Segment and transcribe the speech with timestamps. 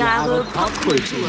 [0.00, 1.28] Jahre Popkultur.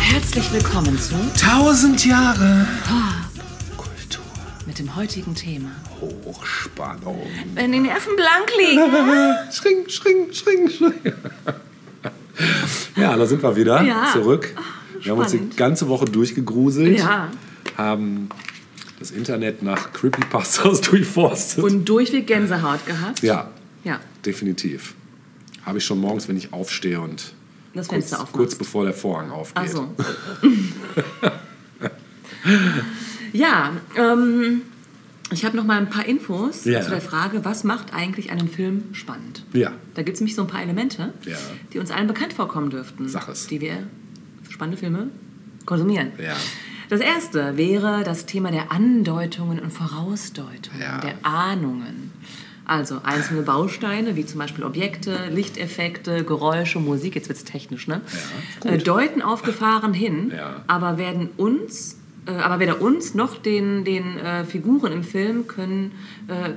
[0.00, 2.66] Herzlich willkommen zu 1000 Jahre
[3.76, 4.24] Kultur
[4.66, 5.70] mit dem heutigen Thema.
[6.00, 7.22] Hochspannung.
[7.54, 8.92] Wenn die Nerven blank liegen.
[9.52, 11.14] Schring, schring, schring, schring.
[12.96, 14.08] Ja, da sind wir wieder Ja.
[14.12, 14.54] zurück.
[15.04, 17.30] Wir haben uns die ganze Woche durchgegruselt, Ja.
[17.76, 18.28] haben
[18.98, 21.62] das Internet nach Creepypastas durchforstet.
[21.62, 23.22] Und durchweg Gänsehaut gehabt.
[23.22, 23.50] ja,
[23.84, 24.00] Ja.
[24.24, 24.94] definitiv.
[25.64, 27.32] Habe ich schon morgens, wenn ich aufstehe und
[27.74, 28.32] Das kurz, Fenster aufmachst.
[28.34, 29.56] kurz bevor der Vorhang aufgeht.
[29.58, 29.88] Also.
[33.32, 34.62] ja, ähm,
[35.32, 36.82] ich habe noch mal ein paar Infos Ja.
[36.82, 39.44] zu der Frage, was macht eigentlich einen Film spannend?
[39.52, 39.72] Ja.
[39.94, 41.36] Da gibt es nämlich so ein paar Elemente, Ja.
[41.72, 43.46] die uns allen bekannt vorkommen dürften, Sag es.
[43.46, 43.86] die wir
[44.54, 45.08] spannende Filme
[45.66, 46.12] konsumieren.
[46.18, 46.34] Ja.
[46.88, 50.98] Das erste wäre das Thema der Andeutungen und Vorausdeutungen, Ja.
[51.00, 52.12] der Ahnungen.
[52.66, 58.00] Also einzelne Bausteine, wie zum Beispiel Objekte, Lichteffekte, Geräusche, Musik, jetzt wird es technisch, ne?
[58.64, 60.62] Ja, äh, deuten auf Gefahren hin, Ja.
[60.66, 61.98] aber werden uns,
[62.32, 65.92] aber weder uns noch den, den äh, Figuren im Film können,
[66.28, 66.52] äh,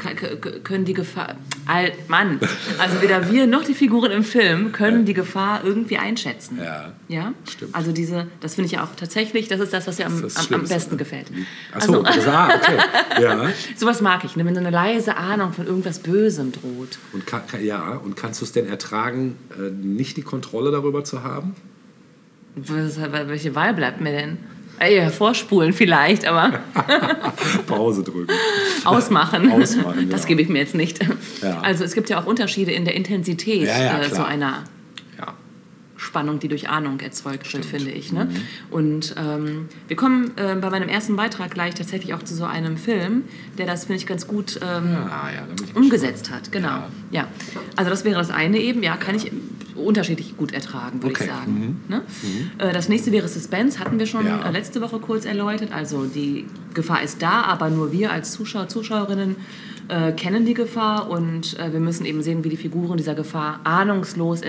[0.63, 2.39] können die Gefahr, alt Mann,
[2.79, 6.59] also weder wir noch die Figuren im Film können die Gefahr irgendwie einschätzen.
[6.63, 6.93] Ja.
[7.09, 7.75] Ja, Stimmt.
[7.75, 10.53] Also diese, das finde ich ja auch tatsächlich, das ist das, was mir am, am,
[10.61, 10.97] am besten ne?
[10.97, 11.27] gefällt.
[11.73, 12.77] Achso, Also, ah, okay.
[13.21, 13.49] Ja.
[13.75, 14.45] sowas mag ich, ne?
[14.45, 16.97] wenn so eine leise Ahnung von irgendwas Bösem droht.
[17.13, 21.03] Und, kann, kann- ja, und kannst du es denn ertragen, äh, nicht die Kontrolle darüber
[21.03, 21.55] zu haben?
[22.55, 24.37] Was, welche Wahl bleibt mir denn?
[24.79, 26.59] Äh, Ja, vorspulen vielleicht, aber
[27.67, 28.27] Pause drücken.
[28.85, 29.51] ausmachen.
[29.61, 30.27] Ausmachen, Das ja.
[30.29, 30.99] gebe ich mir jetzt nicht.
[31.41, 31.59] Ja.
[31.61, 34.63] Also es gibt ja auch Unterschiede in der Intensität Ja, ja, äh, so einer Ja.
[35.97, 38.11] Spannung, die durch Ahnung erzeugt wird, finde ich.
[38.11, 38.17] Mhm.
[38.17, 38.29] Ne?
[38.71, 42.77] Und ähm, wir kommen äh, bei meinem ersten Beitrag gleich tatsächlich auch zu so einem
[42.77, 43.23] Film,
[43.57, 46.51] der das, finde ich, ganz gut ähm, Ah, ja, bin ich umgesetzt hat.
[46.51, 46.67] Genau.
[46.67, 46.87] Ja.
[47.11, 47.27] Ja.
[47.75, 48.83] Also das wäre das eine eben.
[48.83, 49.31] Ja, kann ich
[49.75, 51.25] unterschiedlich gut ertragen, würde Okay.
[51.25, 51.81] ich sagen.
[51.87, 52.01] Ne?
[52.57, 54.47] Äh, Das nächste wäre Suspense, hatten wir schon Ja.
[54.47, 55.71] äh, letzte Woche kurz erläutert.
[55.71, 59.35] Also die Gefahr ist da, aber nur wir als Zuschauer, Zuschauerinnen
[59.87, 63.59] äh, kennen die Gefahr und äh, wir müssen eben sehen, wie die Figuren dieser Gefahr
[63.63, 64.41] ahnungslos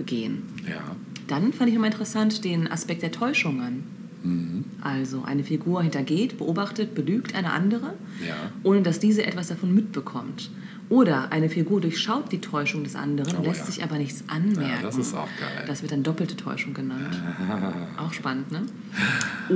[0.00, 0.42] entgegengehen.
[0.68, 0.80] Ja.
[1.28, 3.84] Dann fand ich immer interessant den Aspekt der Täuschungen.
[4.22, 4.64] Mhm.
[4.82, 7.94] Also eine Figur hintergeht, beobachtet, belügt eine andere,
[8.26, 8.34] Ja.
[8.62, 10.50] ohne dass diese etwas davon mitbekommt.
[10.90, 13.66] Oder eine Figur durchschaut die Täuschung des anderen, Oh, lässt ja.
[13.66, 14.60] sich aber nichts anmerken.
[14.62, 15.64] Ja, das ist auch geil.
[15.68, 17.16] Das wird dann doppelte Täuschung genannt.
[17.96, 18.62] Auch spannend, ne?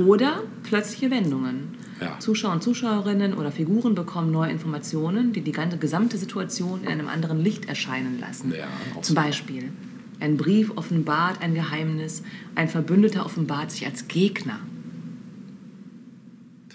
[0.05, 1.75] Oder plötzliche Wendungen.
[1.99, 2.17] Ja.
[2.19, 7.09] Zuschauer und Zuschauerinnen oder Figuren bekommen neue Informationen, die die ganze gesamte Situation in einem
[7.09, 8.53] anderen Licht erscheinen lassen.
[9.01, 9.23] Zum super.
[9.23, 9.71] Beispiel,
[10.19, 12.23] ein Brief offenbart ein Geheimnis,
[12.55, 14.59] ein Verbündeter offenbart sich als Gegner.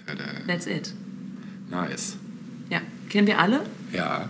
[0.05, 0.23] Tada.
[0.47, 0.93] That's it.
[1.69, 2.17] Nice.
[2.69, 3.61] Ja, kennen wir alle
[3.93, 4.29] Ja,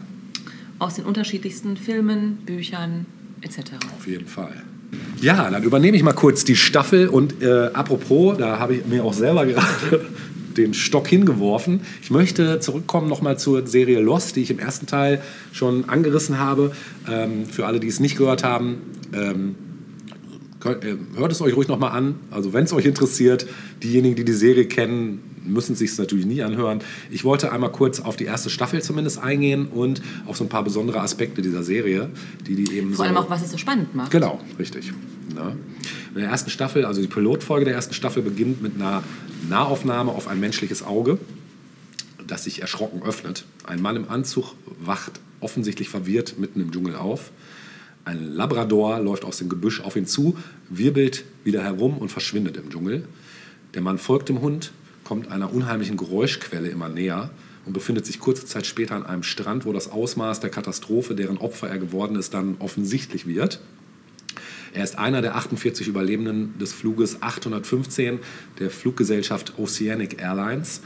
[0.79, 3.05] aus den unterschiedlichsten Filmen, Büchern
[3.41, 3.73] etc.
[3.97, 4.63] auf jeden Fall.
[5.22, 9.03] Ja, dann übernehme ich mal kurz die Staffel und äh, apropos, da habe ich mir
[9.03, 10.05] auch selber gerade
[10.57, 11.81] den Stock hingeworfen.
[12.01, 15.22] Ich möchte zurückkommen nochmal zur Serie Lost, die ich im ersten Teil
[15.53, 16.73] schon angerissen habe.
[17.09, 18.78] Ähm, für alle, die es nicht gehört haben,
[19.13, 19.55] ähm,
[20.59, 22.16] könnt- äh, hört es euch ruhig nochmal an.
[22.29, 23.45] Also wenn es euch interessiert,
[23.83, 26.81] diejenigen, die die Serie kennen, müssen sich es natürlich nie anhören.
[27.09, 30.63] Ich wollte einmal kurz auf die erste Staffel zumindest eingehen und auf so ein paar
[30.63, 32.09] besondere Aspekte dieser Serie,
[32.45, 34.11] die die eben Vor so allem auch, was es so spannend macht.
[34.11, 34.94] Genau, richtig.
[35.33, 35.55] Ne?
[36.13, 39.01] In der ersten Staffel, also die Pilotfolge der ersten Staffel beginnt mit einer
[39.49, 41.17] Nahaufnahme auf ein menschliches Auge,
[42.28, 43.45] das sich erschrocken öffnet.
[43.66, 47.31] Ein Mann im Anzug wacht offensichtlich verwirrt mitten im Dschungel auf.
[48.03, 50.38] Ein Labrador läuft aus dem Gebüsch auf ihn zu,
[50.69, 53.06] wirbelt wieder herum und verschwindet im Dschungel.
[53.73, 54.72] Der Mann folgt dem Hund,
[55.03, 57.29] kommt einer unheimlichen Geräuschquelle immer näher
[57.66, 61.37] und befindet sich kurze Zeit später an einem Strand, wo das Ausmaß der Katastrophe, deren
[61.37, 63.59] Opfer er geworden ist, dann offensichtlich wird.
[64.73, 68.20] Er ist einer der 48 Überlebenden des Fluges 815
[68.59, 70.81] der Fluggesellschaft Oceanic Airlines,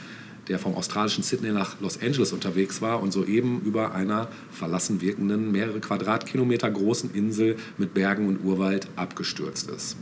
[0.47, 5.51] der vom australischen Sydney nach Los Angeles unterwegs war und soeben über einer verlassen wirkenden,
[5.51, 9.97] mehrere Quadratkilometer großen Insel mit Bergen und Urwald abgestürzt ist.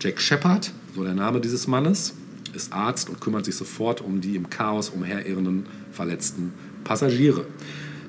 [0.00, 2.14] Jack Shepard, so der Name dieses Mannes,
[2.54, 6.52] ist Arzt und kümmert sich sofort um die im Chaos umherirrenden verletzten
[6.84, 7.46] Passagiere.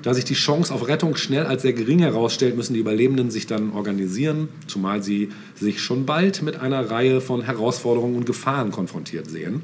[0.02, 3.48] Da sich die Chance auf Rettung schnell als sehr gering herausstellt, müssen die Überlebenden sich
[3.48, 9.28] dann organisieren, zumal sie sich schon bald mit einer Reihe von Herausforderungen und Gefahren konfrontiert
[9.28, 9.62] sehen.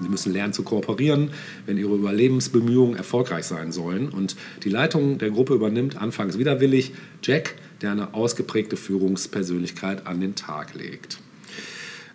[0.00, 1.30] Sie müssen lernen zu kooperieren,
[1.64, 4.08] wenn ihre Überlebensbemühungen erfolgreich sein sollen.
[4.08, 10.34] Und die Leitung der Gruppe übernimmt anfangs widerwillig Jack, der eine ausgeprägte Führungspersönlichkeit an den
[10.34, 11.18] Tag legt.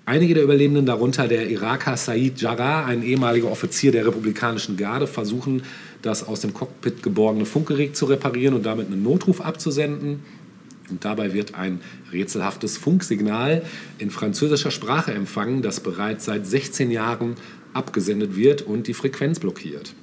[0.05, 5.61] Einige der Überlebenden, darunter der Iraker Said Jarrah, ein ehemaliger Offizier der republikanischen Garde, versuchen,
[6.01, 10.19] das aus dem Cockpit geborgene Funkgerät zu reparieren und damit einen Notruf abzusenden.
[10.89, 11.79] Und dabei wird ein
[12.11, 13.63] rätselhaftes Funksignal
[13.99, 17.35] in französischer Sprache empfangen, das bereits seit 16 Jahren
[17.73, 19.94] abgesendet wird und die Frequenz blockiert.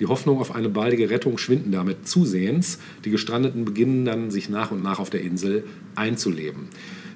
[0.00, 2.78] Die Hoffnung auf eine baldige Rettung schwinden damit zusehends.
[3.04, 5.64] Die Gestrandeten beginnen dann, sich nach und nach auf der Insel
[5.94, 6.68] einzuleben.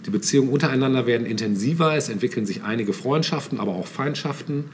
[0.06, 4.64] Die Beziehungen untereinander werden intensiver, es entwickeln sich einige Freundschaften, aber auch Feindschaften.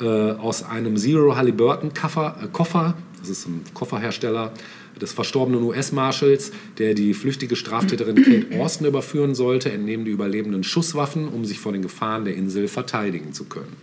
[0.00, 4.52] Äh, aus einem Zero Halliburton Koffer, äh, Koffer, das ist ein Kofferhersteller
[5.00, 11.28] des verstorbenen US-Marshals, der die flüchtige Straftäterin Kate Austin überführen sollte, entnehmen die Überlebenden Schusswaffen,
[11.28, 13.76] um sich vor den Gefahren der Insel verteidigen zu können.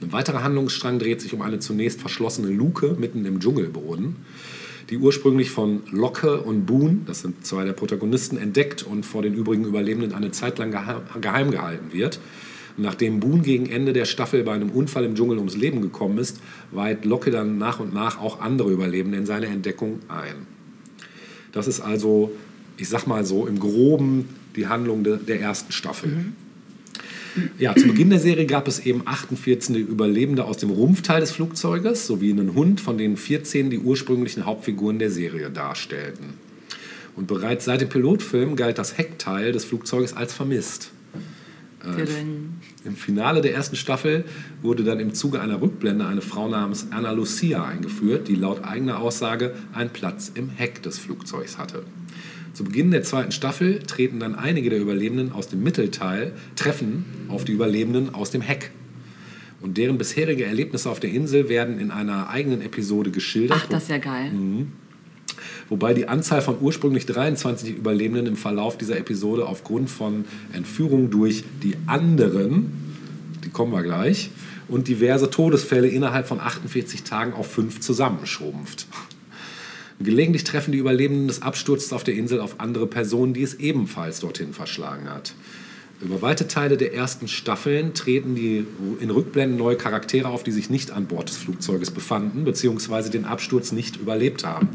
[0.00, 4.16] Ein weiterer Handlungsstrang dreht sich um eine zunächst verschlossene Luke mitten im Dschungelboden,
[4.90, 9.34] die ursprünglich von Locke und Boone, das sind zwei der Protagonisten, entdeckt und vor den
[9.34, 10.70] übrigen Überlebenden eine Zeit lang
[11.20, 12.20] geheim gehalten wird.
[12.78, 16.40] nachdem Boone gegen Ende der Staffel bei einem Unfall im Dschungel ums Leben gekommen ist,
[16.70, 20.46] weiht Locke dann nach und nach auch andere Überlebende in seine Entdeckung ein.
[21.52, 22.32] Das ist also,
[22.78, 26.10] ich sag mal so, im Groben die Handlung de, der ersten Staffel.
[26.10, 26.32] Mhm.
[27.58, 32.06] Ja, zu Beginn der Serie gab es eben 48 Überlebende aus dem Rumpfteil des Flugzeuges
[32.06, 36.34] sowie einen Hund, von denen 14 die ursprünglichen Hauptfiguren der Serie darstellten.
[37.16, 40.92] Und bereits seit dem Pilotfilm galt das Heckteil des Flugzeuges als vermisst.
[41.84, 42.06] Äh,
[42.84, 44.24] Im Finale der ersten Staffel
[44.62, 49.00] wurde dann im Zuge einer Rückblende eine Frau namens Anna Lucia eingeführt, die laut eigener
[49.00, 51.82] Aussage einen Platz im Heck des Flugzeugs hatte.
[52.52, 57.44] Zu Beginn der zweiten Staffel treten dann einige der Überlebenden aus dem Mittelteil, treffen auf
[57.44, 58.70] die Überlebenden aus dem Heck.
[59.62, 63.58] Und deren bisherige Erlebnisse auf der Insel werden in einer eigenen Episode geschildert.
[63.62, 64.30] Ach, das ist ja geil.
[64.32, 64.72] Mhm.
[65.68, 71.44] Wobei die Anzahl von ursprünglich 23 Überlebenden im Verlauf dieser Episode aufgrund von Entführung durch
[71.62, 72.72] die anderen,
[73.44, 74.30] die kommen wir gleich,
[74.68, 78.86] und diverse Todesfälle innerhalb von 48 Tagen auf fünf zusammenschrumpft.
[80.00, 84.20] Gelegentlich treffen die Überlebenden des Absturzes auf der Insel auf andere Personen, die es ebenfalls
[84.20, 85.34] dorthin verschlagen hat.
[86.02, 88.66] Über weite Teile der ersten Staffeln treten die
[88.98, 93.08] in Rückblenden neue Charaktere auf, die sich nicht an Bord des Flugzeuges befanden bzw.
[93.08, 94.68] den Absturz nicht überlebt haben.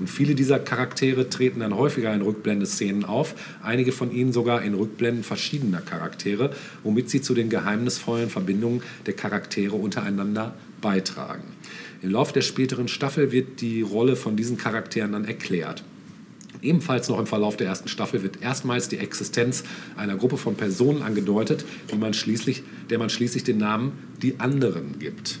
[0.00, 4.74] Und viele dieser Charaktere treten dann häufiger in Rückblendeszenen auf, einige von ihnen sogar in
[4.74, 6.50] Rückblenden verschiedener Charaktere,
[6.82, 11.44] womit sie zu den geheimnisvollen Verbindungen der Charaktere untereinander beitragen.
[12.02, 15.84] Im Laufe der späteren Staffel wird die Rolle von diesen Charakteren dann erklärt.
[16.60, 19.62] Ebenfalls noch im Verlauf der ersten Staffel wird erstmals die Existenz
[19.96, 21.64] einer Gruppe von Personen angedeutet,
[21.98, 22.12] man
[22.90, 25.38] der man schließlich den Namen die anderen gibt.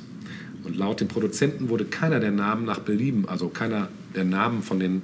[0.64, 4.78] Und laut den Produzenten wurde keiner der Namen nach Belieben, also keiner der Namen von
[4.78, 5.02] den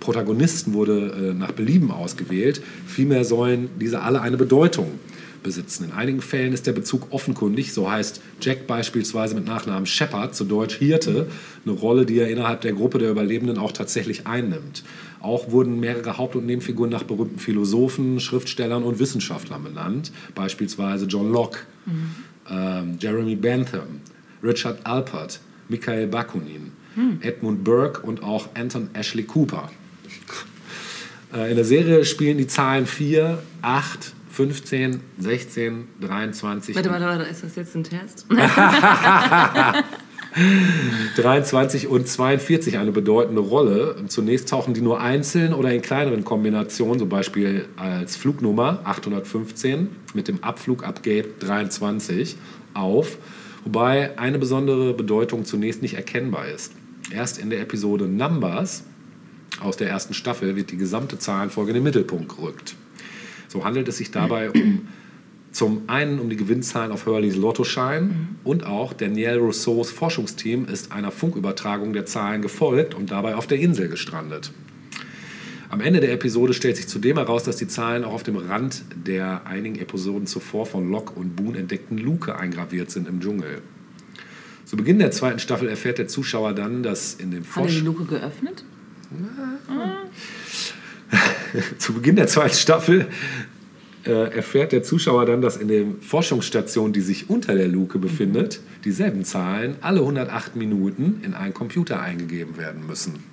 [0.00, 2.60] Protagonisten wurde äh, nach Belieben ausgewählt.
[2.86, 4.98] Vielmehr sollen diese alle eine Bedeutung
[5.42, 5.84] besitzen.
[5.84, 10.44] In einigen Fällen ist der Bezug offenkundig, so heißt Jack beispielsweise mit Nachnamen Shepard, zu
[10.44, 11.26] Deutsch Hirte,
[11.64, 14.84] eine Rolle, die er innerhalb der Gruppe der Überlebenden auch tatsächlich einnimmt.
[15.20, 21.32] Auch wurden mehrere Haupt- und Nebenfiguren nach berühmten Philosophen, Schriftstellern und Wissenschaftlern benannt, beispielsweise John
[21.32, 22.14] Locke, mhm.
[22.50, 24.00] ähm, Jeremy Bentham,
[24.42, 27.18] Richard Alpert, Michael Bakunin, mhm.
[27.20, 29.70] Edmund Burke und auch Anton Ashley Cooper.
[31.32, 36.76] Äh, in der Serie spielen die Zahlen 4, 8, 15, 16, 23.
[36.76, 38.24] Warte, warte, warte, ist das jetzt ein Test?
[41.16, 43.96] 23 und 42 eine bedeutende Rolle.
[44.06, 50.28] Zunächst tauchen die nur einzeln oder in kleineren Kombinationen, zum Beispiel als Flugnummer 815 mit
[50.28, 52.36] dem Abflug ab Gate 23
[52.74, 53.18] auf,
[53.64, 56.74] wobei eine besondere Bedeutung zunächst nicht erkennbar ist.
[57.10, 58.84] Erst in der Episode Numbers
[59.60, 62.76] aus der ersten Staffel wird die gesamte Zahlenfolge in den Mittelpunkt gerückt.
[63.48, 64.88] So handelt es sich dabei um
[65.50, 68.28] zum einen um die Gewinnzahlen auf Hurleys Lottoschein mhm.
[68.44, 73.58] und auch Danielle Rousseaus Forschungsteam ist einer Funkübertragung der Zahlen gefolgt und dabei auf der
[73.58, 74.52] Insel gestrandet.
[75.70, 78.84] Am Ende der Episode stellt sich zudem heraus, dass die Zahlen auch auf dem Rand
[78.94, 83.60] der einigen Episoden zuvor von Locke und Boone entdeckten Luke eingraviert sind im Dschungel.
[84.64, 87.68] Zu Beginn der zweiten Staffel erfährt der Zuschauer dann, dass in dem Forsch...
[87.68, 88.64] Hat er die Luke geöffnet?
[89.68, 90.04] Ah.
[91.78, 93.08] Zu Beginn der zweiten Staffel
[94.04, 98.60] äh, erfährt der Zuschauer dann, dass in der Forschungsstation, die sich unter der Luke befindet,
[98.84, 103.24] dieselben Zahlen alle 108 Minuten in einen Computer eingegeben werden müssen.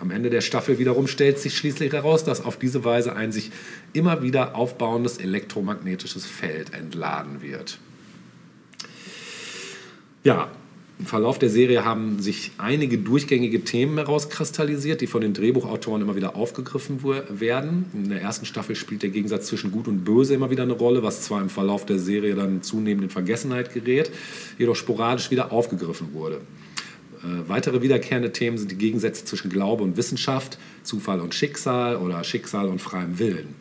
[0.00, 3.52] Am Ende der Staffel wiederum stellt sich schließlich heraus, dass auf diese Weise ein sich
[3.92, 7.78] immer wieder aufbauendes elektromagnetisches Feld entladen wird.
[10.24, 10.50] Ja,
[11.02, 16.14] Im Verlauf der Serie haben sich einige durchgängige Themen herauskristallisiert, die von den Drehbuchautoren immer
[16.14, 17.86] wieder aufgegriffen werden.
[17.92, 21.02] In der ersten Staffel spielt der Gegensatz zwischen Gut und Böse immer wieder eine Rolle,
[21.02, 24.12] was zwar im Verlauf der Serie dann zunehmend in Vergessenheit gerät,
[24.60, 26.36] jedoch sporadisch wieder aufgegriffen wurde.
[26.36, 32.22] Äh, weitere wiederkehrende Themen sind die Gegensätze zwischen Glaube und Wissenschaft, Zufall und Schicksal oder
[32.22, 33.56] Schicksal und freiem Willen.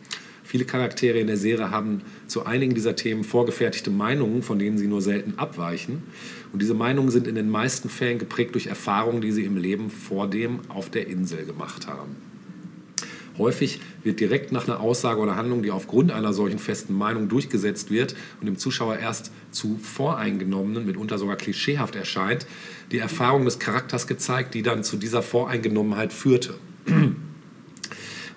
[0.51, 4.87] Viele Charaktere in der Serie haben zu einigen dieser Themen vorgefertigte Meinungen, von denen sie
[4.87, 6.03] nur selten abweichen.
[6.51, 9.89] Und diese Meinungen sind in den meisten Fällen geprägt durch Erfahrungen, die sie im Leben
[9.89, 12.17] vor dem auf der Insel gemacht haben.
[13.37, 17.89] Häufig wird direkt nach einer Aussage oder Handlung, die aufgrund einer solchen festen Meinung durchgesetzt
[17.89, 22.45] wird und dem Zuschauer erst zu voreingenommenen, mitunter sogar klischeehaft erscheint,
[22.91, 26.55] die Erfahrung des Charakters gezeigt, die dann zu dieser Voreingenommenheit führte.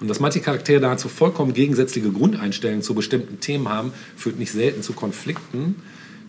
[0.01, 4.83] Und dass manche Charaktere dazu vollkommen gegensätzliche Grundeinstellungen zu bestimmten Themen haben, führt nicht selten
[4.83, 5.77] zu Konflikten,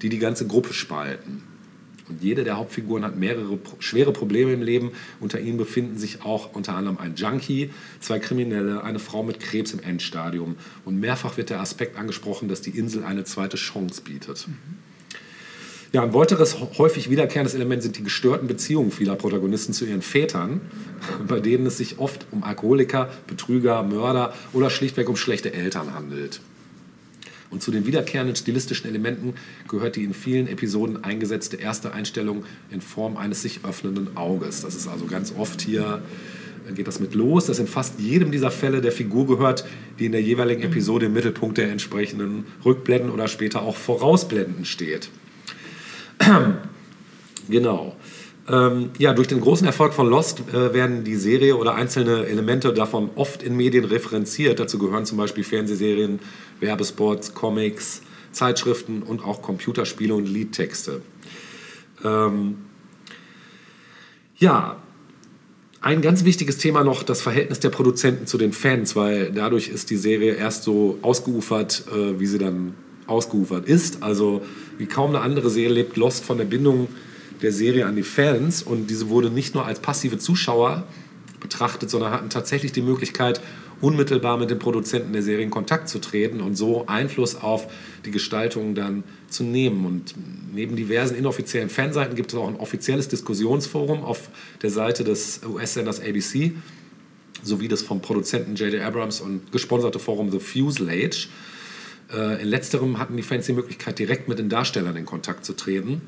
[0.02, 1.44] die die ganze Gruppe spalten.
[2.08, 4.92] Und jede der Hauptfiguren hat mehrere schwere Probleme im Leben.
[5.20, 9.74] Unter ihnen befinden sich auch unter anderem ein Junkie, zwei Kriminelle, eine Frau mit Krebs
[9.74, 10.56] im Endstadium.
[10.86, 14.48] Und mehrfach wird der Aspekt angesprochen, dass die Insel eine zweite Chance bietet.
[14.48, 14.85] Mhm.
[15.92, 20.62] Ja, ein weiteres häufig wiederkehrendes Element sind die gestörten Beziehungen vieler Protagonisten zu ihren Vätern,
[21.28, 26.42] bei denen es sich oft um Alkoholiker, Betrüger, Mörder oder schlichtweg um schlechte Eltern handelt.
[27.52, 29.36] Und zu den wiederkehrenden stilistischen Elementen
[29.70, 34.62] gehört die in vielen Episoden eingesetzte erste Einstellung in Form eines sich öffnenden Auges.
[34.62, 36.02] Das ist also ganz oft hier
[36.74, 39.66] geht das mit los, dass in fast jedem dieser Fälle der Figur gehört,
[40.00, 45.10] die in der jeweiligen Episode im Mittelpunkt der entsprechenden Rückblenden oder später auch Vorausblenden steht.
[47.50, 47.96] genau.
[48.48, 52.74] Ähm, ja, durch den großen Erfolg von Lost äh, werden die Serie oder einzelne Elemente
[52.74, 54.60] davon oft in Medien referenziert.
[54.60, 56.20] Dazu gehören zum Beispiel Fernsehserien,
[56.60, 61.02] Werbespots, Comics, Zeitschriften und auch Computerspiele und Liedtexte.
[62.04, 62.58] Ähm,
[64.38, 64.78] ja,
[65.82, 69.90] ein ganz wichtiges Thema noch das Verhältnis der Produzenten zu den Fans, weil dadurch ist
[69.90, 72.76] die Serie erst so ausgeufert, äh, wie sie dann
[73.08, 74.04] ausgeufert ist.
[74.04, 74.42] Also
[74.78, 76.88] wie kaum eine andere Serie lebt Lost von der Bindung
[77.42, 80.84] der Serie an die Fans und diese wurde nicht nur als passive Zuschauer
[81.40, 83.42] betrachtet, sondern hatten tatsächlich die Möglichkeit,
[83.82, 87.68] unmittelbar mit den Produzenten der Serie in Kontakt zu treten und so Einfluss auf
[88.06, 89.86] die Gestaltung dann zu nehmen.
[89.86, 90.16] Und
[90.54, 94.30] neben diversen inoffiziellen Fanseiten gibt es auch ein offizielles Diskussionsforum auf
[94.62, 96.54] der Seite des US-Senders ABC
[97.44, 98.82] sowie das vom Produzenten J.J.
[98.82, 101.28] Abrams und gesponserte Forum The Fuselage.
[102.16, 105.54] Äh, in letzterem hatten die Fans die Möglichkeit, direkt mit den Darstellern in Kontakt zu
[105.54, 106.02] treten,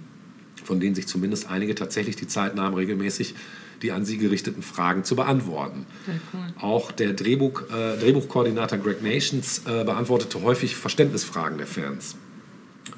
[0.64, 3.36] von denen sich zumindest einige tatsächlich die Zeit nahmen, regelmäßig
[3.82, 5.86] die an sie gerichteten Fragen zu beantworten.
[6.08, 6.42] Cool.
[6.60, 12.16] Auch der Drehbuch, äh, Drehbuchkoordinator Greg Nations äh, beantwortete häufig Verständnisfragen der Fans.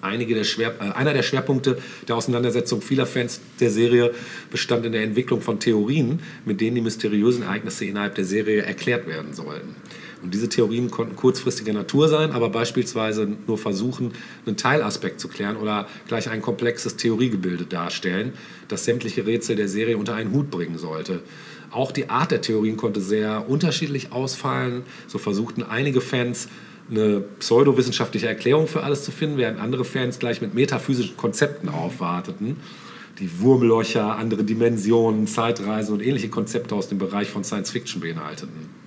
[0.01, 4.13] Einige der Schwer, äh, einer der Schwerpunkte der Auseinandersetzung vieler Fans der Serie
[4.51, 9.07] bestand in der Entwicklung von Theorien, mit denen die mysteriösen Ereignisse innerhalb der Serie erklärt
[9.07, 9.75] werden sollten.
[10.21, 14.11] Und diese Theorien konnten kurzfristiger Natur sein, aber beispielsweise nur versuchen,
[14.45, 18.33] einen Teilaspekt zu klären oder gleich ein komplexes Theoriegebilde darstellen,
[18.67, 21.21] das sämtliche Rätsel der Serie unter einen Hut bringen sollte.
[21.71, 24.83] Auch die Art der Theorien konnte sehr unterschiedlich ausfallen.
[25.07, 26.49] So versuchten einige Fans,
[26.89, 32.57] eine pseudowissenschaftliche Erklärung für alles zu finden, während andere Fans gleich mit metaphysischen Konzepten aufwarteten,
[33.19, 38.78] die Wurmlöcher, andere Dimensionen, Zeitreisen und ähnliche Konzepte aus dem Bereich von Science Fiction beinhalteten.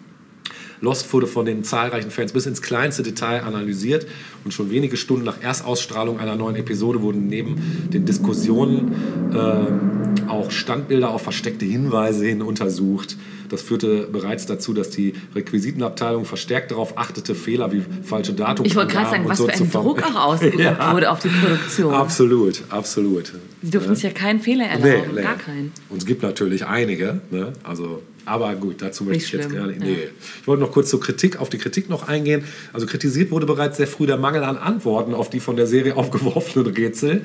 [0.83, 4.05] Lost wurde von den zahlreichen Fans bis ins kleinste Detail analysiert
[4.45, 8.93] und schon wenige Stunden nach Erstausstrahlung einer neuen Episode wurden neben den Diskussionen
[9.33, 13.17] äh, auch Standbilder auf versteckte Hinweise hin untersucht.
[13.49, 18.75] Das führte bereits dazu, dass die Requisitenabteilung verstärkt darauf achtete, Fehler wie falsche Datum Ich
[18.75, 20.93] wollte gerade sagen, was so für ein Druck auch ausgeübt ja.
[20.93, 21.95] wurde auf die Produktion.
[21.95, 23.33] Absolut, absolut.
[23.63, 23.95] Sie dürfen ja.
[23.95, 25.23] sich ja keinen Fehler erlauben, nee, nee.
[25.23, 25.71] gar keinen.
[25.91, 27.53] Und es gibt natürlich einige, ne?
[27.63, 29.73] also aber gut, dazu möchte ich jetzt gerne.
[29.73, 29.93] Nee.
[29.93, 29.99] Ja.
[30.41, 32.45] Ich wollte noch kurz zur Kritik, auf die Kritik noch eingehen.
[32.73, 35.97] Also kritisiert wurde bereits sehr früh der Mangel an Antworten auf die von der Serie
[35.97, 37.23] aufgeworfenen Rätsel.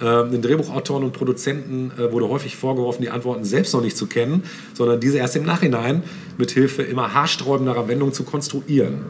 [0.00, 4.06] Ähm, den Drehbuchautoren und Produzenten äh, wurde häufig vorgeworfen, die Antworten selbst noch nicht zu
[4.06, 6.02] kennen, sondern diese erst im Nachhinein
[6.38, 9.04] mit Hilfe immer haarsträubenderer Wendungen zu konstruieren.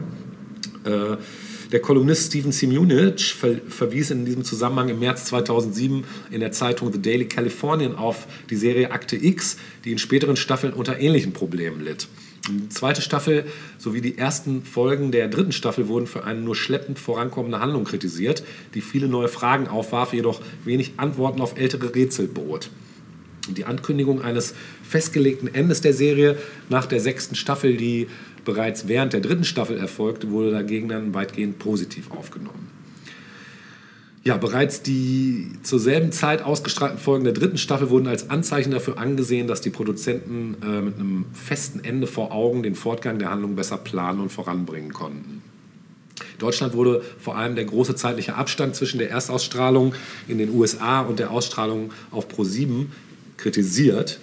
[0.85, 1.17] Äh,
[1.71, 6.93] der Kolumnist Stephen Simunich ver verwies in diesem Zusammenhang im März 2007 in der Zeitung
[6.93, 11.83] The Daily Californian auf die Serie Akte X, die in späteren Staffeln unter ähnlichen Problemen
[11.83, 12.07] litt.
[12.49, 13.45] Die zweite Staffel
[13.77, 18.43] sowie die ersten Folgen der dritten Staffel wurden für eine nur schleppend vorankommende Handlung kritisiert,
[18.73, 22.69] die viele neue Fragen aufwarf, jedoch wenig Antworten auf ältere Rätsel bot.
[23.49, 26.37] Die Ankündigung eines festgelegten Endes der Serie
[26.69, 28.07] nach der sechsten Staffel, die
[28.47, 32.69] bereits während der dritten Staffel erfolgte, wurde dagegen dann weitgehend positiv aufgenommen.
[34.23, 38.97] Ja, bereits die zur selben Zeit ausgestrahlten Folgen der dritten Staffel wurden als Anzeichen dafür
[38.97, 43.57] angesehen, dass die Produzenten äh, mit einem festen Ende vor Augen den Fortgang der Handlung
[43.57, 45.41] besser planen und voranbringen konnten.
[46.19, 49.93] In Deutschland wurde vor allem der große zeitliche Abstand zwischen der Erstausstrahlung
[50.29, 52.85] in den USA und der Ausstrahlung auf Pro7
[53.35, 54.19] kritisiert.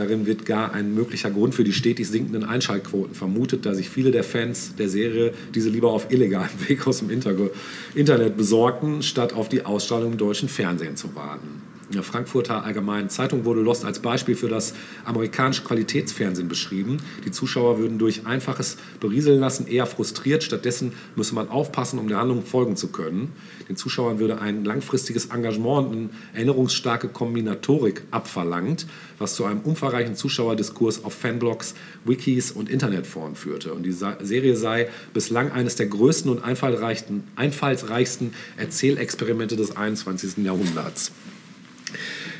[0.00, 4.10] Darin wird gar ein möglicher Grund für die stetig sinkenden Einschaltquoten vermutet, da sich viele
[4.10, 9.50] der Fans der Serie diese lieber auf illegalem Weg aus dem Internet besorgten, statt auf
[9.50, 11.60] die Ausstrahlung im deutschen Fernsehen zu warten.
[11.92, 16.98] Der Frankfurter Allgemeinen Zeitung wurde Lost als Beispiel für das amerikanische Qualitätsfernsehen beschrieben.
[17.24, 20.44] Die Zuschauer würden durch einfaches Berieseln lassen eher frustriert.
[20.44, 23.32] Stattdessen müsse man aufpassen, um der Handlung folgen zu können.
[23.68, 28.86] Den Zuschauern würde ein langfristiges Engagement und eine erinnerungsstarke Kombinatorik abverlangt,
[29.18, 33.74] was zu einem umfangreichen Zuschauerdiskurs auf Fanblogs, Wikis und Internetforen führte.
[33.74, 40.38] Und die Serie sei bislang eines der größten und einfallsreichsten Erzählexperimente des 21.
[40.44, 41.10] Jahrhunderts.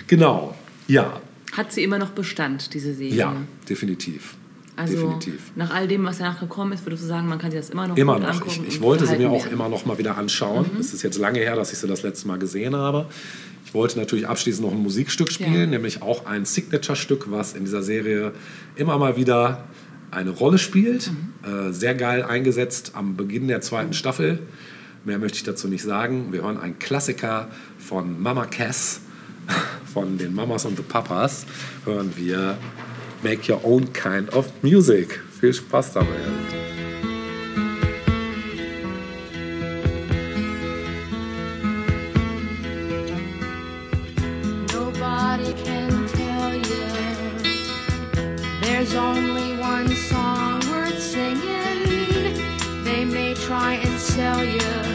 [0.07, 0.55] Genau,
[0.89, 1.21] ja.
[1.53, 3.15] Hat sie immer noch Bestand, diese Serie?
[3.15, 3.37] Ja,
[3.69, 4.35] definitiv.
[4.77, 5.53] Also definitiv.
[5.57, 7.87] nach all dem, was danach gekommen ist, würdest du sagen, man kann sich das immer
[7.89, 8.29] noch Immer noch.
[8.29, 8.65] angucken.
[8.67, 9.53] Ich, ich wollte sie mir auch werden.
[9.53, 10.67] immer noch mal wieder anschauen.
[10.79, 13.07] Es ist jetzt lange her, dass ich sie das letzte Mal gesehen habe.
[13.67, 15.67] Ich wollte natürlich abschließend noch ein Musikstück spielen, Ja.
[15.67, 18.33] nämlich auch ein Signature-Stück, was in dieser Serie
[18.77, 19.65] immer mal wieder
[20.13, 21.11] eine Rolle spielt.
[21.45, 24.39] Äh, sehr geil eingesetzt am Beginn der zweiten Staffel.
[25.05, 26.33] Mehr möchte ich dazu nicht sagen.
[26.33, 29.03] Wir hören einen Klassiker von Mama Cass,
[29.93, 31.47] von den Mamas und the Papas.
[31.85, 32.57] Hören wir
[33.23, 35.21] Make Your Own Kind of Music.
[35.41, 35.95] Viel Spaß
[53.31, 54.90] may try and sell you,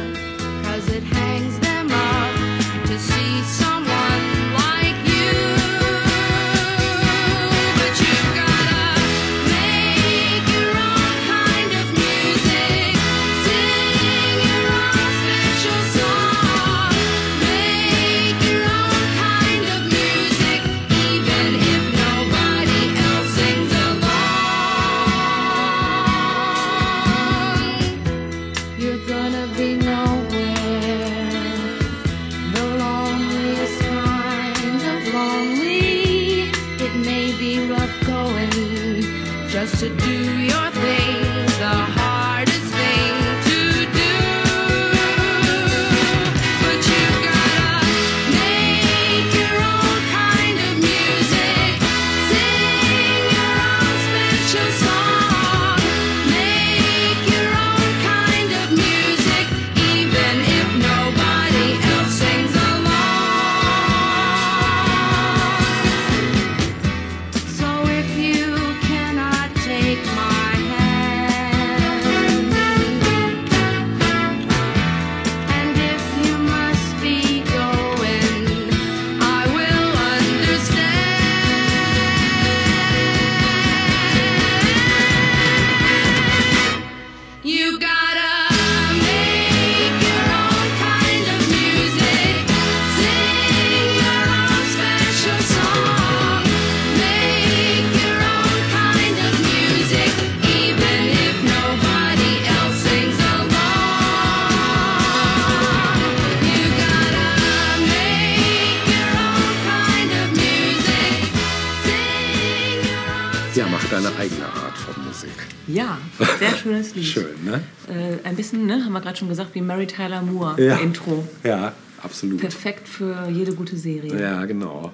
[119.15, 120.75] gerade schon gesagt, wie Mary Tyler Moore Ja.
[120.77, 121.25] Intro.
[121.43, 121.71] Ja,
[122.03, 122.39] absolut.
[122.41, 124.19] Perfekt für jede gute Serie.
[124.19, 124.91] Ja, genau.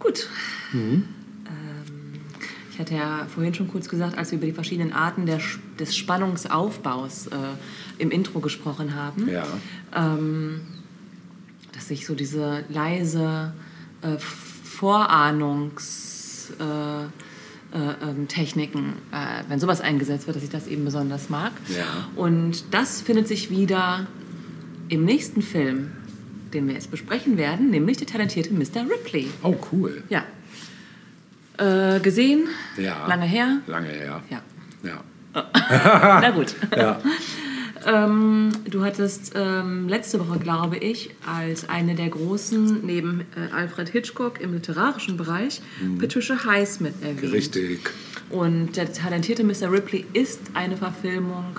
[0.00, 0.28] Gut.
[0.72, 1.04] Ähm,
[2.72, 5.38] ich hatte ja vorhin schon kurz gesagt, als wir über die verschiedenen Arten der,
[5.78, 7.36] des Spannungsaufbaus äh,
[7.98, 9.46] im Intro gesprochen haben, Ja.
[9.94, 10.60] ähm,
[11.72, 13.52] dass sich so diese leise
[14.02, 16.50] äh, Vorahnungs...
[16.58, 17.06] Äh,
[17.74, 21.52] äh, ähm, Techniken, äh, wenn sowas eingesetzt wird, dass ich das eben besonders mag.
[21.68, 22.08] Ja.
[22.14, 24.06] Und das findet sich wieder
[24.88, 25.90] im nächsten Film,
[26.52, 28.88] den wir jetzt besprechen werden, nämlich der talentierte Mr.
[28.88, 29.28] Ripley.
[29.42, 30.04] Oh, cool.
[30.08, 30.24] Ja.
[31.58, 32.48] Äh, gesehen?
[32.76, 33.06] Ja.
[33.06, 33.58] Lange her?
[33.66, 34.22] Lange her.
[34.30, 34.40] Ja.
[34.84, 35.02] Ja.
[36.20, 36.54] Na gut.
[36.76, 37.00] Ja.
[37.86, 43.88] ähm, du hattest ähm, letzte Woche, glaube ich, als eine der großen, neben äh, Alfred
[43.88, 45.60] Hitchcock im literarischen Bereich,
[45.98, 47.32] Patricia Highsmith erwähnt.
[47.32, 47.90] Richtig.
[48.30, 49.70] Und der talentierte Mr.
[49.70, 51.58] Ripley ist eine Verfilmung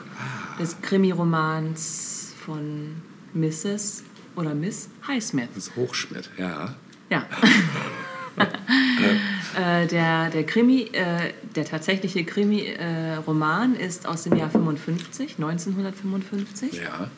[0.59, 2.95] des Krimiromans von
[3.33, 4.03] Mrs.
[4.35, 5.49] oder Miss Highsmith.
[5.55, 6.75] Ist Hochschmidt, ja.
[7.09, 7.27] Ja.
[9.57, 16.81] äh, der, der Krimi, äh, der tatsächliche Krimi-Roman ist aus dem Jahr 55, 1955.
[16.81, 17.09] Ja.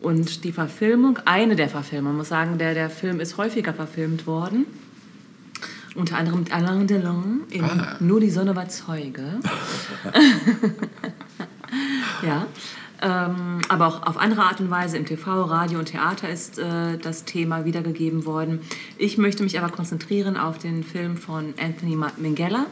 [0.00, 4.66] Und die Verfilmung, eine der Verfilmungen, muss sagen, der, der Film ist häufiger verfilmt worden.
[5.94, 7.96] Unter anderem mit Alain Delon in Ah.
[8.00, 9.22] Nur die Sonne war Zeuge.
[12.22, 12.46] ja.
[13.04, 16.96] Ähm, aber auch auf andere Art und Weise im TV, Radio und Theater ist äh,
[16.96, 18.60] das Thema wiedergegeben worden.
[18.96, 22.64] Ich möchte mich aber konzentrieren auf den Film von Anthony Minghella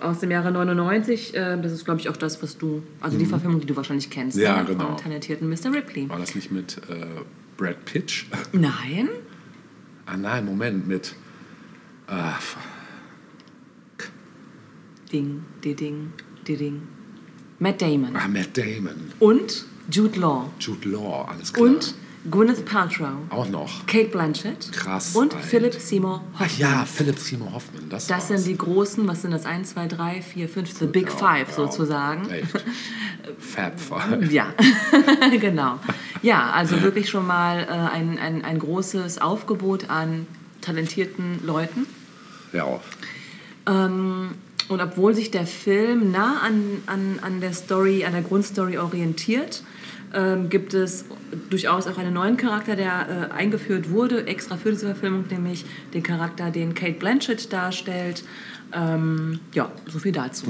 [0.00, 1.36] aus dem Jahre 99.
[1.36, 4.10] Äh, das ist, glaube ich, auch das, was du, also die Verfilmung, die du wahrscheinlich
[4.10, 4.36] kennst.
[4.36, 4.64] Ja, ne?
[4.64, 4.86] genau.
[4.86, 5.72] Von talentierten Mr.
[5.72, 6.08] Ripley.
[6.08, 7.06] War das nicht mit äh,
[7.56, 8.26] Brad Pitch?
[8.52, 9.08] Nein.
[10.06, 11.14] Ah nein, Moment, mit.
[12.08, 12.34] Ah,
[15.12, 16.12] Ding, di Ding,
[16.44, 16.80] di Ding.
[17.62, 18.16] Matt Damon.
[18.16, 19.12] ah, Matt Damon.
[19.20, 20.50] Und Jude Law.
[20.58, 21.68] Jude Law, alles klar.
[21.68, 21.94] Und
[22.28, 23.10] Gwyneth Paltrow.
[23.30, 23.86] Auch noch.
[23.86, 24.72] Kate Blanchett.
[24.72, 25.46] Krass, Und Alter.
[25.46, 27.88] Philip Seymour Ach ja, Philip Seymour Hoffman.
[27.88, 29.44] Das, Das sind die großen, was sind das?
[29.46, 32.28] 1, 2, 3, 4, 5, the Big Ja, Five ja, sozusagen.
[32.30, 32.46] Echt.
[33.38, 34.32] Fab Five.
[34.32, 34.52] Ja,
[35.40, 35.78] genau.
[36.22, 40.26] Ja, also wirklich schon mal äh, ein, ein, ein großes Aufgebot an
[40.60, 41.86] talentierten Leuten.
[42.52, 42.80] Ja.
[43.66, 44.30] Ähm,
[44.72, 49.62] und obwohl sich der Film nah an, an, an der Story, an der Grundstory orientiert,
[50.14, 51.04] ähm, gibt es
[51.48, 56.02] durchaus auch einen neuen Charakter, der äh, eingeführt wurde, extra für diese Verfilmung, nämlich den
[56.02, 58.24] Charakter, den Kate Blanchett darstellt.
[58.74, 60.46] Ähm, ja, so viel dazu.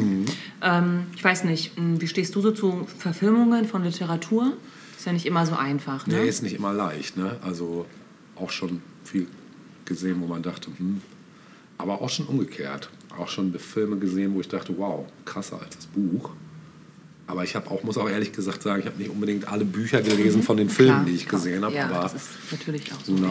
[0.62, 4.52] Ähm, ich weiß nicht, mh, wie stehst du so zu Verfilmungen von Literatur?
[4.96, 6.06] Ist ja nicht immer so einfach.
[6.06, 6.14] Ne?
[6.14, 7.36] Nee, ist nicht immer leicht, ne?
[7.42, 7.86] Also
[8.36, 9.26] auch schon viel
[9.84, 11.02] gesehen, wo man dachte, hm.
[11.78, 12.90] Aber auch schon umgekehrt.
[13.18, 16.30] Auch schon Filme gesehen, wo ich dachte, wow, krasser als das Buch.
[17.26, 20.02] Aber ich habe auch, muss auch ehrlich gesagt sagen, ich habe nicht unbedingt alle Bücher
[20.02, 21.74] gelesen von den Filmen, Klar, die ich gesehen habe.
[21.74, 23.14] Ja, aber das ist natürlich auch so.
[23.14, 23.28] genau,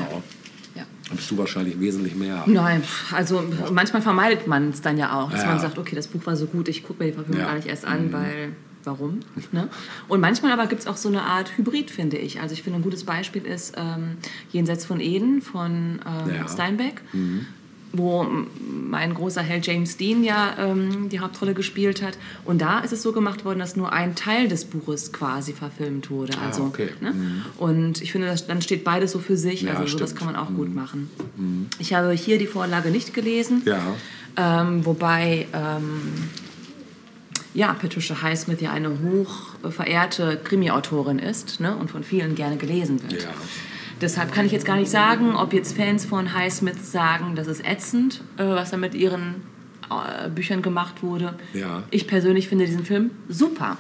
[0.76, 0.84] Ja.
[0.84, 0.86] Ja.
[1.16, 2.44] bist du wahrscheinlich wesentlich mehr.
[2.48, 5.48] Nein, also manchmal vermeidet man es dann ja auch, dass Ja.
[5.48, 7.48] man sagt, okay, das Buch war so gut, ich gucke mir die Verfilmung Ja.
[7.48, 8.54] gar nicht erst an, weil
[8.86, 9.20] warum?
[9.52, 9.68] Ne?
[10.08, 12.40] Und manchmal aber gibt es auch so eine Art Hybrid, finde ich.
[12.40, 14.18] Also ich finde, ein gutes Beispiel ist ähm,
[14.52, 16.48] Jenseits von Eden von ähm, Ja.
[16.48, 17.02] Steinbeck.
[17.94, 18.26] Wo
[18.90, 22.18] mein großer Held James Dean ja ähm, die Hauptrolle gespielt hat.
[22.46, 26.10] Und da ist es so gemacht worden, dass nur ein Teil des Buches quasi verfilmt
[26.10, 26.34] wurde.
[26.42, 26.90] Ah, Also, okay.
[27.02, 27.14] ne?
[27.58, 29.64] Und ich finde, das, dann steht beides so für sich.
[29.64, 31.10] Ja, also so, das kann man auch gut machen.
[31.80, 33.62] Ich habe hier die Vorlage nicht gelesen.
[33.66, 33.82] Ja,
[34.38, 36.30] Ähm, wobei, ähm,
[37.54, 43.02] ja, Patricia Highsmith ja eine hoch verehrte Krimi-Autorin ist ne, und von vielen gerne gelesen
[43.04, 43.24] wird.
[43.24, 43.30] ja.
[44.02, 47.64] Deshalb kann ich jetzt gar nicht sagen, ob jetzt Fans von Highsmith sagen, das ist
[47.64, 49.36] ätzend, äh, was da mit ihren
[49.92, 51.36] äh, Büchern gemacht wurde.
[51.54, 51.84] Ja.
[51.92, 53.78] Ich persönlich finde diesen Film super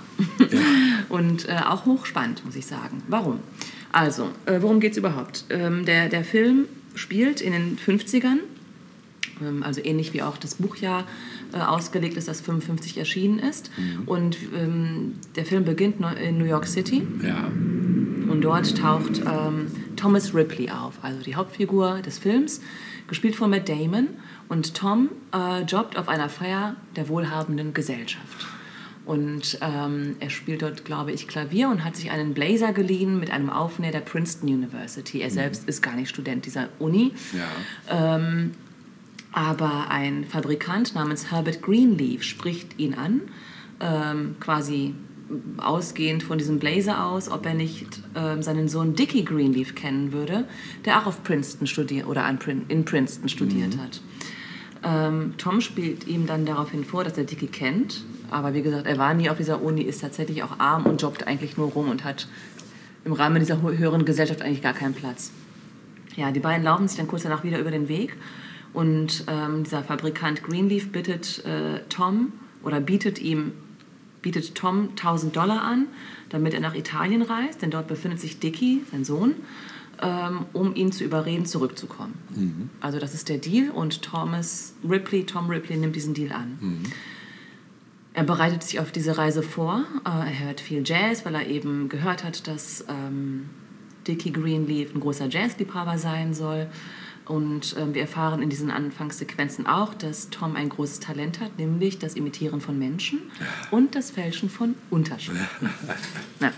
[1.09, 3.01] und äh, auch hochspannend, muss ich sagen.
[3.07, 3.39] Warum?
[3.91, 5.45] Also, äh, worum geht es überhaupt?
[5.49, 8.39] Ähm, der, der Film spielt in den 50ern,
[9.41, 11.03] ähm, also ähnlich wie auch das Buch ja
[11.53, 13.71] äh, ausgelegt ist, das 55 erschienen ist.
[14.05, 17.03] Und ähm, der Film beginnt in New York City.
[17.23, 17.45] Ja,
[18.31, 22.61] Und dort taucht ähm, Thomas Ripley auf, also die Hauptfigur des Films,
[23.07, 24.07] gespielt von Matt Damon.
[24.49, 28.47] Und Tom äh, jobbt auf einer Feier der wohlhabenden Gesellschaft.
[29.05, 33.31] Und ähm, er spielt dort, glaube ich, Klavier und hat sich einen Blazer geliehen mit
[33.31, 35.21] einem Aufnäher der Princeton University.
[35.21, 37.13] Er selbst ist gar nicht Student dieser Uni.
[37.33, 38.15] ja.
[38.15, 38.51] Ähm,
[39.31, 43.21] aber ein Fabrikant namens Herbert Greenleaf spricht ihn an,
[43.79, 44.93] ähm, quasi
[45.57, 50.45] ausgehend von diesem Blazer aus, ob er nicht ähm, seinen Sohn Dickie Greenleaf kennen würde,
[50.83, 54.01] der auch auf Princeton studiert oder an Prin in Princeton studiert hat.
[54.83, 58.97] Ähm, Tom spielt ihm dann daraufhin vor, dass er Dickie kennt, aber wie gesagt, er
[58.97, 62.03] war nie auf dieser Uni, ist tatsächlich auch arm und jobbt eigentlich nur rum und
[62.03, 62.27] hat
[63.05, 65.31] im Rahmen dieser hö- höheren Gesellschaft eigentlich gar keinen Platz.
[66.17, 68.17] Ja, die beiden laufen sich dann kurz danach wieder über den Weg
[68.73, 73.53] und ähm, dieser Fabrikant Greenleaf bittet äh, Tom oder bietet ihm
[74.21, 75.87] bietet Tom 1000 Dollar an,
[76.29, 79.33] damit er nach Italien reist, denn dort befindet sich Dickie, sein Sohn,
[79.99, 82.13] ähm, um ihn zu überreden, zurückzukommen.
[82.81, 86.57] Also das ist der Deal und Thomas Ripley, Tom Ripley nimmt diesen Deal an.
[88.13, 89.85] Er bereitet sich auf diese Reise vor.
[90.05, 93.49] Äh, er hört viel Jazz, weil er eben gehört hat, dass ähm,
[94.07, 96.67] Dickie Greenleaf ein großer Jazzliebhaber sein soll.
[97.25, 101.99] Und ähm, wir erfahren in diesen Anfangssequenzen auch, dass Tom ein großes Talent hat, nämlich
[101.99, 103.19] das Imitieren von Menschen
[103.69, 105.69] und das Fälschen von Unterschriften.
[106.39, 106.51] Ja.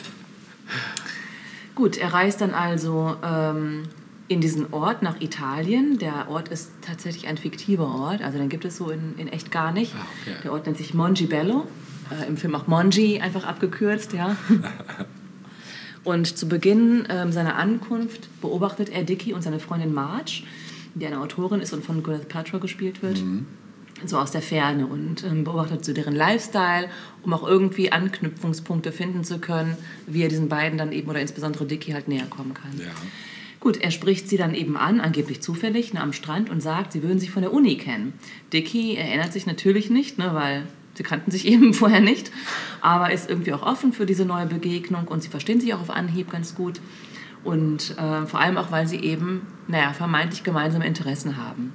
[1.75, 3.83] Gut, er reist dann also ähm,
[4.29, 5.97] in diesen Ort nach Italien.
[5.99, 9.51] Der Ort ist tatsächlich ein fiktiver Ort, also den gibt es so in, in echt
[9.51, 9.93] gar nicht.
[9.93, 10.37] Ah, okay.
[10.43, 11.67] Der Ort nennt sich Mongibello,
[12.11, 14.37] äh, im Film auch Mongi einfach abgekürzt, ja.
[16.03, 20.43] Und zu Beginn ähm, seiner Ankunft beobachtet er Dickie und seine Freundin Marge,
[20.95, 23.23] die eine Autorin ist und von Gwyneth Paltrow gespielt wird,
[24.05, 26.89] so aus der Ferne und ähm, beobachtet so deren Lifestyle,
[27.23, 31.65] um auch irgendwie Anknüpfungspunkte finden zu können, wie er diesen beiden dann eben oder insbesondere
[31.65, 32.71] Dickie halt näher kommen kann.
[32.77, 32.91] Ja.
[33.59, 37.01] Gut, er spricht sie dann eben an, angeblich zufällig, ne, am Strand und sagt, sie
[37.01, 38.11] würden sich von der Uni kennen.
[38.51, 42.31] Dickie erinnert sich natürlich nicht, ne, weil sie kannten sich eben vorher nicht,
[42.81, 45.89] aber ist irgendwie auch offen für diese neue Begegnung und sie verstehen sich auch auf
[45.89, 46.79] Anhieb ganz gut.
[47.43, 51.73] Und äh, vor allem auch, weil sie eben, naja, vermeintlich gemeinsame Interessen haben.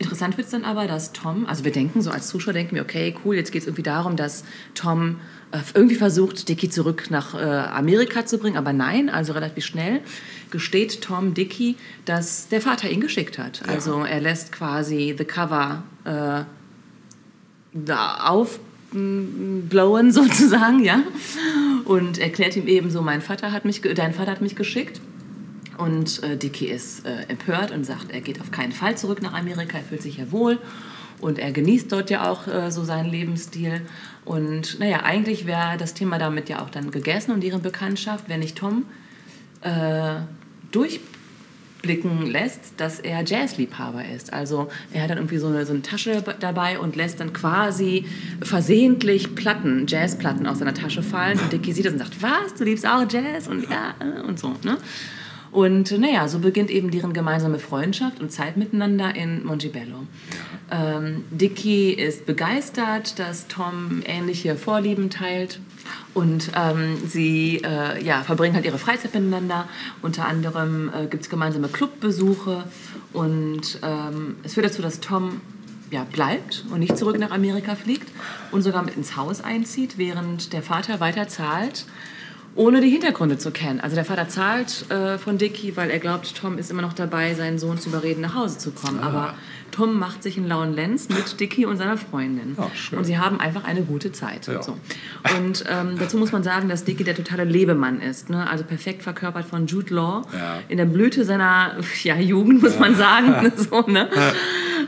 [0.00, 2.82] Interessant wird es dann aber, dass Tom, also wir denken so als Zuschauer, denken wir,
[2.82, 5.16] okay, cool, jetzt geht es irgendwie darum, dass Tom
[5.50, 10.00] äh, irgendwie versucht, Dickie zurück nach äh, Amerika zu bringen, aber nein, also relativ schnell
[10.50, 13.62] gesteht Tom Dickie, dass der Vater ihn geschickt hat.
[13.66, 13.72] Ja.
[13.72, 16.44] Also er lässt quasi the cover äh,
[18.20, 21.02] aufblowen sozusagen, ja,
[21.84, 25.00] und erklärt ihm eben so, mein Vater hat mich, dein Vater hat mich geschickt.
[25.78, 29.32] Und äh, Dickie ist äh, empört und sagt, er geht auf keinen Fall zurück nach
[29.32, 30.58] Amerika, er fühlt sich ja wohl
[31.20, 33.82] und er genießt dort ja auch äh, so seinen Lebensstil.
[34.24, 38.40] Und naja, eigentlich wäre das Thema damit ja auch dann gegessen und ihre Bekanntschaft, wenn
[38.40, 38.84] nicht Tom
[39.62, 40.16] äh,
[41.82, 44.32] durchblicken lässt, dass er Jazzliebhaber ist.
[44.32, 48.04] Also er hat dann irgendwie so eine, so eine Tasche dabei und lässt dann quasi
[48.42, 51.38] versehentlich Platten, Jazzplatten aus seiner Tasche fallen.
[51.38, 53.48] Und Dickie sieht das und sagt, was, du liebst auch Jazz?
[53.48, 54.54] Und ja, äh, und so.
[54.62, 54.78] Ne?
[55.50, 60.06] Und äh, naja, so beginnt eben deren gemeinsame Freundschaft und Zeit miteinander in Montebello.
[60.70, 65.60] Ähm, Dickie ist begeistert, dass Tom ähnliche Vorlieben teilt.
[66.14, 69.68] Und ähm, sie äh, ja, verbringen halt ihre Freizeit miteinander.
[70.02, 72.64] Unter anderem äh, gibt es gemeinsame Clubbesuche.
[73.12, 75.40] Und ähm, es führt dazu, dass Tom
[75.90, 78.08] ja, bleibt und nicht zurück nach Amerika fliegt
[78.50, 81.86] und sogar mit ins Haus einzieht, während der Vater weiter zahlt
[82.58, 83.78] ohne die Hintergründe zu kennen.
[83.78, 87.34] Also der Vater zahlt äh, von Dickie, weil er glaubt, Tom ist immer noch dabei,
[87.34, 88.98] seinen Sohn zu überreden, nach Hause zu kommen.
[88.98, 89.34] Aber
[89.78, 92.56] Tom macht sich einen lauen Lenz mit Dickie und seiner Freundin.
[92.58, 94.48] Ja, und sie haben einfach eine gute Zeit.
[94.48, 94.56] Ja.
[94.56, 94.76] Und, so.
[95.36, 98.28] und ähm, dazu muss man sagen, dass Dickie der totale Lebemann ist.
[98.28, 98.50] Ne?
[98.50, 100.22] Also perfekt verkörpert von Jude Law.
[100.32, 100.58] Ja.
[100.66, 101.76] In der Blüte seiner
[102.18, 103.52] Jugend, muss man sagen.
[103.56, 104.08] so, ne?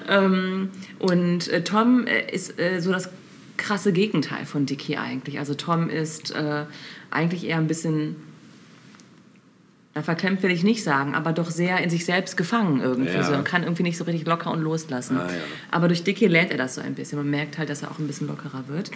[0.08, 3.10] ähm, und äh, Tom äh, ist äh, so das
[3.58, 5.38] krasse Gegenteil von Dickie eigentlich.
[5.38, 6.64] Also Tom ist äh,
[7.12, 8.16] eigentlich eher ein bisschen,
[10.00, 13.12] na, verklemmt will ich nicht sagen, aber doch sehr in sich selbst gefangen irgendwie.
[13.12, 13.22] Ja.
[13.22, 15.18] So, und kann irgendwie nicht so richtig locker und loslassen.
[15.18, 15.40] Ah, ja.
[15.70, 17.18] Aber durch Dickie lernt er das so ein bisschen.
[17.18, 18.90] Man merkt halt, dass er auch ein bisschen lockerer wird.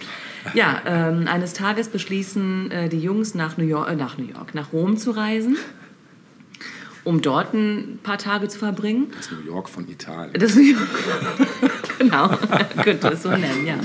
[0.53, 4.55] Ja, ähm, eines Tages beschließen äh, die Jungs nach New York, äh, nach New York,
[4.55, 5.57] nach Rom zu reisen,
[7.03, 9.11] um dort ein paar Tage zu verbringen.
[9.15, 10.33] Das New York von Italien.
[10.33, 10.55] Das
[11.99, 12.29] genau,
[12.81, 13.75] könnte es so nennen, ja.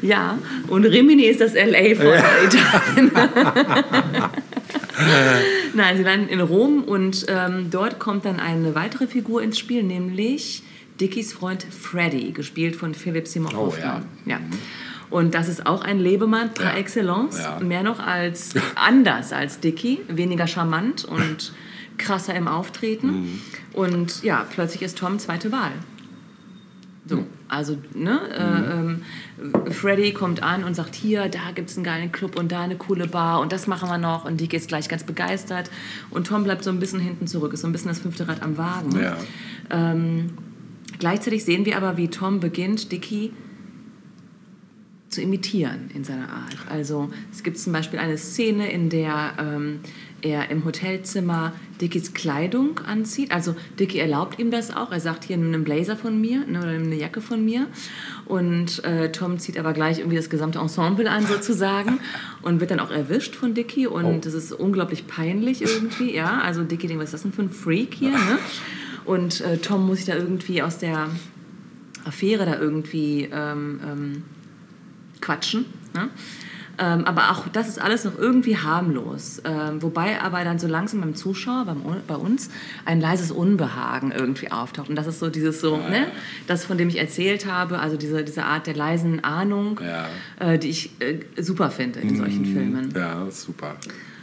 [0.00, 2.14] Ja, und Rimini ist das LA von
[2.46, 3.10] Italien.
[5.74, 9.82] Nein, sie landen in Rom und ähm, dort kommt dann eine weitere Figur ins Spiel,
[9.82, 10.62] nämlich
[11.00, 14.04] Dickies Freund Freddy, gespielt von Philipp Seymour Oh, Hoffman.
[14.26, 14.40] ja.
[15.10, 16.78] Und das ist auch ein Lebemann par Ja.
[16.78, 17.58] excellence, Ja.
[17.60, 21.52] mehr noch als anders als Dickie, weniger charmant und
[21.98, 23.06] krasser im Auftreten.
[23.08, 23.40] Mhm.
[23.72, 25.72] Und ja, plötzlich ist Tom zweite Wahl.
[27.08, 31.84] So, also, ne, äh, ähm, Freddy kommt an und sagt, hier, da gibt es einen
[31.84, 34.68] geilen Club und da eine coole Bar und das machen wir noch und Dick ist
[34.68, 35.70] gleich ganz begeistert
[36.10, 38.42] und Tom bleibt so ein bisschen hinten zurück, ist so ein bisschen das fünfte Rad
[38.42, 39.00] am Wagen.
[39.00, 39.16] Ja.
[39.70, 40.34] Ähm,
[40.98, 43.32] gleichzeitig sehen wir aber, wie Tom beginnt, Dickie
[45.10, 46.56] zu imitieren in seiner Art.
[46.68, 49.80] Also es gibt zum Beispiel eine Szene, in der ähm,
[50.20, 53.30] er im Hotelzimmer Dickies Kleidung anzieht.
[53.30, 54.90] Also Dickie erlaubt ihm das auch.
[54.90, 57.68] Er sagt, hier nimm einen Blazer von mir ne, oder nimm eine Jacke von mir.
[58.26, 62.00] Und äh, Tom zieht aber gleich irgendwie das gesamte Ensemble an sozusagen
[62.42, 63.86] und wird dann auch erwischt von Dickie.
[63.86, 64.18] Und Oh.
[64.20, 66.14] das ist unglaublich peinlich irgendwie.
[66.14, 68.10] Ja, also Dickie denkt, was ist das denn für ein Freak hier?
[68.10, 68.38] Ne?
[69.04, 71.08] Und äh, Tom muss sich da irgendwie aus der
[72.04, 74.22] Affäre da irgendwie ähm, ähm,
[75.20, 75.66] quatschen.
[75.94, 76.08] Ne?
[76.80, 79.42] Ähm, aber auch das ist alles noch irgendwie harmlos.
[79.44, 82.50] Ähm, wobei aber dann so langsam beim Zuschauer, beim, bei uns,
[82.84, 84.88] ein leises Unbehagen irgendwie auftaucht.
[84.88, 86.06] Und das ist so dieses so, ne?
[86.46, 90.06] das von dem ich erzählt habe, also diese, diese Art der leisen Ahnung, Ja.
[90.38, 92.92] äh, die ich äh, super finde in solchen Filmen.
[92.96, 93.74] Ja, super.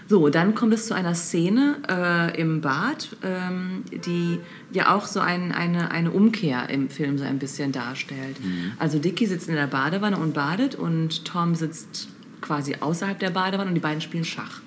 [0.08, 4.39] So, dann kommt es zu einer Szene äh, im Bad, ähm, die
[4.72, 8.38] ja auch so ein, eine, eine Umkehr im Film so ein bisschen darstellt.
[8.78, 12.10] Also Dicky sitzt in der Badewanne und badet und Tom sitzt
[12.41, 14.62] quasi außerhalb der Badewanne und die beiden spielen Schach.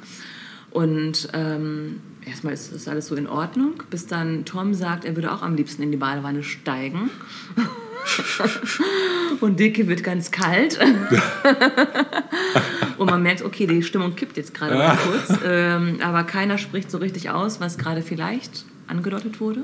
[0.71, 5.33] Und ähm, erstmal ist das alles so in Ordnung, bis dann Tom sagt, er würde
[5.33, 7.11] auch am liebsten in die Badewanne steigen.
[9.41, 10.79] Und Dicky wird ganz kalt.
[12.99, 15.39] und man merkt, okay, die Stimmung kippt jetzt gerade mal kurz.
[15.45, 19.63] Ähm, aber keiner spricht so richtig aus, was gerade vielleicht angedeutet wurde.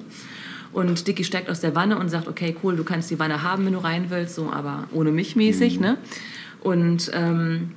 [0.73, 3.67] Und Dicky steigt aus der Wanne und sagt, okay, cool, du kannst die Wanne haben,
[3.67, 5.81] wenn du rein willst, so, aber ohne mich mäßig.
[5.81, 5.99] Ne?
[6.61, 7.71] Und ähm,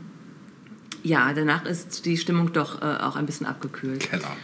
[1.03, 4.10] ja, danach ist die Stimmung doch äh, auch ein bisschen abgekühlt.
[4.10, 4.36] Keller.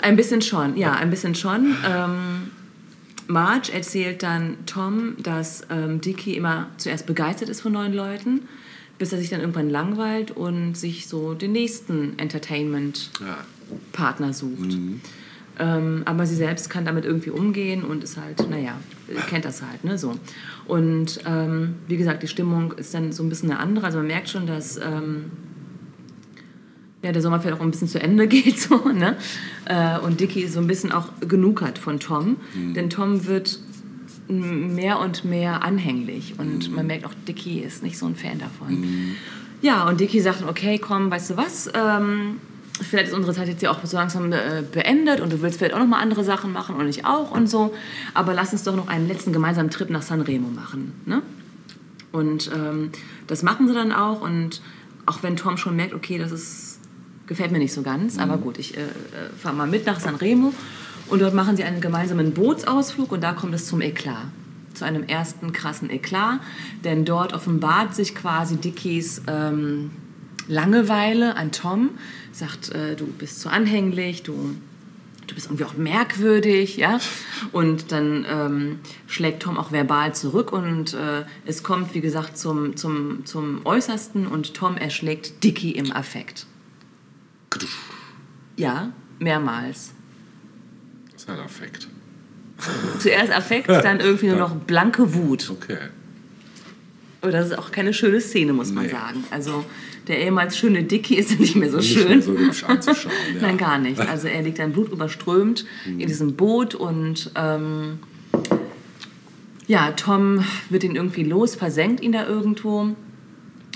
[0.00, 1.76] Ein bisschen schon, ja, ein bisschen schon.
[1.86, 2.50] Ähm,
[3.28, 8.42] Marge erzählt dann Tom, dass ähm, Dicky immer zuerst begeistert ist von neuen Leuten,
[8.98, 14.76] bis er sich dann irgendwann langweilt und sich so den nächsten Entertainment-Partner sucht.
[15.58, 18.80] Ähm, aber sie selbst kann damit irgendwie umgehen und ist halt, naja,
[19.28, 20.14] kennt das halt, ne, so.
[20.66, 23.84] Und ähm, wie gesagt, die Stimmung ist dann so ein bisschen eine andere.
[23.86, 25.30] Also man merkt schon, dass ähm,
[27.02, 29.16] ja, der Sommer vielleicht auch ein bisschen zu Ende geht, so, ne?
[29.64, 32.36] Äh, und Dicky so ein bisschen auch genug hat von Tom.
[32.74, 33.58] Denn Tom wird
[34.28, 39.16] mehr und mehr anhänglich und man merkt auch, Dicky ist nicht so ein Fan davon.
[39.60, 42.38] Ja, und Dicky sagt, okay, komm, weißt du was, ähm,
[42.80, 45.74] vielleicht ist unsere Zeit jetzt ja auch so langsam äh, beendet und du willst vielleicht
[45.74, 47.74] auch noch mal andere Sachen machen und ich auch und so,
[48.14, 51.22] aber lass uns doch noch einen letzten gemeinsamen Trip nach Sanremo machen, ne?
[52.12, 52.90] Und ähm,
[53.26, 54.20] das machen sie dann auch.
[54.20, 54.60] Und
[55.06, 56.71] auch wenn Tom schon merkt, okay, das ist,
[57.32, 58.86] gefällt mir nicht so ganz, aber gut, ich äh, äh,
[59.36, 60.52] fahre mal mit nach Sanremo.
[61.08, 64.26] Und dort machen sie einen gemeinsamen Bootsausflug und da kommt es zum Eklat.
[64.74, 66.40] Zu einem ersten krassen Eklat.
[66.84, 69.90] Denn dort offenbart sich quasi Dickies ähm,
[70.48, 71.90] Langeweile an Tom.
[72.32, 74.54] Sagt, äh, du bist zu anhänglich, du
[75.26, 76.98] du bist irgendwie auch merkwürdig, ja.
[77.52, 82.76] Und dann ähm, schlägt Tom auch verbal zurück und äh, es kommt, wie gesagt, zum,
[82.76, 86.46] zum, zum Äußersten und Tom erschlägt Dicky im Affekt.
[88.56, 89.92] Ja, mehrmals.
[91.12, 91.88] Das ist ein Affekt.
[92.98, 95.50] Zuerst Affekt, dann irgendwie nur noch blanke Wut.
[95.50, 95.78] Okay.
[97.20, 98.90] Aber das ist auch keine schöne Szene, muss man Nee.
[98.92, 99.24] sagen.
[99.30, 99.64] Also
[100.08, 102.08] der ehemals schöne Dicky ist nicht mehr so Nicht schön.
[102.08, 103.12] mehr so hübsch anzuschauen.
[103.34, 103.42] Ja.
[103.42, 103.98] Nein, gar nicht.
[104.08, 107.98] Also er liegt dann blutüberströmt in diesem Boot und ähm,
[109.66, 112.94] ja, Tom wird ihn irgendwie los, versenkt ihn da irgendwo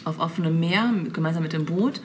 [0.04, 2.00] auf offenem Meer gemeinsam mit dem Boot.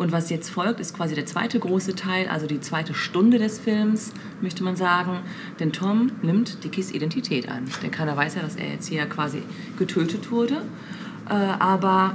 [0.00, 3.58] Und was jetzt folgt, ist quasi der zweite große Teil, also die zweite Stunde des
[3.58, 5.18] Films, möchte man sagen.
[5.58, 7.66] Denn Tom nimmt Dickies Identität an.
[7.82, 9.42] Denn keiner weiß ja, dass er jetzt hier quasi
[9.78, 10.62] getötet wurde.
[11.28, 12.14] Äh, aber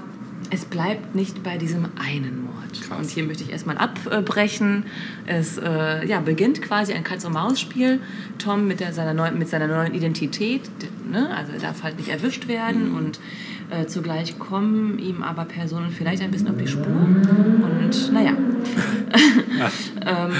[0.51, 2.81] es bleibt nicht bei diesem einen Mord.
[2.81, 2.99] Krass.
[2.99, 4.85] Und hier möchte ich erstmal abbrechen.
[5.25, 7.99] Es äh, ja, beginnt quasi ein Katz-und-Maus-Spiel.
[8.37, 10.61] Tom mit, der, seiner neuen, mit seiner neuen Identität,
[11.09, 11.35] ne?
[11.35, 13.19] also er darf halt nicht erwischt werden und
[13.69, 16.85] äh, zugleich kommen ihm aber Personen vielleicht ein bisschen auf die Spur.
[16.85, 18.33] Und naja.
[20.05, 20.31] ähm,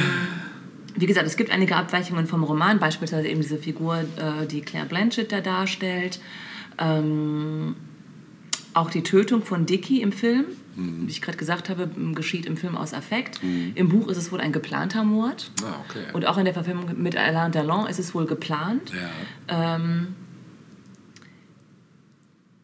[0.97, 4.85] wie gesagt, es gibt einige Abweichungen vom Roman, beispielsweise eben diese Figur, äh, die Claire
[4.85, 6.19] Blanchett da darstellt.
[6.77, 7.75] Ähm,
[8.75, 12.75] auch die Tötung von Dicky im Film, wie ich gerade gesagt habe, geschieht im Film
[12.75, 13.39] aus Affekt.
[13.75, 15.49] Im Buch ist es wohl ein geplanter Mord.
[15.63, 16.03] Ah, okay.
[16.13, 18.91] Und auch in der Verfilmung mit Alain Delon ist es wohl geplant.
[18.91, 19.75] Ja.
[19.75, 20.15] Ähm,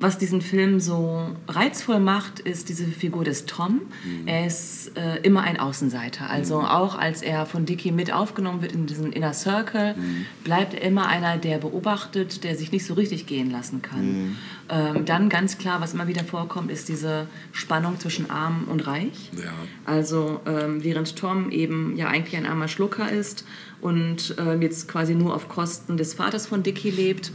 [0.02, 3.82] was diesen Film so reizvoll macht, ist diese Figur des Tom.
[4.26, 6.30] Er ist äh, immer ein Außenseiter.
[6.30, 9.96] Also auch als er von Dicky mit aufgenommen wird in diesen Inner Circle,
[10.44, 14.38] bleibt er immer einer, der beobachtet, der sich nicht so richtig gehen lassen kann.
[14.70, 19.32] Ähm, dann ganz klar, was immer wieder vorkommt, ist diese Spannung zwischen Arm und Reich.
[19.38, 19.52] Ja.
[19.86, 23.46] Also ähm, während Tom eben ja eigentlich ein armer Schlucker ist
[23.82, 27.32] und ähm, jetzt quasi nur auf Kosten des Vaters von Dicky lebt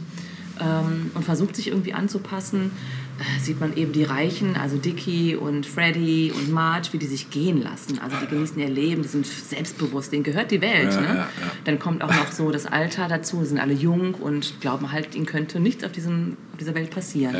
[0.61, 2.71] ähm, und versucht sich irgendwie anzupassen,
[3.19, 7.29] äh, sieht man eben die Reichen, also Dicky und Freddy und Marge, wie die sich
[7.29, 7.99] gehen lassen.
[7.99, 10.93] Also die genießen ihr Leben, die sind selbstbewusst, denen gehört die Welt.
[10.93, 11.07] Ja, ne?
[11.17, 11.29] ja.
[11.65, 15.25] Dann kommt auch noch so das Alter dazu, sind alle jung und glauben halt, ihnen
[15.25, 17.35] könnte nichts auf, diesem, auf dieser Welt passieren.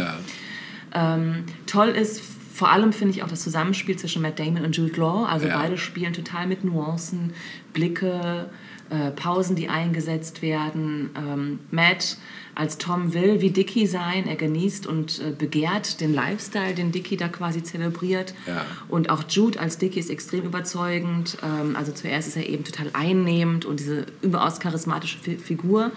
[0.94, 2.22] Ähm, toll ist
[2.58, 5.26] vor allem, finde ich, auch das Zusammenspiel zwischen Matt Damon und Jude Law.
[5.26, 5.60] Also Ja.
[5.60, 7.34] beide spielen total mit Nuancen,
[7.72, 8.50] Blicke,
[8.90, 11.12] äh, Pausen, die eingesetzt werden.
[11.16, 12.18] Ähm, Matt
[12.58, 14.28] als Tom will wie Dicky sein.
[14.28, 18.34] Er genießt und äh, begehrt den Lifestyle, den Dicky da quasi zelebriert.
[18.48, 18.66] Ja.
[18.90, 21.38] Und auch Jude als Dicky ist extrem überzeugend.
[21.44, 25.92] Ähm, also zuerst ist er eben total einnehmend und diese überaus charismatische Fi Figur,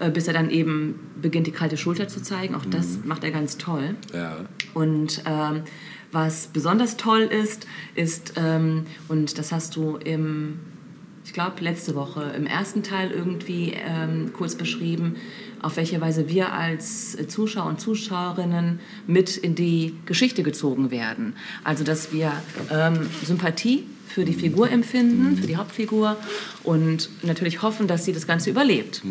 [0.00, 2.54] äh, bis er dann eben beginnt, die kalte Schulter zu zeigen.
[2.54, 3.94] Auch das macht er ganz toll.
[4.14, 4.46] Ja.
[4.72, 5.62] Und ähm,
[6.10, 10.58] was besonders toll ist, ist, ähm, und das hast du im,
[11.26, 15.16] ich glaube, letzte Woche im ersten Teil irgendwie ähm, kurz beschrieben,
[15.62, 21.34] auf welche Weise wir als Zuschauer und Zuschauerinnen mit in die Geschichte gezogen werden.
[21.64, 22.32] Also, dass wir
[22.70, 26.16] ähm, Sympathie für die Figur empfinden, für die Hauptfigur
[26.64, 29.02] und natürlich hoffen, dass sie das Ganze überlebt.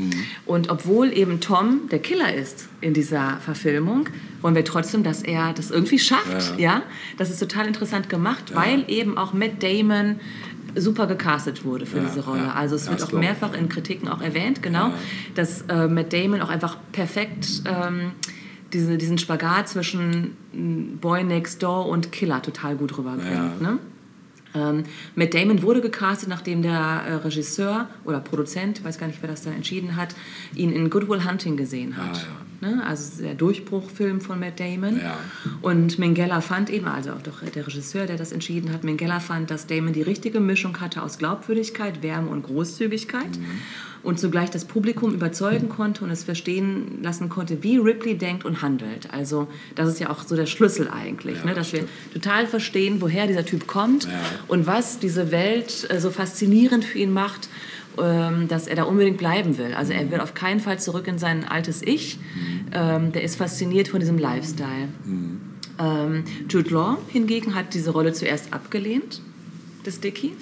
[0.46, 4.10] Und obwohl eben Tom der Killer ist in dieser Verfilmung,
[4.42, 6.60] wollen wir trotzdem, dass er das irgendwie schafft.
[6.60, 6.82] Ja,
[7.18, 10.20] das ist total interessant gemacht, weil eben auch Matt Damon
[10.78, 12.44] super gecastet wurde für Ja, diese Rolle.
[12.44, 12.54] ja.
[12.54, 14.92] Also es wird auch mehrfach in Kritiken auch erwähnt, genau,
[15.36, 18.12] dass äh, Matt Damon auch einfach perfekt ähm,
[18.74, 23.62] diese, diesen Spagat zwischen mm, Boy Next Door und Killer total gut rüberbringt.
[23.62, 23.80] Ne?
[24.58, 24.84] Ähm,
[25.16, 29.30] Matt Damon wurde gecastet, nachdem der äh, Regisseur oder Produzent, ich weiß gar nicht, wer
[29.30, 30.16] das dann entschieden hat,
[30.56, 32.26] ihn in Good Will Hunting gesehen hat.
[32.62, 32.84] Ne?
[32.86, 34.98] Also der Durchbruchfilm von Matt Damon.
[34.98, 35.18] Ja.
[35.62, 39.52] Und Mengele fand eben, also auch doch der Regisseur, der das entschieden hat, Mengele fand,
[39.52, 43.38] dass Damon die richtige Mischung hatte aus Glaubwürdigkeit, Wärme und Großzügigkeit
[44.04, 48.62] und zugleich das Publikum überzeugen konnte und es verstehen lassen konnte, wie Ripley denkt und
[48.62, 49.12] handelt.
[49.14, 51.54] Also das ist ja auch so der Schlüssel eigentlich, Ja, ne?
[51.54, 54.12] dass wir total verstehen, woher dieser Typ kommt Ja.
[54.48, 57.50] und was diese Welt äh, so faszinierend für ihn macht,
[58.00, 59.74] ähm, dass er da unbedingt bleiben will.
[59.74, 62.20] Also er will auf keinen Fall zurück in sein altes Ich.
[62.72, 64.90] Ähm, der ist fasziniert von diesem Lifestyle.
[65.80, 69.22] Ähm, Jude Law hingegen hat diese Rolle zuerst abgelehnt,
[69.88, 70.36] des Dicky,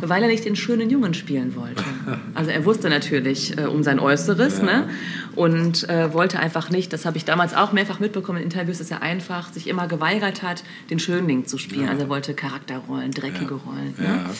[0.00, 1.82] weil er nicht den schönen Jungen spielen wollte.
[2.34, 4.88] Also er wusste natürlich äh, um sein Äußeres ne?
[5.36, 8.90] und äh, wollte einfach nicht, das habe ich damals auch mehrfach mitbekommen in Interviews, dass
[8.90, 11.88] er einfach sich immer geweigert hat, den Schönling zu spielen.
[11.88, 13.94] Also er wollte Charakterrollen, dreckige Rollen.
[13.98, 14.04] Ne?
[14.04, 14.30] Ja.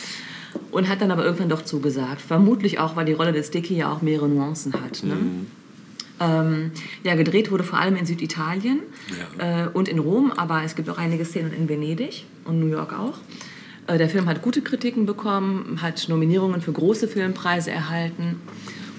[0.71, 2.21] Und hat dann aber irgendwann doch zugesagt.
[2.21, 5.03] Vermutlich auch, weil die Rolle des Dicky ja auch mehrere Nuancen hat.
[5.03, 5.17] Ne?
[6.21, 6.71] Ähm,
[7.03, 8.81] ja, gedreht wurde vor allem in Süditalien
[9.39, 12.93] äh, und in Rom, aber es gibt auch einige Szenen in Venedig und New York
[12.93, 13.17] auch.
[13.91, 18.41] Äh, der Film hat gute Kritiken bekommen, hat Nominierungen für große Filmpreise erhalten.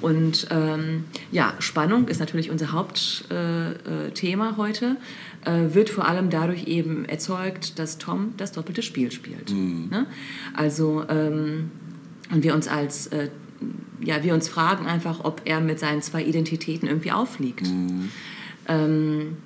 [0.01, 4.97] Und ähm, ja, Spannung ist natürlich unser Hauptthema äh, äh, heute.
[5.45, 9.53] Äh, wird vor allem dadurch eben erzeugt, dass Tom das doppelte Spiel spielt.
[9.53, 10.07] Ne?
[10.55, 11.71] Also ähm,
[12.33, 13.29] und wir uns als äh,
[14.01, 17.69] ja, wir uns fragen einfach, ob er mit seinen zwei Identitäten irgendwie aufliegt.
[18.67, 19.37] Ähm,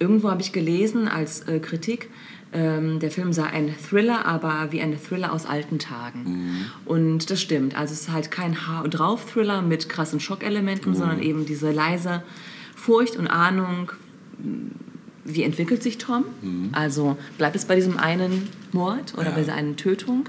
[0.00, 2.08] irgendwo habe ich gelesen als äh, Kritik,
[2.52, 6.66] ähm, der Film sei ein Thriller, aber wie ein Thriller aus alten Tagen.
[6.84, 7.76] Und das stimmt.
[7.76, 12.22] Also es ist halt kein Haar- und Drauf-Thriller mit krassen Schockelementen, sondern eben diese leise
[12.74, 13.92] Furcht und Ahnung,
[15.24, 16.24] wie entwickelt sich Tom?
[16.72, 19.30] Also bleibt es bei diesem einen Mord oder Ja.
[19.30, 20.24] bei dieser einen Tötung?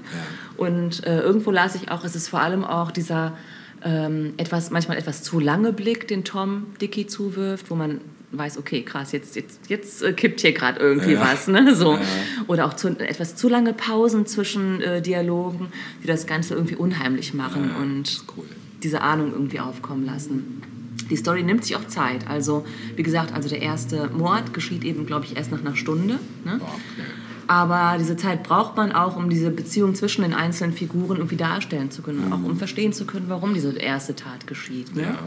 [0.56, 3.36] Und äh, irgendwo las ich auch, es ist vor allem auch dieser
[3.84, 8.00] ähm, etwas, manchmal etwas zu lange Blick, den Tom Dicky zuwirft, wo man
[8.32, 11.48] weiß, okay, krass, jetzt, jetzt, jetzt äh, kippt hier gerade irgendwie was.
[11.48, 11.74] Ne?
[11.74, 11.98] So.
[12.46, 15.68] Oder auch zu, etwas zu lange Pausen zwischen äh, Dialogen,
[16.02, 18.44] die das Ganze irgendwie unheimlich machen und cool.
[18.82, 20.62] diese Ahnung irgendwie aufkommen lassen.
[21.10, 22.28] Die Story nimmt sich auch Zeit.
[22.28, 22.64] Also,
[22.96, 26.18] wie gesagt, also der erste Mord geschieht eben, glaube ich, erst nach einer Stunde.
[26.44, 26.60] Ne?
[26.60, 27.08] Oh, okay.
[27.48, 31.90] Aber diese Zeit braucht man auch, um diese Beziehung zwischen den einzelnen Figuren irgendwie darstellen
[31.90, 32.32] zu können.
[32.32, 34.94] Auch um verstehen zu können, warum diese erste Tat geschieht.
[34.94, 35.02] Ne?
[35.02, 35.18] Ja.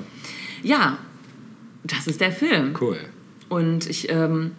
[0.64, 0.98] ja,
[1.86, 2.76] das ist der Film.
[2.80, 2.98] Cool.
[3.50, 4.52] Und ich ähm,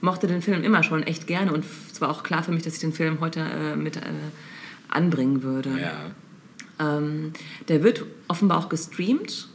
[0.00, 1.52] mochte den Film immer schon echt gerne.
[1.52, 4.00] Und es war auch klar für mich, dass ich den Film heute äh, mit äh,
[4.88, 5.70] anbringen würde.
[5.80, 6.98] Ja.
[6.98, 7.32] Ähm,
[7.68, 9.48] der wird offenbar auch gestreamt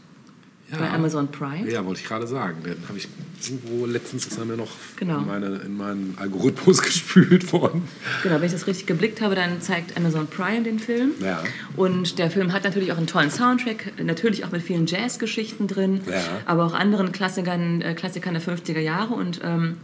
[0.74, 0.80] Ja.
[0.80, 1.70] bei Amazon Prime.
[1.72, 2.58] Ja, wollte ich gerade sagen.
[2.64, 3.08] Den habe ich
[3.46, 5.20] irgendwo letztens, ist er mir noch Genau.
[5.20, 7.84] in, meine, in meinen Algorithmus gespült worden.
[8.24, 11.12] Genau, wenn ich das richtig geblickt habe, dann zeigt Amazon Prime den Film.
[11.22, 11.44] Ja.
[11.76, 16.02] Und der Film hat natürlich auch einen tollen Soundtrack, natürlich auch mit vielen Jazzgeschichten drin,
[16.10, 16.22] Ja.
[16.46, 19.14] aber auch anderen Klassikern, äh, Klassikern der 50er Jahre.
[19.14, 19.78] Und ähm,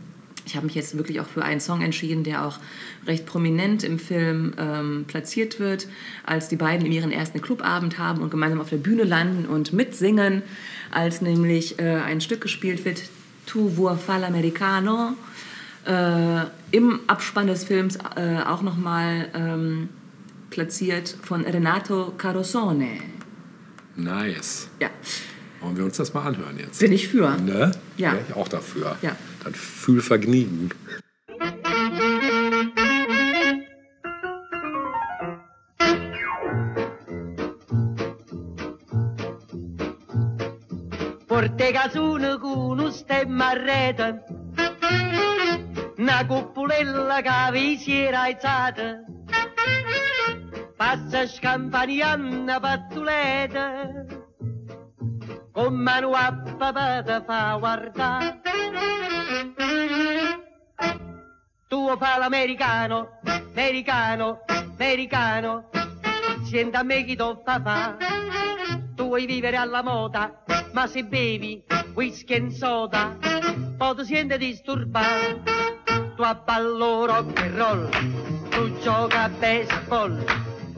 [0.46, 2.58] ich habe mich jetzt wirklich auch für einen Song entschieden, der auch
[3.06, 5.88] recht prominent im Film ähm, platziert wird,
[6.26, 10.42] als die beiden ihren ersten Clubabend haben und gemeinsam auf der Bühne landen und mitsingen,
[10.92, 13.04] als nämlich äh, ein Stück gespielt wird,
[13.46, 15.14] Tu vuoi fa l'americano,
[15.86, 19.90] äh, im Abspann des Films äh, auch nochmal ähm,
[20.50, 23.00] platziert von Renato Carosone.
[23.96, 24.70] Nice.
[24.80, 24.90] Ja,
[25.62, 26.80] Wollen wir uns das mal anhören jetzt?
[26.80, 27.36] bin ich für.
[27.38, 27.72] Ne?
[27.98, 28.14] Ja.
[28.14, 28.98] Wäre ich auch dafür.
[29.02, 29.16] Ja.
[29.44, 30.70] Dann fühl Vergnügen.
[41.40, 44.22] Porte casune con un stemma a
[45.96, 49.06] una cuppulella che vi si era alzata,
[50.76, 54.06] passa scampanianna pattuleta,
[55.54, 58.42] con mano a papà te fa guardare.
[61.70, 63.22] Tu fa l'americano,
[63.56, 65.70] americano, americano,
[66.44, 67.96] senti a me chi t'ho fa fa.
[68.94, 70.44] Tu vuoi vivere alla moda,
[70.80, 71.62] ma se bevi
[71.94, 73.18] whisky e soda,
[73.78, 75.42] poi ti senti disturbato.
[76.16, 77.90] Tu abballo rock and roll,
[78.50, 80.24] tu gioca a baseball,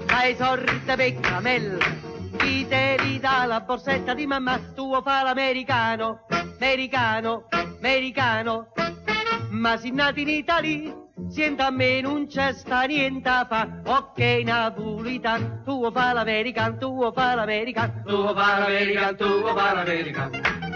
[0.08, 1.78] hai sorte per camel,
[2.38, 8.72] chi te li dà la borsetta di mamma, tu vuoi fa l'americano, americano, americano,
[9.52, 11.01] ma si nati in Italia,
[11.32, 17.14] Sienta a me non c'è sta niente a fa, ok napolitan, tuo fa l'americano, tuo
[17.14, 20.71] fa l'americano, tuo fa l'americano, tuo fa l'americano.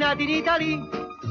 [0.00, 0.80] tornati in Italia,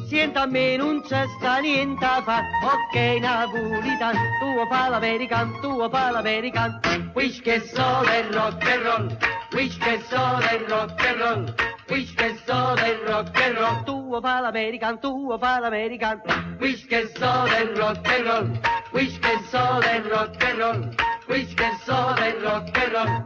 [0.07, 2.43] senta a me non c'è sta niente a fa.
[2.61, 6.79] Ok Napolitan, tuo palamerican, tuo palamerican.
[7.15, 9.17] Whisky che solo e rock and roll,
[9.53, 11.55] whisky che solo e rock and roll.
[11.87, 16.21] Whisky che solo e rock and roll, tuo palamerican, tuo palamerican.
[16.59, 18.59] Whisky che solo e rock and roll,
[18.91, 20.95] whisky che solo e rock and roll.
[21.27, 23.25] Whisky che solo e rock and roll.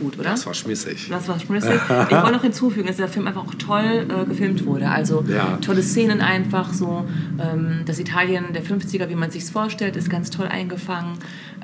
[0.00, 0.30] Gut, oder?
[0.30, 1.08] Das war schmissig.
[1.08, 1.74] Das war schmissig.
[1.74, 4.88] Ich wollte noch hinzufügen, dass der Film einfach auch toll äh, gefilmt wurde.
[4.88, 5.58] Also Ja.
[5.58, 7.04] tolle Szenen einfach so.
[7.38, 11.14] Ähm, das Italien der 50er, wie man sich vorstellt, ist ganz toll eingefangen.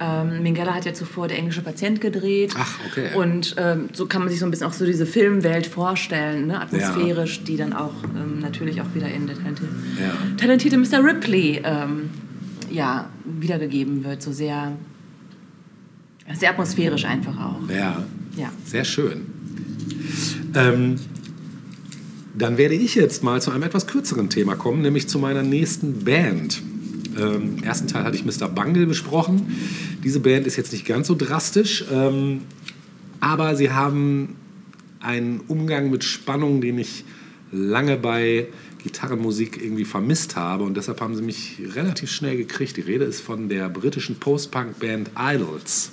[0.00, 2.54] Ähm, Minghella hat ja zuvor Der englische Patient gedreht.
[2.58, 3.14] Ach, okay.
[3.16, 6.60] Und ähm, so kann man sich so ein bisschen auch so diese Filmwelt vorstellen, ne?
[6.60, 10.36] atmosphärisch, die dann auch ähm, natürlich auch wieder in der talentierte, Ja.
[10.36, 11.04] talentierte Mr.
[11.04, 12.10] Ripley ähm,
[12.70, 14.22] ja, wiedergegeben wird.
[14.22, 14.72] So sehr,
[16.32, 17.68] sehr atmosphärisch einfach auch.
[17.68, 18.02] Ja,
[18.36, 18.50] Ja.
[18.64, 19.26] sehr schön.
[20.54, 20.96] Ähm,
[22.34, 26.04] dann werde ich jetzt mal zu einem etwas kürzeren Thema kommen, nämlich zu meiner nächsten
[26.04, 26.62] Band.
[27.18, 28.48] Ähm, Im ersten Teil hatte ich Mr.
[28.48, 29.54] Bungle besprochen.
[30.02, 32.40] Diese Band ist jetzt nicht ganz so drastisch, ähm,
[33.20, 34.36] aber sie haben
[35.00, 37.04] einen Umgang mit Spannung, den ich
[37.50, 38.48] lange bei
[38.82, 42.76] Gitarrenmusik irgendwie vermisst habe und deshalb haben sie mich relativ schnell gekriegt.
[42.76, 45.90] Die Rede ist von der britischen Post-Punk-Band Idols.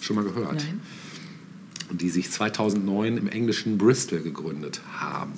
[0.00, 0.56] Schon mal gehört?
[0.56, 0.80] Nein.
[1.92, 5.32] Die sich 2009 im englischen Bristol gegründet haben.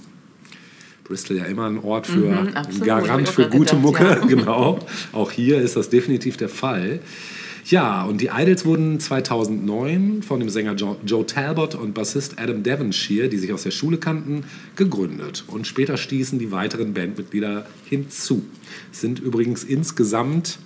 [1.05, 2.87] Bristol ja immer ein Ort für Mhm, absolut.
[2.87, 4.15] Garant für gute gedacht, Mucke, ja.
[4.27, 4.79] genau.
[5.13, 7.01] Auch hier ist das definitiv der Fall.
[7.67, 12.63] Ja, und die Idols wurden 2009 von dem Sänger Jo- Joe Talbot und Bassist Adam
[12.63, 14.45] Devonshire, die sich aus der Schule kannten,
[14.75, 15.45] gegründet.
[15.47, 18.45] Und später stießen die weiteren Bandmitglieder hinzu.
[18.93, 20.59] Es sind übrigens insgesamt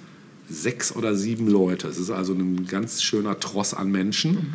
[0.49, 1.89] sechs oder sieben Leute.
[1.89, 4.55] Es ist also ein ganz schöner Tross an Menschen.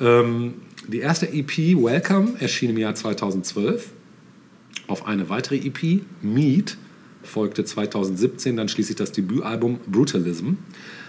[0.00, 0.54] Ähm,
[0.88, 3.90] die erste EP, Welcome, erschien im Jahr 2012.
[4.88, 6.76] Auf eine weitere EP, Meet,
[7.22, 10.54] folgte 2017 dann schließlich das Debütalbum Brutalism.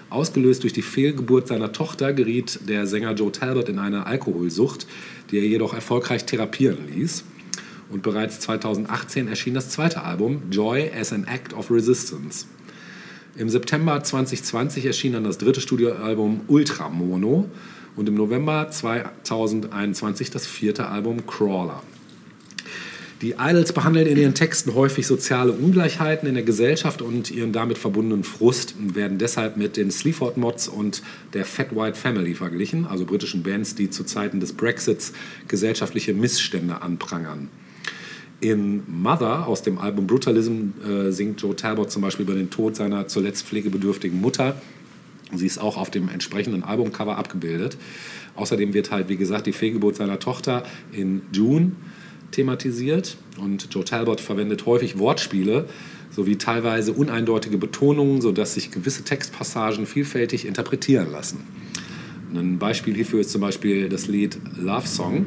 [0.10, 4.88] Ausgelöst durch die Fehlgeburt seiner Tochter geriet der Sänger Joe Talbot in eine Alkoholsucht,
[5.30, 7.26] die er jedoch erfolgreich therapieren ließ.
[7.90, 12.46] Und bereits 2018 erschien das zweite Album, Joy as an Act of Resistance.
[13.36, 17.50] Im September 2020 erschien dann das dritte Studioalbum Ultramono
[17.98, 21.82] und im November 2021 das vierte Album Crawler.
[23.22, 27.80] Die Idols behandeln in ihren Texten häufig soziale Ungleichheiten in der Gesellschaft und ihren damit
[27.80, 31.02] verbundenen Frust und werden deshalb mit den Sleaford Mods und
[31.34, 35.14] der Fat White Family verglichen, also britischen Bands, die zu Zeiten des Brexits
[35.48, 37.50] gesellschaftliche Missstände anprangern.
[38.40, 42.76] In Mother aus dem Album Brutalism äh, singt Joe Talbot zum Beispiel über den Tod
[42.76, 44.62] seiner zuletzt pflegebedürftigen Mutter.
[45.34, 47.78] Sie ist auch auf dem entsprechenden Albumcover abgebildet.
[48.36, 51.74] Außerdem wird halt, wie gesagt, die Fehlgeburt seiner Tochter in June
[52.32, 55.68] thematisiert und Joe Talbot verwendet häufig Wortspiele
[56.12, 61.40] sowie teilweise uneindeutige Betonungen, sodass sich gewisse Textpassagen vielfältig interpretieren lassen.
[62.34, 65.26] Ein Beispiel hierfür ist zum Beispiel das Lied Love Song,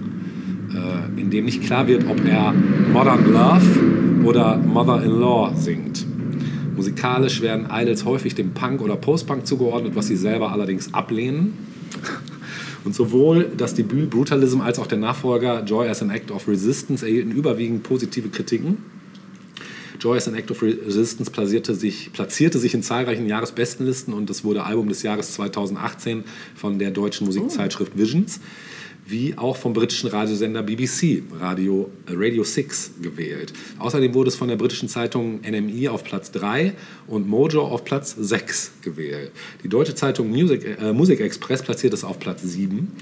[0.75, 6.07] äh, in dem nicht klar wird, ob er Modern Love oder Mother-in-Law singt.
[6.75, 11.55] Musikalisch werden Idols häufig dem Punk oder Post-Punk zugeordnet, was sie selber allerdings ablehnen.
[12.85, 17.05] Und sowohl das Debüt Brutalism als auch der Nachfolger Joy as an Act of Resistance
[17.05, 18.79] erhielten überwiegend positive Kritiken.
[20.01, 24.45] Joy as an Act of Resistance platzierte sich, platzierte sich in zahlreichen Jahresbestenlisten und es
[24.45, 28.41] wurde Album des Jahres 2018 von der deutschen Musikzeitschrift Visions
[29.11, 33.53] wie auch vom britischen Radiosender BBC, Radio, äh, Radio 6, gewählt.
[33.79, 36.73] Außerdem wurde es von der britischen Zeitung NME auf Platz 3
[37.07, 39.33] und Mojo auf Platz 6 gewählt.
[39.65, 42.93] Die deutsche Zeitung Music, äh, Music Express platziert es auf Platz 7.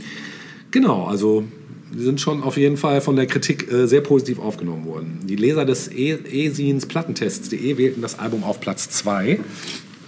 [0.70, 1.44] Genau, also
[1.92, 5.20] die sind schon auf jeden Fall von der Kritik äh, sehr positiv aufgenommen worden.
[5.24, 9.40] Die Leser des E-Sins Plattentests.de wählten das Album auf Platz 2.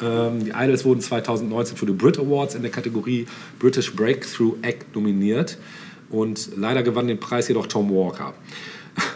[0.03, 3.26] Ähm, die Idols wurden 2019 für die Brit Awards in der Kategorie
[3.59, 5.59] British Breakthrough Act nominiert.
[6.11, 8.34] Und leider gewann den Preis jedoch Tom Walker.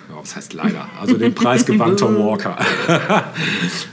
[0.08, 0.88] Ja, was heißt leider?
[1.00, 2.56] Also den Preis gewann Tom Walker.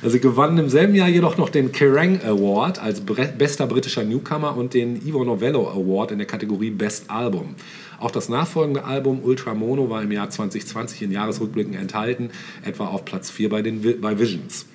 [0.01, 4.55] also sie gewannen im selben Jahr jedoch noch den Kerrang Award als bester britischer Newcomer
[4.55, 7.55] und den Ivo Novello Award in der Kategorie Best Album.
[7.99, 12.29] Auch das nachfolgende Album Ultramono war im Jahr 2020 in Jahresrückblicken enthalten,
[12.63, 14.65] etwa auf Platz 4 bei, den, bei Visions.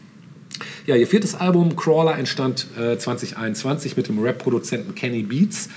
[0.86, 5.68] Ja, ihr viertes Album Crawler entstand äh, 2021 mit dem Rap-Produzenten Kenny Beats.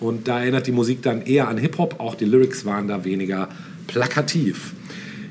[0.00, 3.48] Und da erinnert die Musik dann eher an Hip-Hop, auch die Lyrics waren da weniger
[3.88, 4.72] plakativ.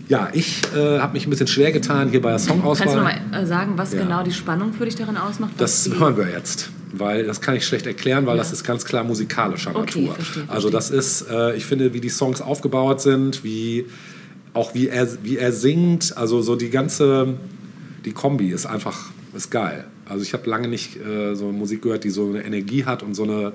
[0.09, 2.88] Ja, ich äh, habe mich ein bisschen schwer getan hier bei der Songauswahl.
[2.88, 4.03] Kannst du mal äh, sagen, was Ja.
[4.03, 5.51] genau die Spannung für dich darin ausmacht?
[5.57, 8.43] Das hören wir jetzt, weil das kann ich schlecht erklären, weil Ja.
[8.43, 10.15] das ist ganz klar musikalischer Okay, Natur.
[10.15, 13.86] verstehe, Also das ist, äh, ich finde, wie die Songs aufgebaut sind, wie
[14.53, 17.36] auch wie er, wie er singt, also so die ganze,
[18.05, 19.86] die Kombi ist einfach, ist geil.
[20.07, 23.13] Also ich habe lange nicht äh, so Musik gehört, die so eine Energie hat und
[23.13, 23.51] so, eine,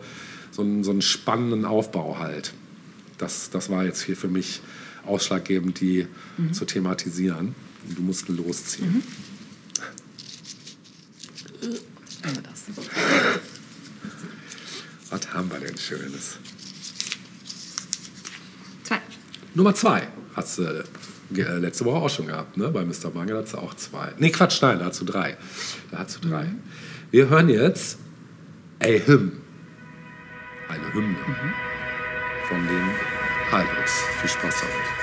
[0.52, 2.54] so, einen, so einen spannenden Aufbau halt.
[3.18, 4.60] Das, das war jetzt hier für mich
[5.04, 6.06] ausschlaggebend, die
[6.38, 6.52] Mhm.
[6.54, 7.54] zu thematisieren.
[7.96, 9.02] Du musst losziehen.
[12.22, 12.62] Das.
[15.10, 16.38] Was haben wir denn Schönes?
[18.84, 19.00] Zwei.
[19.54, 20.62] Nummer zwei hast du
[21.34, 22.68] äh, letzte Woche auch schon gehabt, ne?
[22.68, 23.10] Bei Mr.
[23.12, 24.12] Mangel hat sie auch zwei.
[24.18, 25.36] Nee, Quatsch, nein, da hast du drei.
[25.90, 26.46] Da hast du drei.
[27.10, 27.98] Wir hören jetzt
[28.80, 29.41] A Hymn.
[30.72, 31.14] Eine Hymne
[32.48, 32.90] von den
[33.52, 33.92] Idols.
[34.22, 35.01] Viel Spaß damit.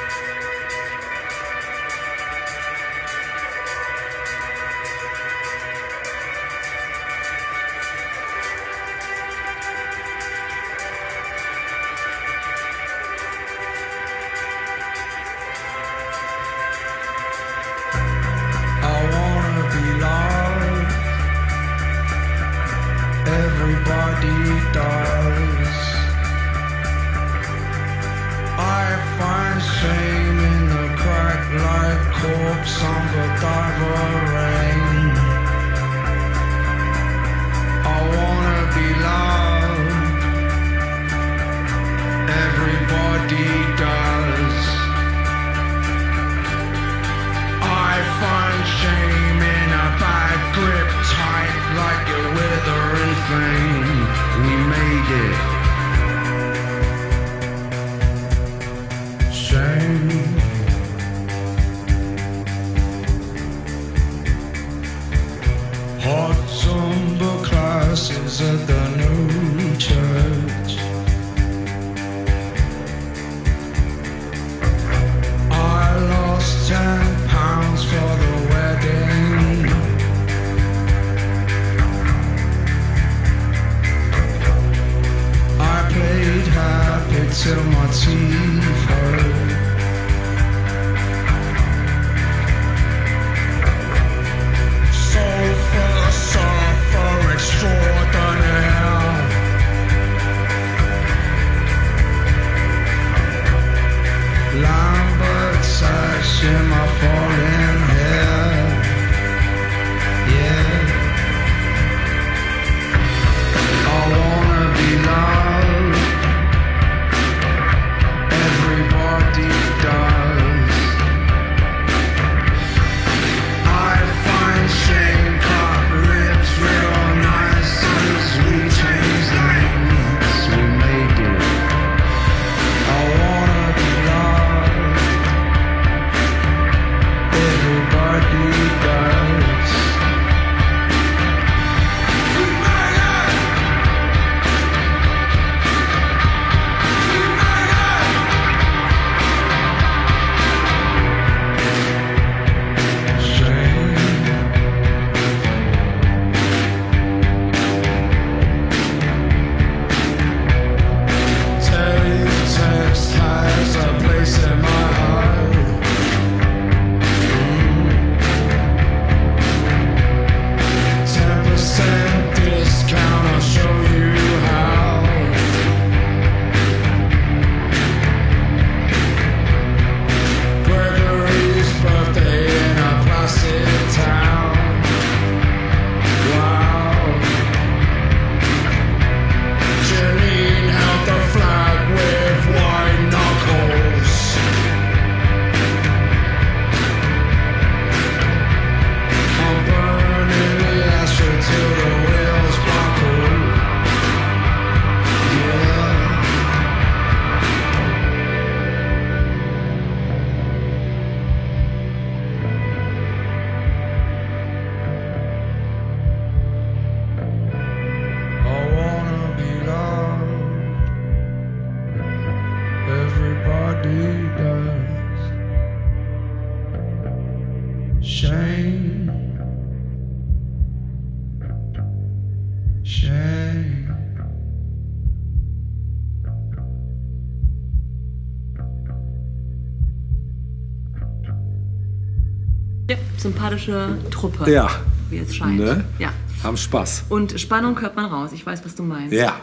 [243.57, 244.51] Sympathische Truppe.
[244.51, 244.69] Ja.
[245.09, 245.57] Wie es scheint.
[245.57, 245.83] Ne?
[245.97, 246.11] Ja.
[246.43, 247.05] Haben Spaß.
[247.09, 248.31] Und Spannung hört man raus.
[248.33, 249.13] Ich weiß, was du meinst.
[249.13, 249.35] Ja.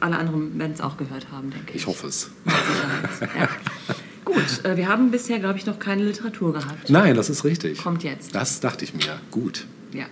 [0.00, 1.76] Alle anderen werden es auch gehört haben, denke ich.
[1.76, 2.30] Ich hoffe es.
[2.46, 2.52] Ja.
[4.24, 6.90] Gut, äh, wir haben bisher, glaube ich, noch keine Literatur gehabt.
[6.90, 7.78] Nein, das ist richtig.
[7.82, 8.34] Kommt jetzt.
[8.34, 9.18] Das dachte ich mir.
[9.30, 9.66] Gut.
[9.92, 10.04] Ja.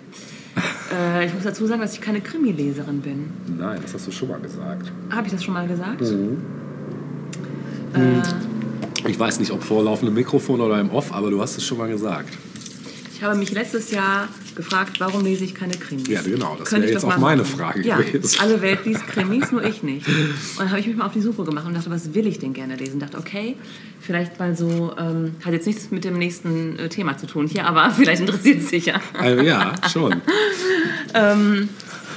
[0.94, 3.30] Äh, ich muss dazu sagen, dass ich keine Krimi-Leserin bin.
[3.58, 4.90] Nein, das hast du schon mal gesagt.
[5.10, 6.00] Habe ich das schon mal gesagt?
[6.00, 6.38] Mhm.
[7.94, 11.64] Äh, Ich weiß nicht, ob vor laufendem Mikrofon oder im Off, aber du hast es
[11.66, 12.28] schon mal gesagt.
[13.22, 16.08] Ich habe mich letztes Jahr gefragt, warum lese ich keine Krimis?
[16.08, 17.56] Ja, genau, das wäre jetzt auch meine machen.
[17.56, 18.40] Frage ja, gewesen.
[18.40, 20.08] Alle Welt liest Krimis, nur ich nicht.
[20.08, 22.40] Und dann habe ich mich mal auf die Suche gemacht und dachte, was will ich
[22.40, 22.98] denn gerne lesen?
[22.98, 23.54] dachte, okay,
[24.00, 27.64] vielleicht mal so, ähm, hat jetzt nichts mit dem nächsten äh, Thema zu tun hier,
[27.64, 29.00] aber vielleicht interessiert es sich ja.
[29.16, 30.20] Also, ja, schon.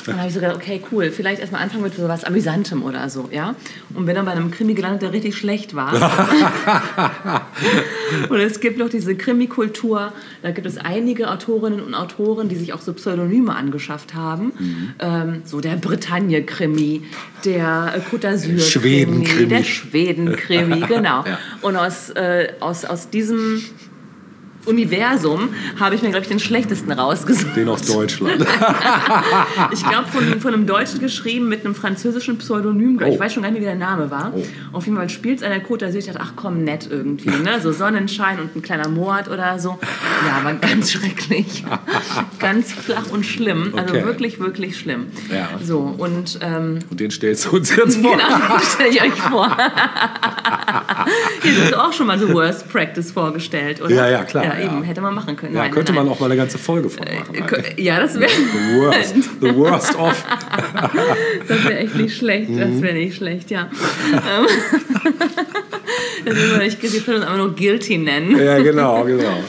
[0.06, 3.10] Dann habe ich so gedacht, okay, cool, vielleicht erstmal anfangen mit so was Amüsantem oder
[3.10, 3.56] so, ja.
[3.94, 5.94] Und bin dann bei einem Krimi gelandet, der richtig schlecht war.
[8.30, 12.74] und es gibt noch diese Krimi-Kultur, da gibt es einige Autorinnen und Autoren, die sich
[12.74, 14.54] auch so Pseudonyme angeschafft haben.
[15.00, 17.02] Ähm, so der Bretagne-Krimi,
[17.44, 19.48] der Côte d'Azur-Krimi, Schweden-Krimi.
[19.48, 21.24] der Schweden-Krimi, genau.
[21.26, 21.40] Ja.
[21.62, 23.64] Und aus, äh, aus, aus diesem
[24.66, 25.50] Universum
[25.80, 27.56] habe ich mir, glaube ich, den schlechtesten rausgesucht.
[27.56, 28.46] Den aus Deutschland.
[29.72, 33.00] Ich glaube, von, von einem Deutschen geschrieben mit einem französischen Pseudonym.
[33.02, 33.06] Oh.
[33.08, 34.32] Ich weiß schon gar nicht, wie der Name war.
[34.36, 34.44] Oh.
[34.78, 35.96] Auf jeden Fall spielt es an der Côte d'Azur.
[35.98, 37.30] Ich dachte, ach komm, nett irgendwie.
[37.30, 37.60] Ne?
[37.62, 39.78] So Sonnenschein und ein kleiner Mord oder so.
[40.26, 41.64] Ja, aber ganz schrecklich.
[42.40, 43.74] ganz flach und schlimm.
[43.76, 44.06] Also Okay.
[44.06, 45.08] wirklich, wirklich schlimm.
[45.32, 45.50] Ja.
[45.64, 48.12] So, und ähm, Und den stellst du uns jetzt vor.
[48.18, 49.56] Genau, stelle ich euch vor.
[51.42, 53.94] Hier du auch schon mal so Worst Practice vorgestellt, oder?
[53.94, 54.66] Ja, ja, klar, Ja, ja.
[54.66, 55.56] eben, hätte man machen können.
[55.56, 57.36] Ja, Nein, könnte nein, man auch mal eine ganze Folge von machen.
[57.36, 57.82] Äh.
[57.82, 59.16] Ja, das wäre The worst.
[59.42, 60.26] The worst of.
[61.48, 62.50] das wär echt nicht schlecht.
[62.50, 62.60] Mhm.
[62.60, 63.70] Das wäre nicht schlecht, ja.
[64.14, 64.48] Ähm,
[66.26, 68.38] das nicht, wir können uns einfach nur Guilty nennen.
[68.38, 69.44] Ja, genau, genau.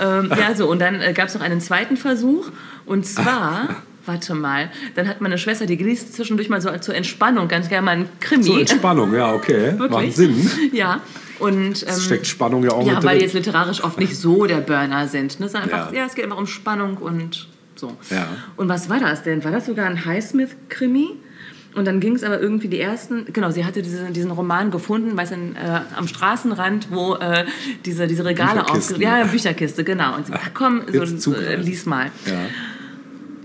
[0.00, 2.50] Ähm, ja, so, und dann äh, gab es noch einen zweiten Versuch.
[2.86, 7.48] Und zwar, warte mal, dann hat meine Schwester, die liest zwischendurch mal so zur Entspannung
[7.48, 8.42] ganz gerne mal einen Krimi.
[8.42, 9.74] So Entspannung, ja, okay.
[9.78, 9.90] Wirklich?
[9.90, 10.50] Macht Sinn.
[10.72, 11.00] Ja,
[11.40, 11.72] und.
[11.72, 13.26] Es ähm, steckt Spannung ja auch Ja, mit weil drin.
[13.26, 15.40] jetzt literarisch oft nicht so der Burner sind.
[15.40, 15.48] Ne?
[15.48, 16.00] Sondern einfach, Ja.
[16.00, 16.06] ja.
[16.06, 17.96] es geht einfach um Spannung und so.
[18.10, 18.26] Ja.
[18.56, 19.42] Und was war das denn?
[19.42, 21.16] War das sogar ein Highsmith-Krimi?
[21.74, 25.16] Und dann ging es aber irgendwie die ersten, genau, sie hatte diese, diesen Roman gefunden,
[25.16, 27.44] weiß in, äh, am Straßenrand, wo äh,
[27.84, 29.00] diese, diese Regale aufge...
[29.00, 30.16] Ja, Bücherkiste, genau.
[30.16, 30.82] Und sie, ach komm,
[31.18, 32.06] so, äh, lies mal.
[32.26, 32.32] Ja.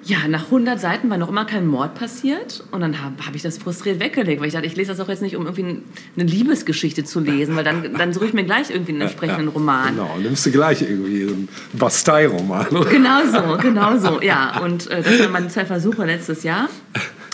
[0.08, 2.64] Ja, nach 100 Seiten war noch immer kein Mord passiert.
[2.72, 5.10] Und dann habe hab ich das frustriert weggelegt, weil ich dachte, ich lese das auch
[5.10, 5.82] jetzt nicht, um irgendwie
[6.16, 9.96] eine Liebesgeschichte zu lesen, weil dann, dann suche ich mir gleich irgendwie einen entsprechenden Roman.
[9.96, 12.68] Genau, nimmst du gleich irgendwie einen Bastei-Roman.
[12.70, 14.60] Genau so, genau so, ja.
[14.62, 16.70] Und äh, das waren meine zwei Versuche letztes Jahr.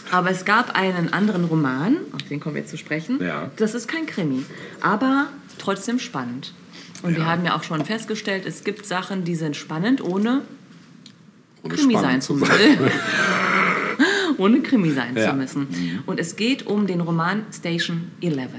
[0.09, 3.19] Aber es gab einen anderen Roman, auf den kommen wir jetzt zu sprechen.
[3.21, 3.51] Ja.
[3.57, 4.45] Das ist kein Krimi,
[4.81, 6.53] aber trotzdem spannend.
[7.03, 10.41] Und wir haben ja auch schon festgestellt, es gibt Sachen, die sind spannend, Ohne
[11.69, 12.53] Krimi sein zu müssen.
[14.37, 15.29] ohne Krimi sein Ja.
[15.31, 15.67] zu müssen.
[16.05, 18.49] Und es geht um den Roman Station 11.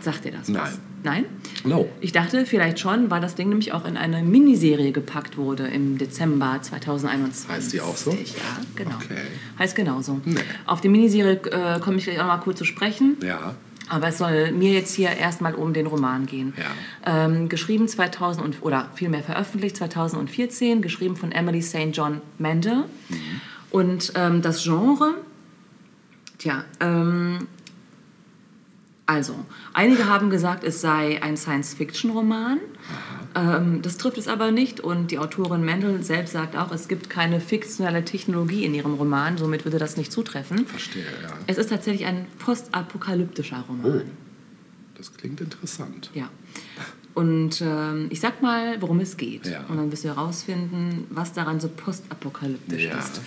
[0.00, 0.48] Sagt ihr das was?
[0.48, 0.74] Nein.
[1.02, 1.24] Nein?
[1.64, 1.88] No.
[2.00, 5.96] Ich dachte vielleicht schon, weil das Ding nämlich auch in eine Miniserie gepackt wurde im
[5.98, 7.48] Dezember 2021.
[7.48, 8.10] Heißt die auch so?
[8.10, 8.96] Ja, genau.
[8.96, 9.16] Okay.
[9.58, 10.20] Heißt genauso.
[10.26, 10.36] Nee.
[10.66, 13.16] Auf die Miniserie äh, komme ich gleich auch noch mal kurz zu sprechen.
[13.24, 13.54] Ja.
[13.90, 16.54] Aber es soll mir jetzt hier erstmal um den Roman gehen.
[16.56, 17.24] Ja.
[17.26, 21.90] Ähm, geschrieben 2000 und, oder vielmehr veröffentlicht 2014, geschrieben von Emily St.
[21.92, 22.84] John Mandel.
[23.08, 23.40] Mhm.
[23.70, 25.14] Und ähm, das Genre,
[26.38, 27.48] tja, ähm,
[29.06, 29.34] also,
[29.72, 32.60] einige haben gesagt, es sei ein Science-Fiction-Roman.
[33.34, 34.80] Ähm, das trifft es aber nicht.
[34.80, 39.38] Und die Autorin Mendel selbst sagt auch, es gibt keine fiktionale Technologie in ihrem Roman.
[39.38, 40.66] Somit würde das nicht zutreffen.
[40.66, 41.30] Verstehe, ja.
[41.46, 44.00] Es ist tatsächlich ein postapokalyptischer Roman.
[44.00, 44.10] Oh,
[44.96, 46.10] das klingt interessant.
[46.14, 46.28] Ja.
[47.14, 49.46] Und ähm, ich sag mal, worum es geht.
[49.46, 49.64] Ja.
[49.68, 52.98] Und dann wirst du herausfinden, was daran so postapokalyptisch Ja.
[52.98, 53.20] ist.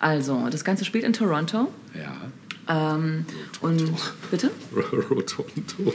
[0.00, 1.72] Also, das Ganze spielt in Toronto.
[1.94, 2.16] Ja.
[2.68, 3.24] Ähm,
[3.60, 3.92] und
[4.30, 4.50] bitte?
[5.10, 5.94] Rotondo.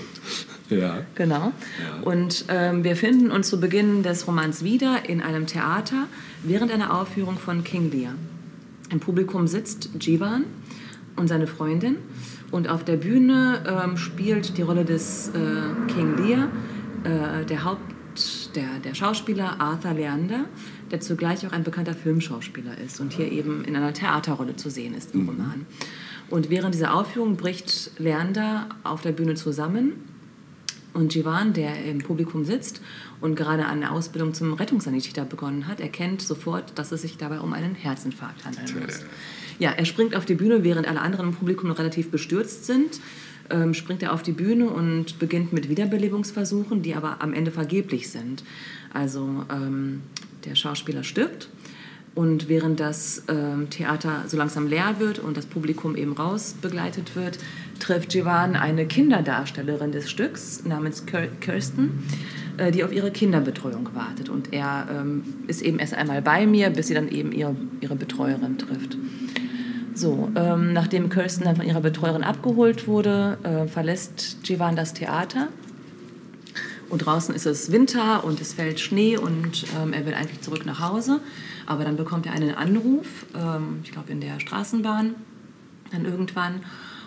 [0.69, 1.05] Ja.
[1.15, 1.51] Genau.
[1.79, 2.01] Ja.
[2.03, 6.07] Und ähm, wir finden uns zu Beginn des Romans wieder in einem Theater
[6.43, 8.15] während einer Aufführung von King Lear.
[8.89, 10.45] Im Publikum sitzt Jivan
[11.15, 11.97] und seine Freundin
[12.51, 16.49] und auf der Bühne ähm, spielt die Rolle des äh, King Lear
[17.03, 20.45] äh, der Haupt, der, der Schauspieler Arthur Leander,
[20.91, 24.93] der zugleich auch ein bekannter Filmschauspieler ist und hier eben in einer Theaterrolle zu sehen
[24.93, 25.65] ist im Roman.
[26.29, 29.93] Und während dieser Aufführung bricht Leander auf der Bühne zusammen
[30.93, 32.81] und Jivan, der im Publikum sitzt
[33.21, 37.53] und gerade eine Ausbildung zum Rettungssanitäter begonnen hat, erkennt sofort, dass es sich dabei um
[37.53, 39.01] einen Herzinfarkt handeln muss.
[39.59, 42.99] Ja, er springt auf die Bühne, während alle anderen im Publikum noch relativ bestürzt sind.
[43.49, 48.09] Ähm, springt er auf die Bühne und beginnt mit Wiederbelebungsversuchen, die aber am Ende vergeblich
[48.09, 48.43] sind.
[48.93, 50.01] Also ähm,
[50.45, 51.49] der Schauspieler stirbt.
[52.15, 57.15] Und während das ähm, Theater so langsam leer wird und das Publikum eben raus begleitet
[57.15, 57.39] wird,
[57.79, 62.03] trifft Jivan eine Kinderdarstellerin des Stücks namens Kir- Kirsten,
[62.57, 64.29] äh, die auf ihre Kinderbetreuung wartet.
[64.29, 67.95] Und er ähm, ist eben erst einmal bei mir, bis sie dann eben ihre, ihre
[67.95, 68.95] Betreuerin trifft.
[69.95, 75.47] So, ähm, nachdem Kirsten dann von ihrer Betreuerin abgeholt wurde, äh, verlässt Jivan das Theater.
[76.89, 80.67] Und draußen ist es Winter und es fällt Schnee und ähm, er will eigentlich zurück
[80.67, 81.21] nach Hause.
[81.65, 85.15] Aber dann bekommt er einen Anruf, ähm, ich glaube in der Straßenbahn,
[85.91, 86.61] dann irgendwann.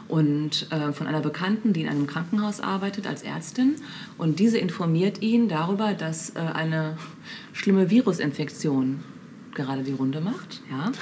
[0.08, 3.74] Und äh, von einer Bekannten, die in einem Krankenhaus arbeitet als Ärztin.
[4.18, 6.96] Und diese informiert ihn darüber, dass äh, eine
[7.52, 9.00] schlimme Virusinfektion
[9.56, 10.92] gerade die Runde macht, ja,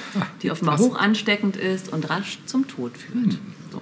[0.41, 3.37] die offenbar hoch ansteckend ist und rasch zum Tod führt.
[3.71, 3.81] So.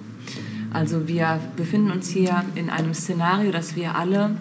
[0.72, 4.36] Also wir befinden uns hier in einem Szenario, das wir alle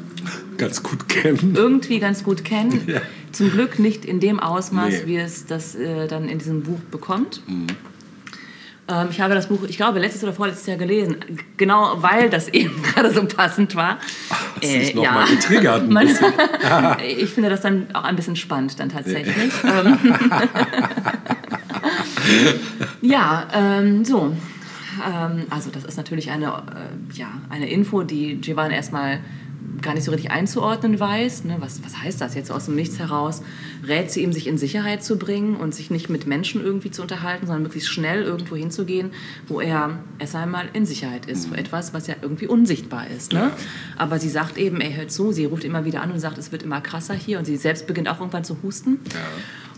[0.57, 1.53] Ganz gut kennen.
[1.55, 2.81] irgendwie ganz gut kennen.
[2.87, 3.01] Ja.
[3.31, 5.01] Zum Glück nicht in dem Ausmaß, Nee.
[5.05, 7.41] wie es das äh, dann in diesem Buch bekommt.
[8.87, 11.17] Ähm, ich habe das Buch, ich glaube, letztes oder vorletztes Jahr gelesen.
[11.57, 13.97] Genau, weil das eben gerade so passend war.
[14.61, 16.33] Hast dich noch mal getriggert ein Man- bisschen.
[17.17, 19.51] ich finde das dann auch ein bisschen spannend dann tatsächlich.
[19.63, 19.97] Ähm,
[23.01, 24.35] ja, ähm, so.
[25.05, 29.19] Ähm, also das ist natürlich eine, äh, ja, eine Info, die Giovanni erstmal
[29.83, 31.43] gar nicht so richtig einzuordnen weiß.
[31.43, 31.57] Ne?
[31.59, 33.41] Was, was heißt das jetzt aus dem Nichts heraus?
[33.85, 37.01] Rät sie ihm, sich in Sicherheit zu bringen und sich nicht mit Menschen irgendwie zu
[37.01, 39.11] unterhalten, sondern möglichst schnell irgendwo hinzugehen,
[39.47, 43.33] wo er erst einmal in Sicherheit ist für etwas, was ja irgendwie unsichtbar ist.
[43.33, 43.51] Ne?
[43.97, 46.51] Aber sie sagt eben, er hört zu, sie ruft immer wieder an und sagt, es
[46.51, 48.99] wird immer krasser hier und sie selbst beginnt auch irgendwann zu husten.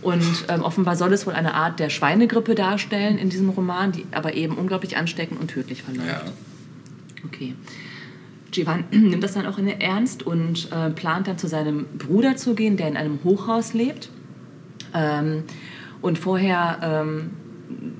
[0.01, 4.05] Und ähm, offenbar soll es wohl eine Art der Schweinegrippe darstellen in diesem Roman, die
[4.11, 6.07] aber eben unglaublich ansteckend und tödlich verläuft.
[6.07, 6.31] Ja.
[7.25, 7.55] Okay.
[8.55, 12.55] Giovanni nimmt das dann auch in Ernst und äh, plant dann zu seinem Bruder zu
[12.55, 14.09] gehen, der in einem Hochhaus lebt.
[14.93, 15.43] Ähm,
[16.01, 17.31] und vorher ähm,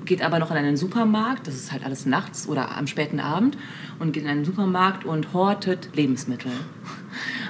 [0.04, 3.58] geht aber noch in einen Supermarkt, das ist halt alles nachts oder am späten Abend,
[3.98, 6.52] und geht in einen Supermarkt und hortet Lebensmittel.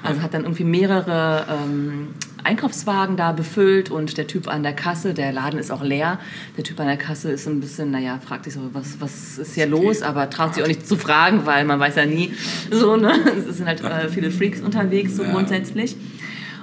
[0.02, 2.09] Also hat dann irgendwie mehrere ähm,
[2.47, 6.18] Einkaufswagen da befüllt und der Typ an der Kasse, der Laden ist auch leer,
[6.57, 9.36] der Typ an der Kasse ist so ein bisschen, naja, fragt sich so, was, was
[9.38, 12.32] ist hier los, aber traut sich auch nicht zu fragen, weil man weiß ja nie,
[12.70, 13.12] so, ne?
[13.49, 15.32] Es sind halt äh, viele Freaks unterwegs, so Ja.
[15.32, 15.97] grundsätzlich.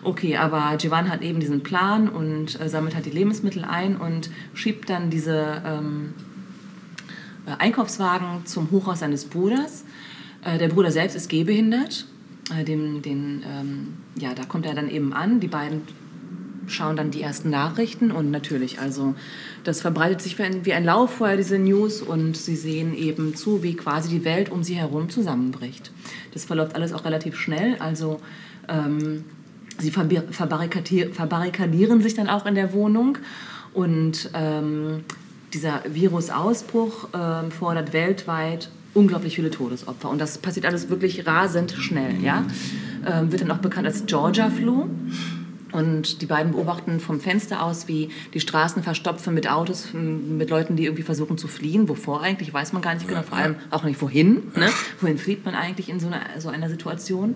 [0.06, 4.30] Okay, aber Giovanni hat eben diesen Plan und äh, sammelt halt die Lebensmittel ein und
[4.54, 6.14] schiebt dann diese ähm,
[7.46, 9.86] äh, Einkaufswagen zum Hochhaus seines Bruders.
[10.44, 12.06] Äh, der Bruder selbst ist gehbehindert.
[12.52, 13.88] Äh, dem, den, ähm,
[14.20, 15.40] ja, da kommt er dann eben an.
[15.40, 15.82] Die beiden
[16.68, 19.16] schauen dann die ersten Nachrichten und natürlich, also
[19.64, 23.76] das verbreitet sich wie ein, ein Lauffeuer, diese News, und sie sehen eben zu, wie
[23.76, 25.92] quasi die Welt um sie herum zusammenbricht.
[26.34, 28.20] Das verläuft alles auch relativ schnell, also
[28.70, 29.26] ähm,
[29.78, 33.18] sie verbarrikadieren sich dann auch in der Wohnung
[33.74, 35.04] und ähm,
[35.54, 40.10] dieser Virusausbruch ähm, fordert weltweit unglaublich viele Todesopfer.
[40.10, 42.22] Und das passiert alles wirklich rasend schnell.
[42.24, 42.46] Ja?
[43.06, 44.88] Ähm, wird dann auch bekannt als Georgia Flu.
[45.72, 50.52] Und die beiden beobachten vom Fenster aus, wie die Straßen verstopfen mit Autos, m, mit
[50.52, 51.90] Leuten, die irgendwie versuchen zu fliehen.
[51.90, 53.24] Wovor eigentlich, weiß man gar nicht genau.
[53.24, 54.52] Vor allem auch nicht wohin.
[54.56, 54.70] Ne?
[55.02, 57.36] Wohin flieht man eigentlich in so einer, so einer Situation?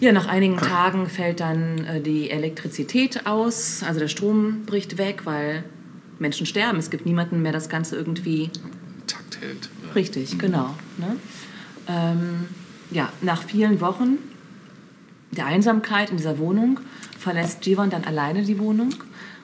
[0.00, 5.22] Ja, nach einigen Tagen fällt dann äh, die Elektrizität aus, also der Strom bricht weg,
[5.24, 5.64] weil
[6.18, 6.78] Menschen sterben.
[6.78, 8.50] Es gibt niemanden mehr, das Ganze irgendwie
[9.06, 9.68] Takt hält.
[9.94, 10.74] Richtig, genau.
[10.98, 11.16] Ne?
[11.88, 12.46] Ähm,
[12.90, 14.18] ja, nach vielen Wochen
[15.30, 16.80] der Einsamkeit in dieser Wohnung
[17.18, 18.94] verlässt Jivan dann alleine die Wohnung.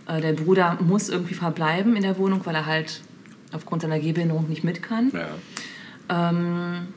[0.07, 3.03] Äh, der Bruder muss irgendwie verbleiben in der Wohnung, weil er halt
[3.53, 5.13] aufgrund seiner Gehbehinderung nicht mit kann.
[5.13, 6.31] Ja.
[6.31, 6.89] Ähm,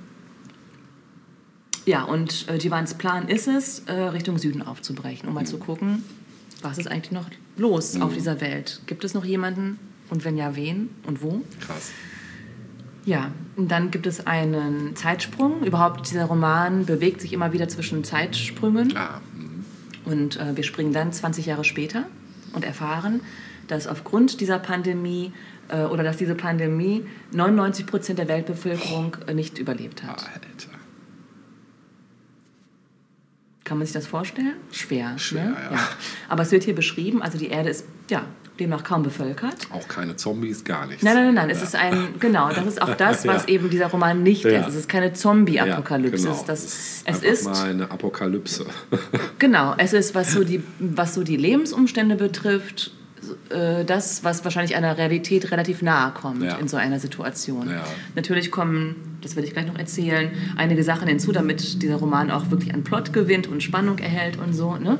[1.85, 6.03] ja, und äh, Jivans Plan ist es, äh, Richtung Süden aufzubrechen, um mal zu gucken,
[6.61, 8.81] was ist eigentlich noch los auf dieser Welt.
[8.85, 9.79] Gibt es noch jemanden
[10.09, 11.41] und wenn ja, wen und wo?
[11.59, 11.91] Krass.
[13.05, 15.63] Ja, und dann gibt es einen Zeitsprung.
[15.63, 18.95] Überhaupt dieser Roman bewegt sich immer wieder zwischen Zeitsprüngen.
[18.95, 19.21] Ah.
[20.05, 22.05] Und äh, wir springen dann 20 Jahre später
[22.53, 23.21] und erfahren,
[23.67, 25.33] dass aufgrund dieser Pandemie
[25.69, 30.23] äh, oder dass diese Pandemie 99 Prozent der Weltbevölkerung äh, nicht überlebt hat.
[30.33, 30.49] Alter.
[33.63, 34.55] Kann man sich das vorstellen?
[34.71, 35.17] Schwer.
[35.17, 35.57] Schwer, ne?
[35.71, 35.79] ja.
[36.27, 38.25] Aber es wird hier beschrieben, also die Erde ist ja
[38.59, 39.67] demnach kaum bevölkert.
[39.71, 41.03] Auch keine Zombies, gar nichts.
[41.03, 41.49] Nein, nein, nein, nein.
[41.49, 43.49] Es ist ein, genau, das ist auch das, was Ja.
[43.49, 44.61] eben dieser Roman nicht Ja.
[44.61, 44.67] ist.
[44.69, 46.25] Es ist keine Zombie-Apokalypse.
[46.27, 46.55] Ja, Es genau.
[46.55, 46.63] ist das,
[47.05, 48.65] Es ist es ist, mal eine Apokalypse.
[49.39, 52.91] genau, es ist, was so die, was so die Lebensumstände betrifft,
[53.49, 56.57] äh, das, was wahrscheinlich einer Realität relativ nahe kommt Ja.
[56.57, 57.69] in so einer Situation.
[57.69, 57.83] Ja.
[58.15, 62.51] Natürlich kommen, das werde ich gleich noch erzählen, einige Sachen hinzu, damit dieser Roman auch
[62.51, 64.75] wirklich an Plot gewinnt und Spannung erhält und so.
[64.75, 64.99] Ne?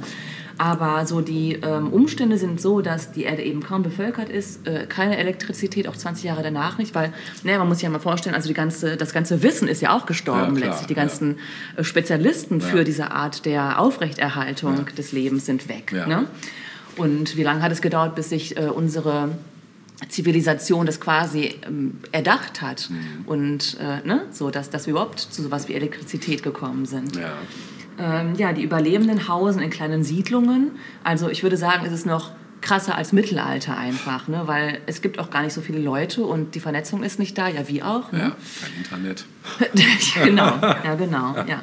[0.57, 4.85] Aber so die ähm, Umstände sind so, dass die Erde eben kaum bevölkert ist, äh,
[4.87, 7.11] keine Elektrizität, auch 20 Jahre danach nicht, weil,
[7.43, 9.95] naja, man muss sich ja mal vorstellen, also die ganze, das ganze Wissen ist ja
[9.95, 10.87] auch gestorben Ja, klar, letztlich.
[10.87, 11.01] Die ja.
[11.01, 11.37] ganzen
[11.75, 15.91] äh, Spezialisten für diese Art der Aufrechterhaltung des Lebens sind weg.
[15.95, 16.07] Ja.
[16.07, 16.27] Ne?
[16.97, 19.29] Und wie lange hat es gedauert, bis sich äh, unsere
[20.09, 22.97] Zivilisation das quasi ähm, erdacht hat Mhm.
[23.25, 27.15] und äh, ne, so, dass, dass wir überhaupt zu sowas wie Elektrizität gekommen sind.
[27.15, 27.33] Ja.
[27.99, 30.71] Ähm, ja, die Überlebenden hausen in kleinen Siedlungen.
[31.03, 32.31] Also ich würde sagen, es ist noch
[32.61, 34.43] krasser als Mittelalter einfach, ne?
[34.45, 37.47] weil es gibt auch gar nicht so viele Leute und die Vernetzung ist nicht da,
[37.47, 38.11] ja wie auch.
[38.11, 38.19] Ne?
[38.19, 39.25] ja, kein Internet.
[40.23, 41.61] genau, ja genau, ja.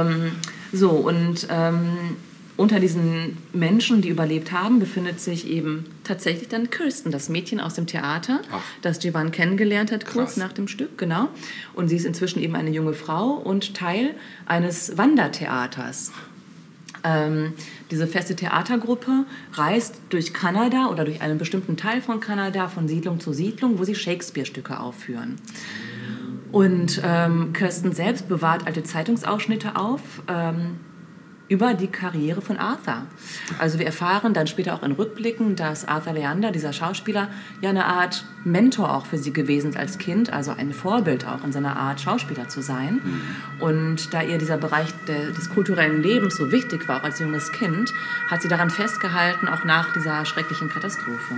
[0.00, 0.32] Ähm,
[0.72, 2.16] so und ähm,
[2.56, 7.74] unter diesen Menschen, die überlebt haben, befindet sich eben tatsächlich dann Kirsten, das Mädchen aus
[7.74, 8.60] dem Theater, Ach.
[8.82, 10.36] das Jivan kennengelernt hat kurz Krass.
[10.36, 11.28] nach dem Stück, genau.
[11.74, 14.14] Und sie ist inzwischen eben eine junge Frau und Teil
[14.46, 16.12] eines Wandertheaters.
[17.04, 17.54] Ähm,
[17.90, 19.24] diese feste Theatergruppe
[19.54, 23.84] reist durch Kanada oder durch einen bestimmten Teil von Kanada von Siedlung zu Siedlung, wo
[23.84, 25.36] sie Shakespeare-Stücke aufführen.
[26.52, 30.76] Und ähm, Kirsten selbst bewahrt alte Zeitungsausschnitte auf ähm,
[31.52, 33.02] über die Karriere von Arthur.
[33.58, 37.28] Also wir erfahren dann später auch in Rückblicken, dass Arthur Leander, dieser Schauspieler,
[37.60, 41.44] ja eine Art Mentor auch für sie gewesen ist als Kind, also ein Vorbild auch
[41.44, 43.02] in seiner Art, Schauspieler zu sein.
[43.60, 47.52] Und da ihr dieser Bereich de, des kulturellen Lebens so wichtig war, auch als junges
[47.52, 47.92] Kind,
[48.30, 51.34] hat sie daran festgehalten, auch nach dieser schrecklichen Katastrophe.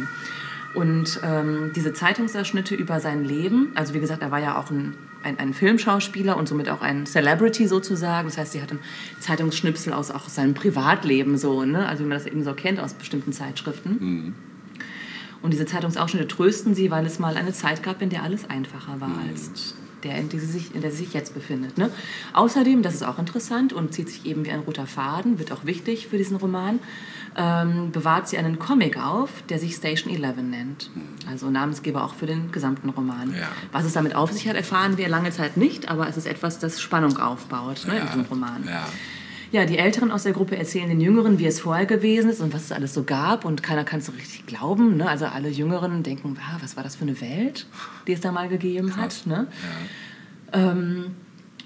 [0.75, 4.95] Und ähm, diese Zeitungsausschnitte über sein Leben, also wie gesagt, er war ja auch ein,
[5.25, 8.29] ein, ein Filmschauspieler und somit auch ein Celebrity sozusagen.
[8.29, 8.79] Das heißt, sie hatten
[9.21, 11.87] Zeitungsschnipsel aus auch aus seinem Privatleben so, ne?
[11.87, 14.35] also wie man das eben so kennt aus bestimmten Zeitschriften.
[15.43, 19.01] Und diese Zeitungsausschnitte trösten sie, weil es mal eine Zeit gab, in der alles einfacher
[19.01, 21.79] war als der, in der sie sich, in der sie sich jetzt befindet.
[21.79, 21.91] Ne?
[22.35, 25.65] Außerdem, das ist auch interessant und zieht sich eben wie ein roter Faden, wird auch
[25.65, 26.79] wichtig für diesen Roman,
[27.37, 30.91] ähm, bewahrt sie einen Comic auf, der sich Station 11 nennt.
[31.29, 33.33] Also Namensgeber auch für den gesamten Roman.
[33.35, 33.49] Ja.
[33.73, 36.59] Was es damit auf sich hat, erfahren wir lange Zeit nicht, aber es ist etwas,
[36.59, 38.65] das Spannung aufbaut ne, in diesem Roman.
[38.67, 38.87] Ja.
[39.53, 42.53] Ja, die Älteren aus der Gruppe erzählen den Jüngeren, wie es vorher gewesen ist und
[42.53, 43.45] was es alles so gab.
[43.45, 44.97] Und keiner kann es so richtig glauben.
[44.97, 45.09] Ne?
[45.09, 47.69] Also alle Jüngeren denken, ah, was war das für eine Welt,
[48.09, 49.25] die es da mal gegeben hat.
[49.27, 49.47] Ne?
[50.53, 51.15] Ähm,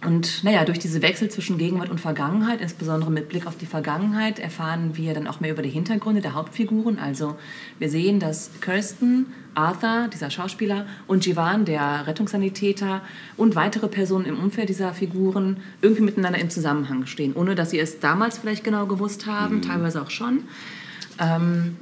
[0.06, 4.38] und naja, durch diese Wechsel zwischen Gegenwart und Vergangenheit, insbesondere mit Blick auf die Vergangenheit,
[4.38, 7.00] erfahren wir dann auch mehr über die Hintergründe der Hauptfiguren.
[7.00, 7.36] Also
[7.80, 13.02] wir sehen, dass Kirsten, Arthur, dieser Schauspieler, und Jivan, der Rettungssanitäter,
[13.36, 17.80] und weitere Personen im Umfeld dieser Figuren irgendwie miteinander im Zusammenhang stehen, ohne dass sie
[17.80, 20.44] es damals vielleicht genau gewusst haben, teilweise auch schon.
[21.18, 21.76] Ähm,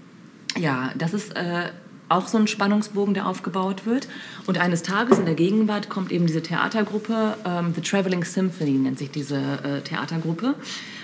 [0.59, 1.71] ja, das ist äh,
[2.09, 4.09] auch so ein Spannungsbogen, der aufgebaut wird.
[4.47, 8.99] Und eines Tages in der Gegenwart kommt eben diese Theatergruppe, ähm, The Traveling Symphony nennt
[8.99, 10.55] sich diese äh, Theatergruppe.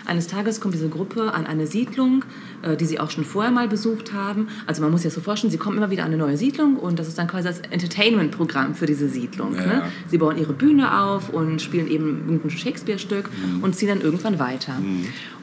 [0.05, 2.25] Eines Tages kommt diese Gruppe an eine Siedlung,
[2.63, 4.49] äh, die sie auch schon vorher mal besucht haben.
[4.67, 6.77] Also man muss sich das so vorstellen, sie kommen immer wieder an eine neue Siedlung
[6.77, 9.55] und das ist dann quasi das Entertainment-Programm für diese Siedlung.
[9.55, 9.67] Ja.
[9.67, 9.83] Ne?
[10.09, 13.29] Sie bauen ihre Bühne auf und spielen eben ein Shakespeare-Stück
[13.63, 14.75] und ziehen dann irgendwann weiter.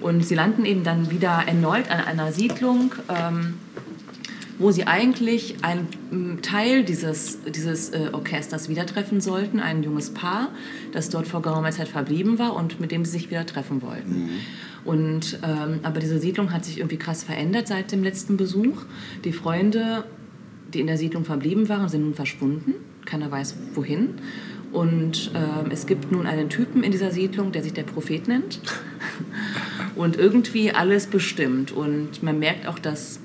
[0.02, 3.56] Und sie landen eben dann wieder erneut an einer Siedlung, ähm,
[4.60, 10.50] wo sie eigentlich einen Teil dieses, dieses äh, Orchesters wieder treffen sollten, ein junges Paar,
[10.92, 14.30] das dort vor geraumer Zeit verblieben war und mit dem sie sich wieder treffen wollten.
[14.84, 18.84] Und, ähm, aber diese Siedlung hat sich irgendwie krass verändert seit dem letzten Besuch.
[19.24, 20.04] Die Freunde,
[20.74, 22.74] die in der Siedlung verblieben waren, sind nun verschwunden.
[23.06, 24.16] Keiner weiß wohin.
[24.72, 28.60] Und ähm, es gibt nun einen Typen in dieser Siedlung, der sich der Prophet nennt
[29.96, 31.72] und irgendwie alles bestimmt.
[31.72, 33.20] Und man merkt auch, dass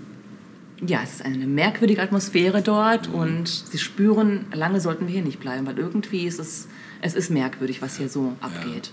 [0.87, 5.41] ja, es ist eine merkwürdige Atmosphäre dort und sie spüren, lange sollten wir hier nicht
[5.41, 6.69] bleiben, weil irgendwie ist es,
[7.01, 8.91] es ist merkwürdig, was hier so abgeht.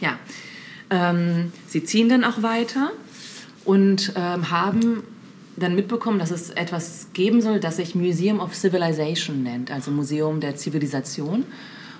[0.00, 0.18] Ja,
[0.90, 2.90] ähm, sie ziehen dann auch weiter
[3.64, 5.02] und ähm, haben
[5.56, 10.40] dann mitbekommen, dass es etwas geben soll, das sich Museum of Civilization nennt, also Museum
[10.40, 11.44] der Zivilisation.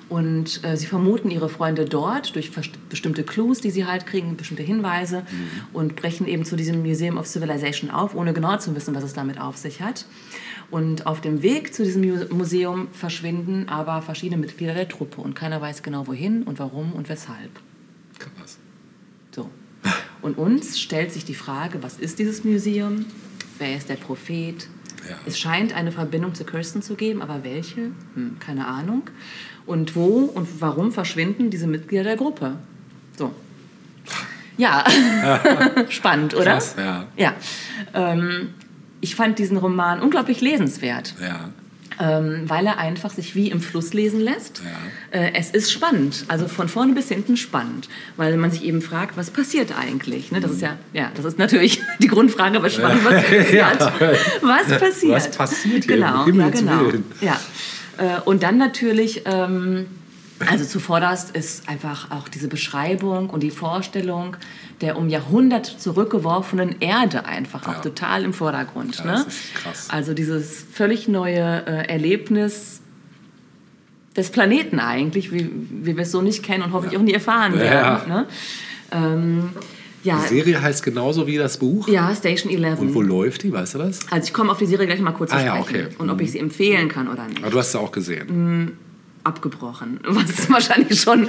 [0.09, 2.53] Und äh, sie vermuten ihre Freunde dort durch
[2.89, 5.25] bestimmte Clues, die sie halt kriegen, bestimmte Hinweise
[5.73, 9.15] und brechen eben zu diesem Museum of Civilization auf, ohne genau zu wissen, was es
[9.15, 10.05] damit auf sich hat.
[10.71, 15.35] Und auf dem Weg zu diesem Mu- Museum verschwinden aber verschiedene Mitglieder der Truppe und
[15.35, 17.61] keiner weiß genau wohin und warum und weshalb.
[18.19, 18.59] Krass.
[19.35, 19.51] So.
[20.23, 23.07] Und uns stellt sich die Frage, was ist dieses Museum?
[23.59, 24.69] Wer ist der Prophet?
[25.09, 25.17] Ja.
[25.27, 27.91] Es scheint eine Verbindung zu Kirsten zu geben, aber welche?
[28.15, 29.03] Hm, keine Ahnung.
[29.67, 32.57] Und wo und warum verschwinden diese Mitglieder der Gruppe?
[33.17, 33.33] So.
[34.57, 34.85] Ja,
[35.89, 36.45] spannend, oder?
[36.53, 37.07] Krass, ja.
[37.17, 37.35] Ja.
[37.95, 38.51] Ähm,
[39.01, 41.15] ich fand diesen Roman unglaublich lesenswert.
[41.21, 41.51] Ja.
[42.01, 44.63] ähm, weil er einfach sich wie im Fluss lesen lässt.
[45.13, 45.19] Ja.
[45.21, 49.17] Äh, es ist spannend, also von vorne bis hinten spannend, weil man sich eben fragt,
[49.17, 50.33] was passiert eigentlich?
[50.33, 50.41] Ne?
[50.41, 53.53] Das ist ja, ja, das ist natürlich die Grundfrage, aber spannend, was passiert?
[53.53, 53.91] Ja.
[54.43, 55.15] Was passiert?
[55.15, 55.97] Was passiert hier?
[55.97, 56.93] Genau, ja, genau.
[57.21, 57.41] Ja.
[57.99, 59.87] Äh, und dann natürlich, ähm,
[60.51, 64.37] also zuvorderst ist einfach auch diese Beschreibung und die Vorstellung
[64.81, 67.81] der um Jahrhundert zurückgeworfenen Erde einfach auch Ja.
[67.81, 68.97] total im Vordergrund.
[68.99, 69.27] Ja, ne?
[69.89, 72.81] Also dieses völlig neue äh, Erlebnis
[74.17, 77.55] des Planeten eigentlich, wie, wie wir es so nicht kennen und hoffentlich auch nie erfahren
[77.55, 77.61] Ja.
[77.61, 78.09] werden.
[78.09, 78.27] Ne?
[78.93, 79.51] Ähm,
[80.05, 81.89] ja, Die Serie heißt genauso wie das Buch.
[81.89, 82.79] ja, Station 11.
[82.79, 84.01] Und wo läuft die, weißt du das?
[84.11, 85.87] Also ich komme auf die Serie gleich mal kurz zu Ah, ja, sprechen.
[85.87, 85.97] okay.
[85.99, 87.43] Und ob ich sie empfehlen kann oder nicht.
[87.43, 88.79] Aber du hast sie auch gesehen.
[89.25, 90.01] Abgebrochen.
[90.07, 91.27] Was wahrscheinlich schon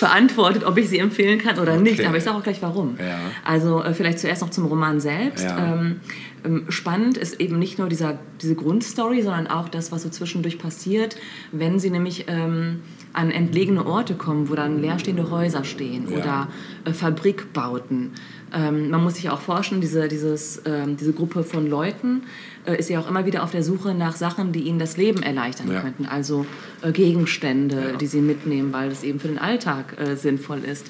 [0.00, 1.98] beantwortet, ob ich sie empfehlen kann oder nicht.
[1.98, 2.06] Okay.
[2.06, 2.96] Aber ich sage auch gleich warum.
[2.98, 3.18] Ja.
[3.42, 5.44] Also äh, vielleicht zuerst noch zum Roman selbst.
[5.44, 5.74] Ja.
[5.74, 6.00] Ähm,
[6.44, 10.58] ähm, spannend ist eben nicht nur dieser, diese Grundstory, sondern auch das, was so zwischendurch
[10.58, 11.16] passiert,
[11.50, 12.80] wenn sie nämlich ähm,
[13.12, 16.16] an entlegene Orte kommen, wo dann leerstehende Häuser stehen Ja.
[16.18, 16.48] oder
[16.84, 18.12] äh, Fabrikbauten.
[18.54, 22.22] Ähm, man muss sich auch vorstellen, diese, dieses, ähm, diese Gruppe von Leuten
[22.64, 25.22] äh, ist ja auch immer wieder auf der Suche nach Sachen, die ihnen das Leben
[25.22, 25.80] erleichtern Ja.
[25.80, 26.06] könnten.
[26.06, 26.46] Also
[26.82, 30.86] äh, Gegenstände, die sie mitnehmen, weil das eben für den Alltag äh, sinnvoll ist.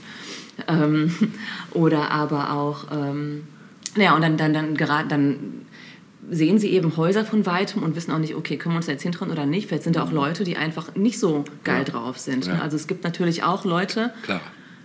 [0.68, 1.12] Ähm,
[1.72, 3.42] oder aber auch, ähm,
[3.96, 5.36] naja, und dann, dann, dann, gerade, dann
[6.30, 8.92] sehen sie eben Häuser von weitem und wissen auch nicht, okay, können wir uns da
[8.92, 9.68] jetzt hintrauen oder nicht.
[9.68, 11.92] Vielleicht sind da auch Leute, die einfach nicht so geil Ja.
[11.92, 12.46] drauf sind.
[12.46, 12.54] Ja.
[12.54, 12.62] Ne?
[12.62, 14.40] Also es gibt natürlich auch Leute, Klar.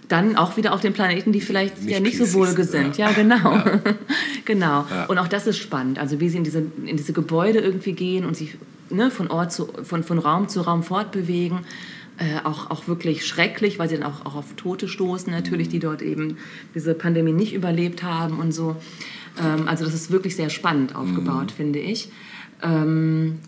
[0.07, 2.97] dann auch wieder auf dem Planeten, die vielleicht Nicht ja nicht so PCs, wohlgesinnt.
[2.97, 3.09] ja.
[3.09, 3.55] Ja, genau.
[3.55, 3.79] Ja.
[4.45, 4.85] genau.
[4.89, 5.05] Ja.
[5.07, 5.99] Und auch das ist spannend.
[5.99, 8.55] Also wie sie in diese, in diese Gebäude irgendwie gehen und sich
[8.89, 11.59] ne, von Ort zu, von, von Raum zu Raum fortbewegen.
[12.19, 15.79] Äh, auch, auch wirklich schrecklich, weil sie dann auch, auch auf Tote stoßen, natürlich, die
[15.79, 16.37] dort eben
[16.75, 18.75] diese Pandemie nicht überlebt haben und so.
[19.41, 22.09] Ähm, also das ist wirklich sehr spannend aufgebaut, finde ich.
[22.61, 23.39] Ähm,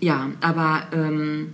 [0.00, 1.52] ja, aber ähm,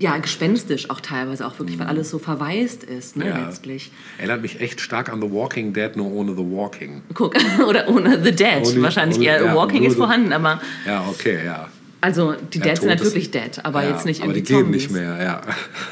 [0.00, 3.38] ja, gespenstisch auch teilweise auch wirklich, weil alles so verwaist ist, ne, Ja.
[3.46, 3.92] letztlich.
[4.18, 7.02] Erinnert mich echt stark an The Walking Dead, nur ohne The Walking.
[7.14, 7.34] Guck,
[7.68, 8.66] oder ohne The Dead.
[8.66, 11.68] Ohne- Wahrscheinlich ohne- eher ja, Walking ist vorhanden, aber Ja, okay, ja.
[12.04, 14.42] Also die Ja, Dead sind halt Totes- wirklich dead, aber ja, jetzt nicht Aber irgendwie
[14.42, 14.82] die gehen Zombies.
[14.82, 15.40] nicht mehr, ja.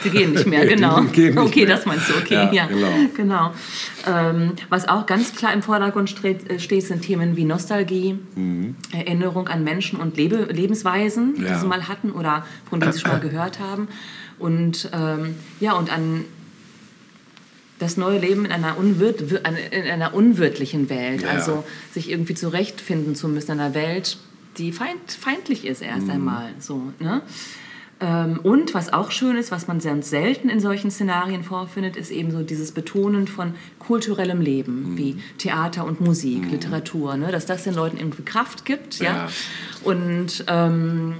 [0.04, 1.00] Die gehen nicht mehr, Die genau.
[1.04, 1.74] gehen nicht okay, mehr.
[1.76, 2.66] das meinst du, okay, Ja, ja.
[2.66, 2.92] genau.
[3.16, 3.52] genau.
[4.06, 8.18] Ähm, was auch ganz klar im Vordergrund steht, äh, sind Themen wie Nostalgie,
[8.92, 11.58] Erinnerung an Menschen und Lebe Lebensweisen, die Mhm.
[11.61, 13.88] Sie mal hatten oder von denen sie schon mal gehört haben.
[14.38, 16.24] Und ähm, ja, und an
[17.78, 21.24] das neue Leben in einer, unwirt, in einer unwirtlichen Welt.
[21.26, 24.18] Also sich irgendwie zurechtfinden zu müssen in einer Welt,
[24.58, 26.11] die feind, feindlich ist erst Mhm.
[26.12, 26.50] einmal.
[26.58, 27.22] So, ne?
[28.00, 32.11] Ähm, und was auch schön ist, was man ganz selten in solchen Szenarien vorfindet, ist
[32.11, 34.45] eben so dieses Betonen von kulturellem Mhm.
[34.45, 37.30] Leben, wie Theater und Musik, Literatur, ne?
[37.30, 39.04] dass das den Leuten irgendwie Kraft gibt ja?
[39.04, 39.29] Ja.
[39.84, 41.14] und ähm,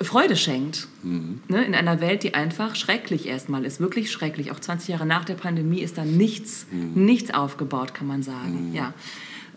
[0.00, 0.88] Freude schenkt.
[1.02, 1.40] Mhm.
[1.48, 1.64] Ne?
[1.64, 4.52] In einer Welt, die einfach schrecklich erstmal ist, wirklich schrecklich.
[4.52, 7.04] Auch 20 Jahre nach der Pandemie ist da nichts, Mhm.
[7.04, 8.72] nichts aufgebaut, kann man sagen.
[8.74, 8.92] Ja.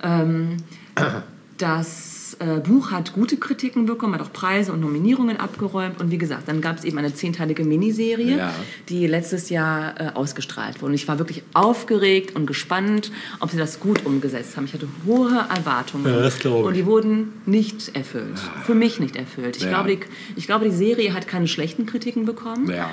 [0.04, 0.58] Ähm,
[1.58, 6.00] das äh, Buch hat gute Kritiken bekommen, hat auch Preise und Nominierungen abgeräumt.
[6.00, 8.54] Und wie gesagt, dann gab es eben eine zehnteilige Miniserie, Ja.
[8.88, 10.92] die letztes Jahr äh, ausgestrahlt wurde.
[10.92, 14.66] Und ich war wirklich aufgeregt und gespannt, ob sie das gut umgesetzt haben.
[14.66, 16.06] Ich hatte hohe Erwartungen.
[16.06, 16.66] Ja, das glaube ich.
[16.68, 18.40] Und die wurden nicht erfüllt.
[18.66, 19.58] Für mich nicht erfüllt.
[19.58, 19.70] Ich, Ja.
[19.70, 20.00] glaube, die,
[20.36, 22.70] ich glaube, die Serie hat keine schlechten Kritiken bekommen.
[22.70, 22.90] Ja.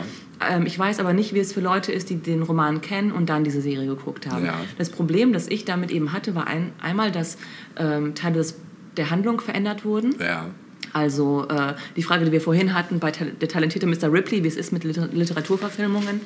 [0.50, 3.30] Ähm, ich weiß aber nicht, wie es für Leute ist, die den Roman kennen und
[3.30, 4.44] dann diese Serie geguckt haben.
[4.44, 4.54] Ja.
[4.76, 7.38] Das Problem, das ich damit eben hatte, war ein, einmal, dass
[7.78, 8.56] ähm, Teile des,
[8.96, 10.14] der Handlung verändert wurden.
[10.20, 10.46] Ja.
[10.92, 14.10] Also äh, die Frage, die wir vorhin hatten bei der talentierte Mr.
[14.10, 16.22] Ripley, wie es ist mit Liter Literaturverfilmungen.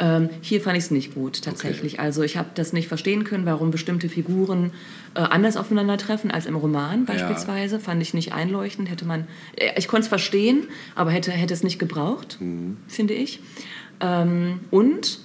[0.00, 2.00] Ähm, hier fand ich es nicht gut, tatsächlich.
[2.00, 4.72] Also ich habe das nicht verstehen können, warum bestimmte Figuren
[5.14, 7.78] äh, anders aufeinandertreffen als im Roman beispielsweise.
[7.78, 8.90] Fand ich nicht einleuchtend.
[8.90, 12.38] Hätte man, äh, ich konnte es verstehen, aber hätte, hätte es nicht gebraucht,
[12.88, 13.40] finde ich.
[14.00, 15.20] Ähm, und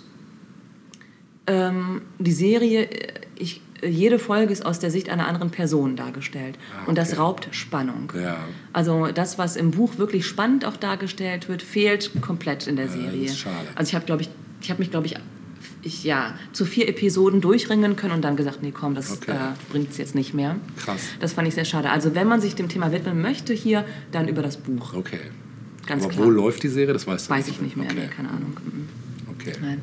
[1.48, 3.24] ähm, die Serie, äh,
[3.88, 6.57] jede Folge ist aus der Sicht einer anderen Person dargestellt.
[6.88, 7.22] Und das okay.
[7.22, 8.12] raubt Spannung.
[8.20, 8.38] Ja.
[8.74, 13.30] Also das, was im Buch wirklich spannend auch dargestellt wird, fehlt komplett in der Serie.
[13.30, 13.56] schade.
[13.76, 14.30] Also ich habe, glaube ich,
[14.62, 15.16] ich habe mich, glaube ich,
[15.82, 19.32] ich, ja, zu vier Episoden durchringen können und dann gesagt, nee, komm, das Okay.
[19.32, 19.36] äh,
[19.72, 20.56] bringt es jetzt nicht mehr.
[20.84, 21.02] Krass.
[21.20, 21.91] Das fand ich sehr schade.
[21.91, 24.94] Also wenn man sich dem Thema widmen möchte hier, dann über das Buch.
[24.95, 25.20] Okay.
[25.86, 26.26] Ganz Aber klar.
[26.26, 26.94] wo läuft die Serie?
[26.94, 27.99] Das weißt du Weiß ich nicht mehr, Okay.
[28.02, 28.57] nee, keine Ahnung.
[28.66, 28.90] Mhm.
[29.32, 29.53] okay.
[29.62, 29.82] Nein.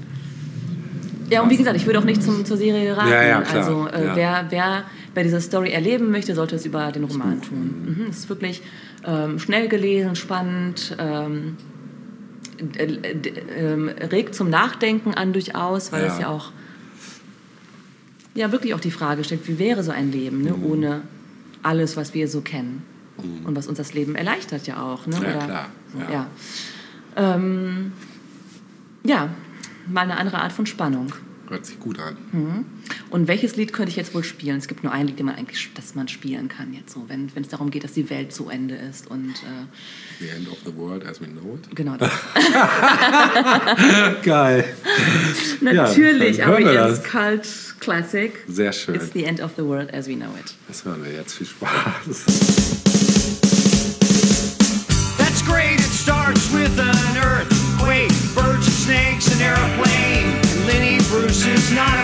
[1.32, 3.10] Ja, und wie gesagt, ich würde auch nicht zum, zur Serie raten.
[3.10, 3.64] Ja, ja, klar.
[3.64, 4.16] Also äh, ja.
[4.16, 4.84] Wer, wer,
[5.14, 7.96] wer diese Story erleben möchte, sollte es über den Roman tun.
[7.98, 8.62] Mhm, es ist wirklich
[9.06, 11.56] ähm, schnell gelesen, spannend, ähm,
[12.76, 16.12] äh, äh, regt zum Nachdenken an durchaus, weil ja.
[16.12, 16.52] es ja auch
[18.34, 20.66] ja wirklich auch die Frage stellt, wie wäre so ein Leben ne, mhm.
[20.66, 21.02] ohne
[21.62, 22.82] alles, was wir so kennen
[23.22, 23.46] mhm.
[23.46, 25.06] und was uns das Leben erleichtert ja auch.
[25.06, 25.16] Ne?
[25.16, 25.68] Ja, Oder, klar.
[26.10, 26.26] Ja.
[27.16, 27.92] Ähm,
[29.04, 29.28] ja,
[29.86, 31.12] mal eine andere Art von Spannung.
[31.48, 32.16] Hört sich gut an.
[32.32, 32.64] Mhm.
[33.10, 34.56] Und welches Lied könnte ich jetzt wohl spielen?
[34.56, 37.28] Es gibt nur ein Lied, das man eigentlich das man spielen kann jetzt so, wenn
[37.34, 39.66] es darum geht, dass die Welt zu Ende ist und äh
[40.20, 41.76] The end of the world as we know it.
[41.76, 42.10] Genau das.
[44.22, 44.64] Geil.
[45.60, 47.46] Natürlich, ja, aber jetzt Cult
[47.80, 48.32] Classic.
[48.48, 48.94] Sehr schön.
[48.94, 50.54] It's the end of the world as we know it.
[50.68, 51.34] Das hören wir jetzt.
[51.34, 52.61] Viel Spaß.
[58.92, 60.28] snakes, an airplane,
[60.66, 62.01] Lenny Bruce is not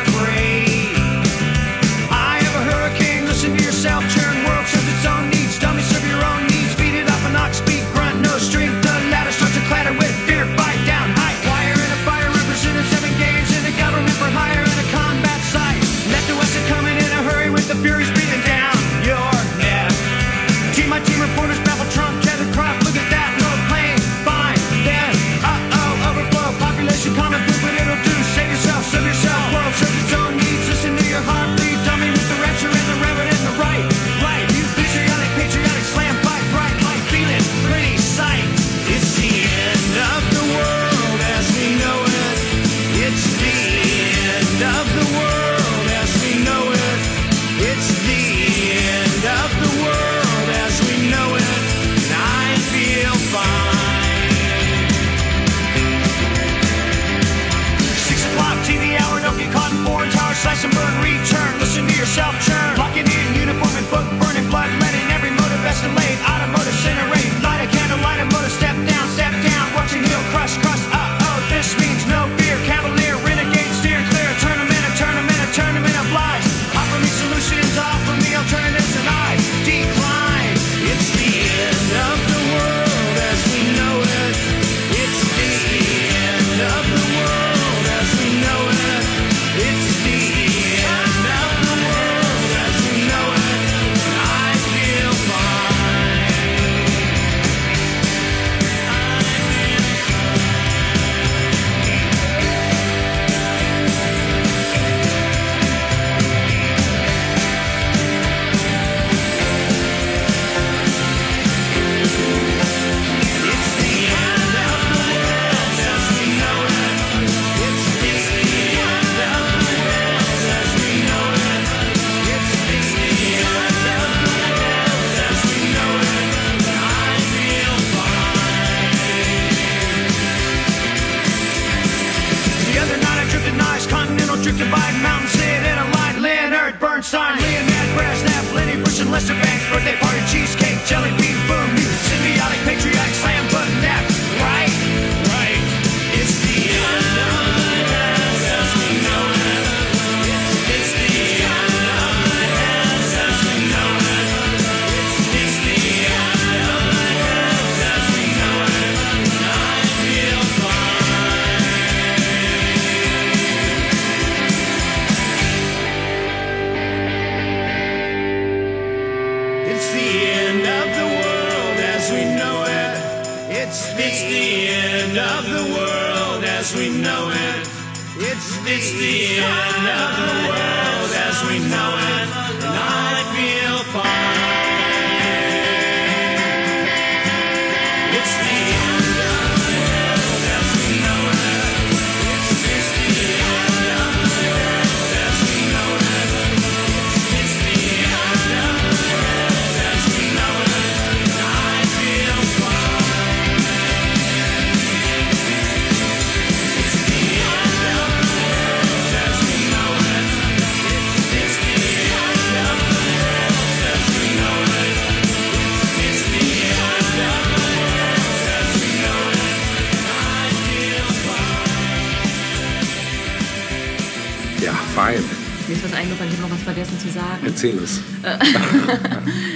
[226.59, 227.43] fast vergessen zu sagen.
[227.44, 227.98] Erzähl es.
[228.22, 228.39] Äh,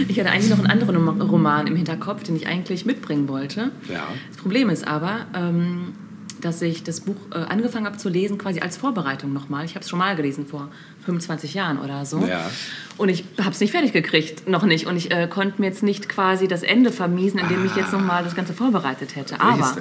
[0.09, 3.71] ich hatte eigentlich noch einen anderen Roman im Hinterkopf, den ich eigentlich mitbringen wollte.
[3.93, 4.07] Ja.
[4.29, 5.95] Das Problem ist aber, ähm,
[6.41, 9.65] dass ich das Buch äh, angefangen habe zu lesen, quasi als Vorbereitung nochmal.
[9.65, 10.69] Ich habe es schon mal gelesen vor
[11.05, 12.25] 25 Jahren oder so.
[12.25, 12.51] Ja.
[12.99, 14.87] Und ich habe es nicht fertig gekriegt, noch nicht.
[14.87, 17.67] Und ich äh, konnte mir jetzt nicht quasi das Ende vermiesen, indem ah.
[17.67, 17.99] ich jetzt ah.
[17.99, 19.41] nochmal das Ganze vorbereitet hätte.
[19.41, 19.77] Aber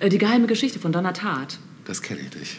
[0.00, 1.58] äh, die geheime Geschichte von Donner Tat.
[1.84, 2.56] Das kenne ich nicht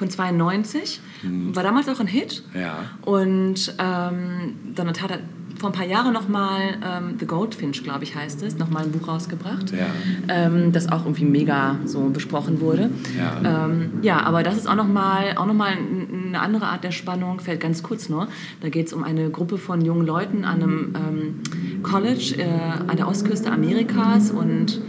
[0.00, 0.98] von 92.
[1.22, 1.54] Mhm.
[1.54, 2.42] War damals auch ein Hit.
[2.54, 2.84] Ja.
[3.02, 5.18] Und ähm, dann hat er
[5.58, 9.08] vor ein paar Jahren nochmal ähm, The Goldfinch, glaube ich, heißt es, nochmal ein Buch
[9.08, 9.88] rausgebracht, ja.
[10.28, 12.88] ähm, das auch irgendwie mega so besprochen wurde.
[13.18, 17.60] Ja, ähm, ja aber das ist auch nochmal noch eine andere Art der Spannung, fällt
[17.60, 18.28] ganz kurz nur.
[18.62, 22.96] Da geht es um eine Gruppe von jungen Leuten an einem ähm, College äh, an
[22.96, 24.80] der Ostküste Amerikas und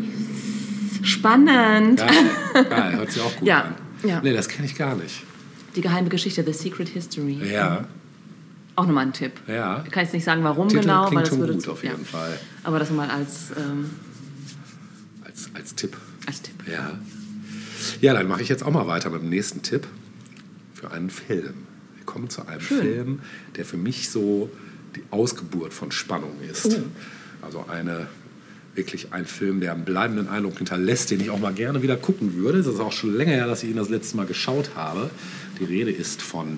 [1.03, 1.99] spannend.
[1.99, 3.63] Ja, ja hört sich auch gut ja.
[3.63, 4.21] an ja.
[4.21, 5.23] Nee, das kenne ich gar nicht.
[5.75, 7.39] Die geheime Geschichte, The Secret History.
[7.51, 7.85] Ja,
[8.75, 9.33] Auch nochmal ein Tipp.
[9.47, 9.83] ja.
[9.85, 11.83] Ich kann jetzt nicht sagen, warum Titel genau, klingt weil das schon würde gut auf
[11.83, 12.05] jeden ja.
[12.05, 12.39] Fall.
[12.63, 13.89] Aber das mal als, ähm,
[15.23, 15.95] Als, als Tipp.
[16.27, 16.55] als Tipp.
[16.69, 16.99] Ja.
[18.01, 19.87] Ja, dann mache ich jetzt auch mal weiter mit dem nächsten Tipp
[20.73, 21.53] für einen Film.
[21.95, 22.79] Wir kommen zu einem Schön.
[22.81, 23.19] Film,
[23.55, 24.49] der für mich so
[24.95, 26.65] die Ausgeburt von Spannung ist.
[26.65, 27.45] Oh.
[27.45, 28.07] Also eine
[28.75, 32.35] wirklich ein Film, der einen bleibenden Eindruck hinterlässt, den ich auch mal gerne wieder gucken
[32.35, 32.59] würde.
[32.59, 35.09] Es ist auch schon länger her, dass ich ihn das letzte Mal geschaut habe.
[35.59, 36.57] Die Rede ist von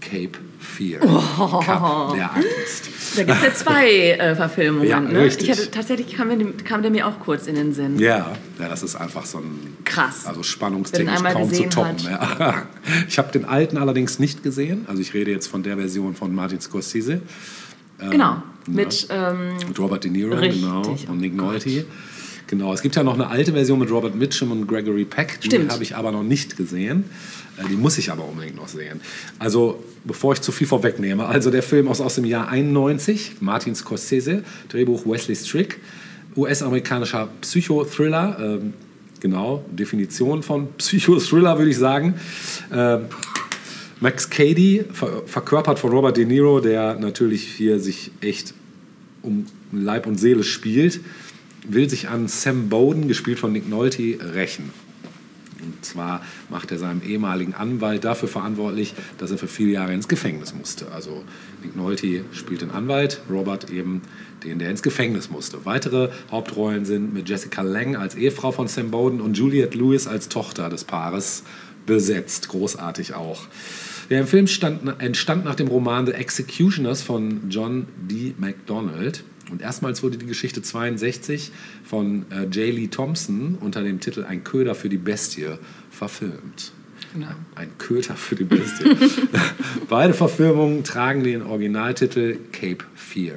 [0.00, 1.00] Cape Fear.
[1.02, 1.60] Oh.
[1.60, 2.90] Cap, der Artist.
[3.16, 4.88] Da gibt es ja zwei äh, Verfilmungen.
[4.88, 5.22] Ja, ne?
[5.22, 5.48] richtig.
[5.48, 7.98] Ich hatte, tatsächlich kam, mir, kam der mir auch kurz in den Sinn.
[7.98, 10.26] Ja, ja, das ist einfach so ein Krass.
[10.26, 11.96] Also spannungstechnisch kaum zu toppen.
[12.04, 12.66] Ja.
[13.06, 14.86] Ich habe den alten allerdings nicht gesehen.
[14.88, 17.20] Also ich rede jetzt von der Version von Martin Scorsese
[18.10, 18.42] Genau.
[18.66, 21.86] Mit, ähm, mit Robert De Niro Richtig, genau, oh und Nick Nolte.
[22.48, 25.40] Genau, es gibt ja noch eine alte Version mit Robert Mitchum und Gregory Peck.
[25.42, 27.04] Die habe ich aber noch nicht gesehen.
[27.58, 29.00] Äh, Die muss ich aber unbedingt noch sehen.
[29.38, 33.74] Also, bevor ich zu viel vorwegnehme, also der Film aus, aus dem Jahr 91, Martin
[33.74, 35.78] Scorsese, Drehbuch Wesley Strick,
[36.36, 38.72] US-amerikanischer Psychothriller, ähm,
[39.20, 42.14] genau, Definition von Psychothriller würde ich sagen.
[42.72, 43.06] Ähm,
[44.00, 48.54] Max Cady, ver verkörpert von Robert De Niro, der natürlich hier sich echt
[49.22, 51.00] um Leib und Seele spielt,
[51.66, 54.70] will sich an Sam Bowden, gespielt von Nick Nolte, rächen.
[55.60, 60.06] Und zwar macht er seinem ehemaligen Anwalt dafür verantwortlich, dass er für viele Jahre ins
[60.06, 60.92] Gefängnis musste.
[60.92, 61.24] Also
[61.64, 64.02] Nick Nolte spielt den Anwalt, Robert eben
[64.44, 65.64] den, der ins Gefängnis musste.
[65.64, 70.28] Weitere Hauptrollen sind mit Jessica Lange als Ehefrau von Sam Bowden und Juliette Lewis als
[70.28, 71.42] Tochter des Paares
[71.86, 72.48] besetzt.
[72.50, 73.48] Großartig auch.
[74.10, 78.34] Der Film stand, entstand nach dem Roman The Executioners von John D.
[78.38, 79.22] MacDonald.
[79.50, 81.52] Und erstmals wurde die Geschichte 62
[81.84, 82.74] von äh, J.
[82.74, 85.46] Lee Thompson unter dem Titel Ein Köder für die Bestie
[85.90, 86.72] verfilmt.
[87.14, 87.28] Genau.
[87.54, 88.84] Ein Köter für die Bestie.
[89.88, 93.36] Beide Verfilmungen tragen den Originaltitel Cape Fear.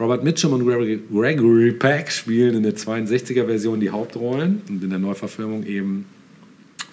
[0.00, 4.98] Robert Mitchum und Gregory, Gregory Peck spielen in der 62er-Version die Hauptrollen und in der
[4.98, 6.06] Neuverfilmung eben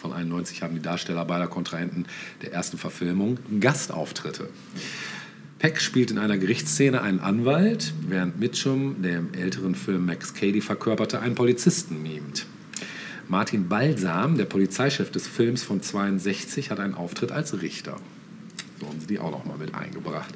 [0.06, 2.06] von 91 haben die Darsteller beider Kontrahenten
[2.44, 4.50] der ersten Verfilmung Gastauftritte.
[5.58, 10.62] Peck spielt in einer Gerichtsszene einen Anwalt, während Mitchum, der im älteren Film Max Cady
[10.62, 12.46] verkörperte, einen Polizisten mimt.
[13.28, 17.98] Martin Balsam, der Polizeichef des Films von 62, hat einen Auftritt als Richter.
[18.88, 20.34] Haben sie die auch noch mal mit eingebracht.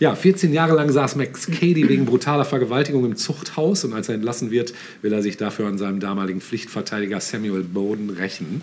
[0.00, 4.14] Ja, 14 Jahre lang saß Max Cady wegen brutaler Vergewaltigung im Zuchthaus und als er
[4.14, 8.62] entlassen wird, will er sich dafür an seinem damaligen Pflichtverteidiger Samuel Bowden rächen,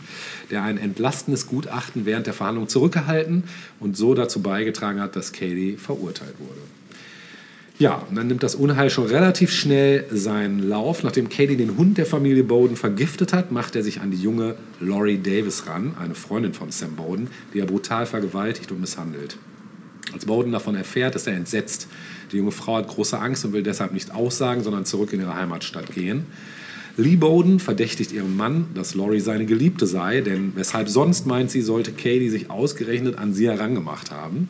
[0.52, 3.44] der ein entlastendes Gutachten während der Verhandlung zurückgehalten
[3.80, 6.62] und so dazu beigetragen hat, dass Cady verurteilt wurde.
[7.78, 11.04] Ja, und dann nimmt das Unheil schon relativ schnell seinen Lauf.
[11.04, 14.56] Nachdem Cady den Hund der Familie Bowden vergiftet hat, macht er sich an die junge
[14.80, 19.38] Laurie Davis ran, eine Freundin von Sam Bowden, die er brutal vergewaltigt und misshandelt.
[20.14, 21.90] Als Bowden davon erfährt, ist er entsetzt.
[22.32, 25.36] Die junge Frau hat große Angst und will deshalb nicht aussagen, sondern zurück in ihre
[25.36, 26.28] Heimatstadt gehen.
[26.96, 31.62] Lee Bowden verdächtigt ihren Mann, dass Laurie seine Geliebte sei, denn weshalb sonst meint sie,
[31.62, 34.48] sollte Cady sich ausgerechnet an sie herangemacht haben.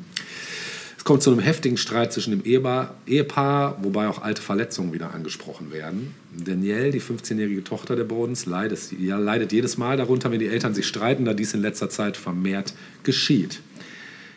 [1.05, 6.15] Kommt zu einem heftigen Streit zwischen dem Ehepaar, wobei auch alte Verletzungen wieder angesprochen werden.
[6.35, 10.73] Danielle, die 15-jährige Tochter der Bowdens, leidet, ja, leidet jedes Mal darunter, wenn die Eltern
[10.73, 12.73] sich streiten, da dies in letzter Zeit vermehrt
[13.03, 13.61] geschieht.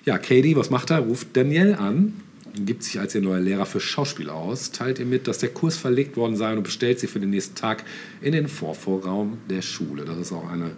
[0.05, 0.99] Ja, Katie, was macht er?
[0.99, 2.13] Ruft Danielle an,
[2.55, 5.79] gibt sich als ihr neuer Lehrer für Schauspiel aus, teilt ihr mit, dass der Kurs
[5.79, 7.83] verlegt worden sei und bestellt sie für den nächsten Tag
[8.21, 10.05] in den Vorvorraum der Schule.
[10.05, 10.73] Das ist auch eine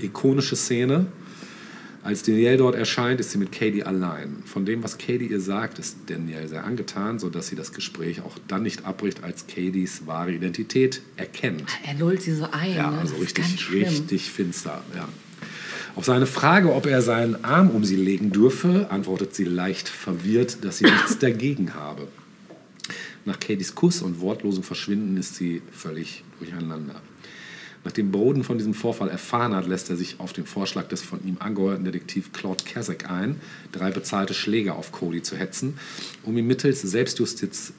[0.00, 1.06] ikonische Szene.
[2.06, 4.36] Als Danielle dort erscheint, ist sie mit Katie allein.
[4.44, 8.38] Von dem, was Katie ihr sagt, ist Danielle sehr angetan, sodass sie das Gespräch auch
[8.46, 11.64] dann nicht abbricht, als Katies wahre Identität erkennt.
[11.84, 12.76] Er lullt sie so ein.
[12.76, 12.98] Ja, ne?
[12.98, 14.84] also richtig, richtig finster.
[14.94, 15.08] Ja.
[15.96, 20.64] Auf seine Frage, ob er seinen Arm um sie legen dürfe, antwortet sie leicht verwirrt,
[20.64, 22.06] dass sie nichts dagegen habe.
[23.24, 27.02] Nach Katys Kuss und wortlosem Verschwinden ist sie völlig durcheinander.
[27.86, 31.24] Nachdem Bowden von diesem Vorfall erfahren hat, lässt er sich auf den Vorschlag des von
[31.24, 33.40] ihm angeheuerten Detektiv Claude Kasek ein,
[33.70, 35.78] drei bezahlte Schläge auf Cody zu hetzen,
[36.24, 37.74] um ihn mittels Selbstjustiz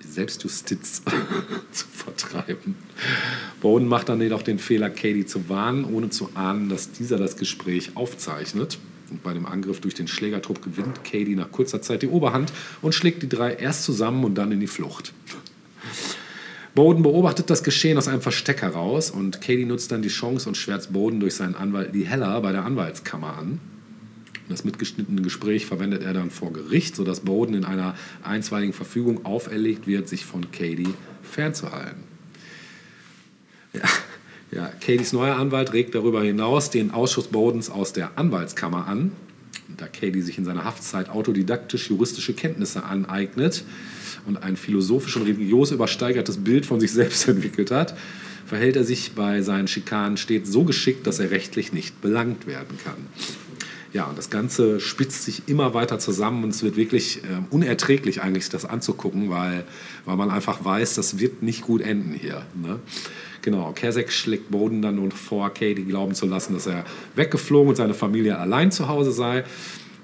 [0.00, 1.02] Selbstjustiz
[1.70, 2.74] zu vertreiben.
[3.60, 7.36] Bowden macht dann jedoch den Fehler, Katie zu warnen, ohne zu ahnen, dass dieser das
[7.36, 8.78] Gespräch aufzeichnet.
[9.12, 12.52] Und bei dem Angriff durch den Schlägertrupp gewinnt Katie nach kurzer Zeit die Oberhand
[12.82, 15.12] und schlägt die drei erst zusammen und dann in die Flucht.
[16.74, 20.56] Bowden beobachtet das Geschehen aus einem Versteck heraus und Katie nutzt dann die Chance und
[20.56, 23.60] schwärzt Bowden durch seinen Anwalt Lee Heller bei der Anwaltskammer an.
[24.48, 29.86] Das mitgeschnittene Gespräch verwendet er dann vor Gericht, sodass Bowden in einer einstweiligen Verfügung auferlegt
[29.86, 32.02] wird, sich von Katie fernzuhalten.
[33.72, 33.82] Ja,
[34.50, 39.12] ja, Katys neuer Anwalt regt darüber hinaus den Ausschuss Bowdens aus der Anwaltskammer an,
[39.76, 43.64] da Katie sich in seiner Haftzeit autodidaktisch juristische Kenntnisse aneignet
[44.26, 47.96] und ein philosophisch und religiös übersteigertes Bild von sich selbst entwickelt hat,
[48.46, 52.78] verhält er sich bei seinen Schikanen stets so geschickt, dass er rechtlich nicht belangt werden
[52.84, 52.96] kann.
[53.94, 58.22] Ja, und das Ganze spitzt sich immer weiter zusammen und es wird wirklich äh, unerträglich
[58.22, 59.64] eigentlich, das anzugucken, weil,
[60.04, 62.44] weil man einfach weiß, das wird nicht gut enden hier.
[62.60, 62.80] Ne?
[63.42, 66.84] Genau, Kesek schlägt Boden dann und vor, Katie glauben zu lassen, dass er
[67.14, 69.44] weggeflogen und seine Familie allein zu Hause sei.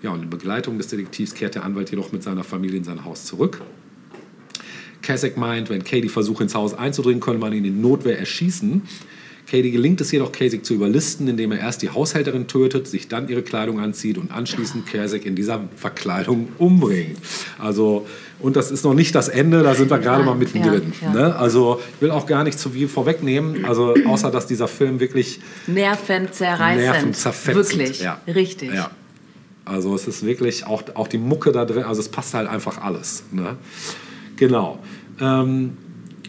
[0.03, 3.05] Ja, und in Begleitung des Detektivs kehrt der Anwalt jedoch mit seiner Familie in sein
[3.05, 3.61] Haus zurück.
[5.03, 8.83] Kasek meint, wenn Katie versucht, ins Haus einzudringen, könne man ihn in Notwehr erschießen.
[9.51, 13.29] Katie gelingt es jedoch, Kasek zu überlisten, indem er erst die Haushälterin tötet, sich dann
[13.29, 17.19] ihre Kleidung anzieht und anschließend Kasek in dieser Verkleidung umbringt.
[17.59, 18.07] Also,
[18.39, 20.93] und das ist noch nicht das Ende, da sind wir gerade mal mittendrin.
[21.01, 21.13] Ja, ja.
[21.13, 21.37] Ne?
[21.37, 25.41] Also, ich will auch gar nicht zu viel vorwegnehmen, also außer dass dieser Film wirklich
[25.67, 26.85] Nervenzerreißend.
[26.85, 28.01] nervenzerfetzend Wirklich.
[28.03, 28.21] Ja.
[28.29, 28.73] Richtig.
[28.73, 28.93] Ja.
[29.65, 32.83] Also es ist wirklich auch, auch die Mucke da drin, also es passt halt einfach
[32.83, 33.25] alles.
[33.31, 33.57] Ne?
[34.41, 34.79] Genau.
[35.21, 35.77] Ähm,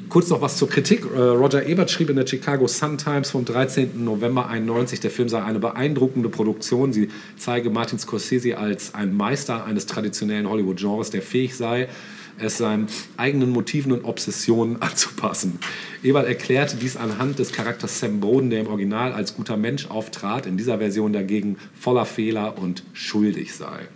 [0.10, 1.06] kurz noch was zur Kritik.
[1.06, 4.04] Äh, Roger Ebert schrieb in der Chicago Sun-Times vom 13.
[4.04, 6.92] November 91, der Film sei eine beeindruckende Produktion.
[6.92, 7.08] Sie
[7.38, 11.88] zeige Martin Scorsese als ein Meister eines traditionellen Hollywood-Genres, der fähig sei,
[12.38, 15.60] es seinen eigenen Motiven und Obsessionen anzupassen.
[16.04, 20.46] Ebert erklärte dies anhand des Charakters Sam Bowden, der im Original als guter Mensch auftrat,
[20.48, 23.88] in dieser Version dagegen voller Fehler und schuldig sei.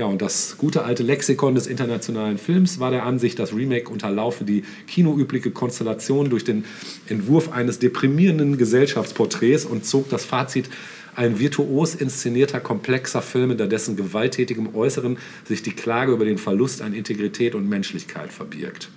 [0.00, 4.44] Ja, und das gute alte Lexikon des internationalen Films war der Ansicht, das Remake unterlaufe
[4.44, 6.64] die kinoübliche Konstellation durch den
[7.06, 10.70] Entwurf eines deprimierenden Gesellschaftsporträts und zog das Fazit,
[11.16, 16.80] ein virtuos inszenierter, komplexer Film, hinter dessen gewalttätigem Äußeren sich die Klage über den Verlust
[16.80, 18.88] an Integrität und Menschlichkeit verbirgt.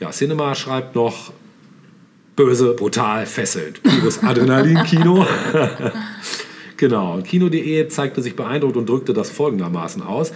[0.00, 1.34] Ja, Cinema schreibt noch,
[2.36, 3.82] böse, brutal, fesselnd.
[3.82, 5.26] Pures Adrenalin-Kino.
[6.76, 10.32] Genau, Kino.de zeigte sich beeindruckt und drückte das folgendermaßen aus.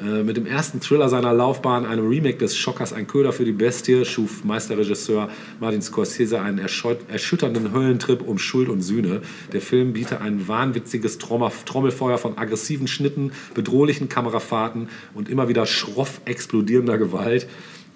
[0.00, 3.52] Äh, Mit dem ersten Thriller seiner Laufbahn, einem Remake des Schockers Ein Köder für die
[3.52, 9.22] Bestie, schuf Meisterregisseur Martin Scorsese einen erschütternden Höllentrip um Schuld und Sühne.
[9.52, 15.64] Der Film biete ein wahnwitziges Trommel- Trommelfeuer von aggressiven Schnitten, bedrohlichen Kamerafahrten und immer wieder
[15.64, 17.48] schroff explodierender Gewalt.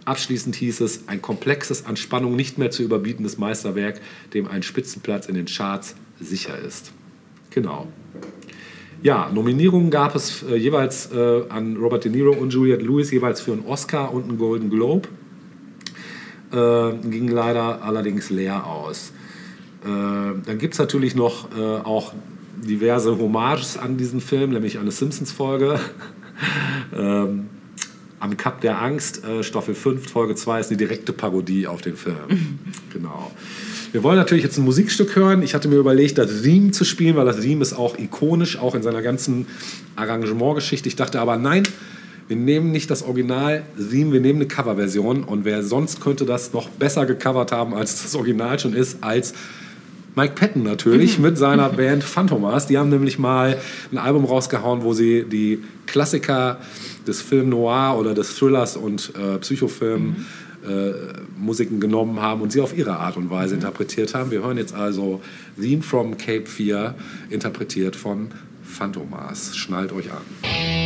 [0.07, 4.01] Abschließend hieß es, ein komplexes, an Spannung nicht mehr zu überbietendes Meisterwerk,
[4.35, 6.93] dem ein Spitzenplatz in den Charts sicher ist.
[7.55, 7.87] Genau.
[9.03, 13.41] Ja, Nominierungen gab es äh, jeweils äh, an Robert De Niro und Juliette Lewis jeweils
[13.41, 15.09] für einen Oscar und einen Golden Globe.
[16.53, 19.13] Äh, ging leider allerdings leer aus.
[19.85, 22.13] Äh, dann gibt es natürlich noch äh, auch
[22.63, 25.81] diverse Hommages an diesen Film, nämlich eine Simpsons-Folge.
[26.97, 27.49] ähm,
[28.21, 31.97] am Cup der Angst, äh, Staffel 5, Folge 2 ist eine direkte Parodie auf den
[31.97, 32.61] Film.
[32.93, 33.33] genau.
[33.93, 35.43] Wir wollen natürlich jetzt ein Musikstück hören.
[35.43, 38.75] Ich hatte mir überlegt, das Theme zu spielen, weil das Theme ist auch ikonisch, auch
[38.75, 39.47] in seiner ganzen
[39.97, 40.89] Arrangementgeschichte.
[40.89, 41.65] Ich dachte aber, nein,
[42.27, 45.25] wir nehmen nicht das Original-Theme, wir nehmen eine Coverversion.
[45.25, 49.35] Und wer sonst könnte das noch besser gecovert haben, als das Original schon ist, als
[50.15, 52.67] Mike Patton natürlich mit seiner Band Phantomas.
[52.67, 53.59] Die haben nämlich mal
[53.91, 56.61] ein Album rausgehauen, wo sie die Klassiker
[57.07, 60.17] des Film Noir oder des Thrillers und äh, Psychofilm
[60.67, 60.93] äh,
[61.39, 64.31] Musiken genommen haben und sie auf ihre Art und Weise interpretiert haben.
[64.31, 65.21] Wir hören jetzt also
[65.61, 66.95] Theme from Cape 4,
[67.31, 68.29] interpretiert von
[68.63, 69.57] Phantomas.
[69.57, 70.82] Schnallt euch an.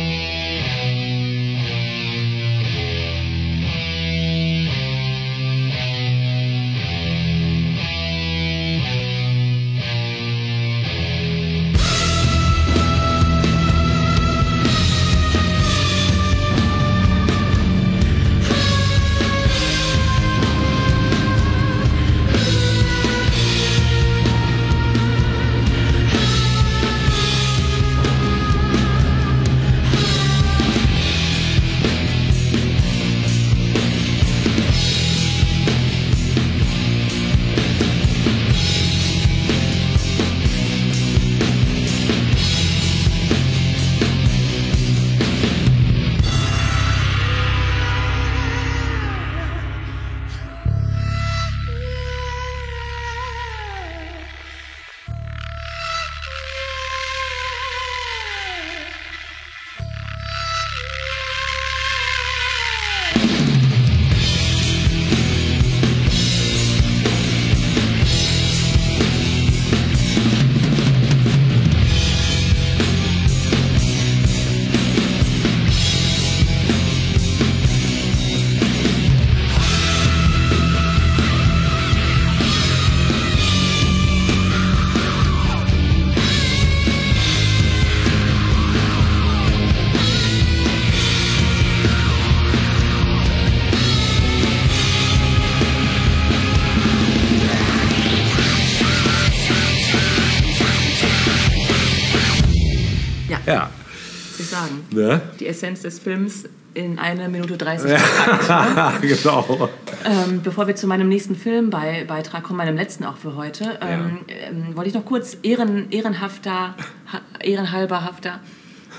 [105.57, 109.01] Essenz des Films in eine Minute 30 gepackt.
[109.01, 109.69] genau.
[110.05, 114.75] Ähm, bevor wir zu meinem nächsten Filmbeitrag kommen, meinem letzten auch für heute, ähm, ähm,
[114.75, 116.75] wollte ich noch kurz ehren, ehrenhafter,
[117.11, 118.39] ha, ehrenhalber hafter.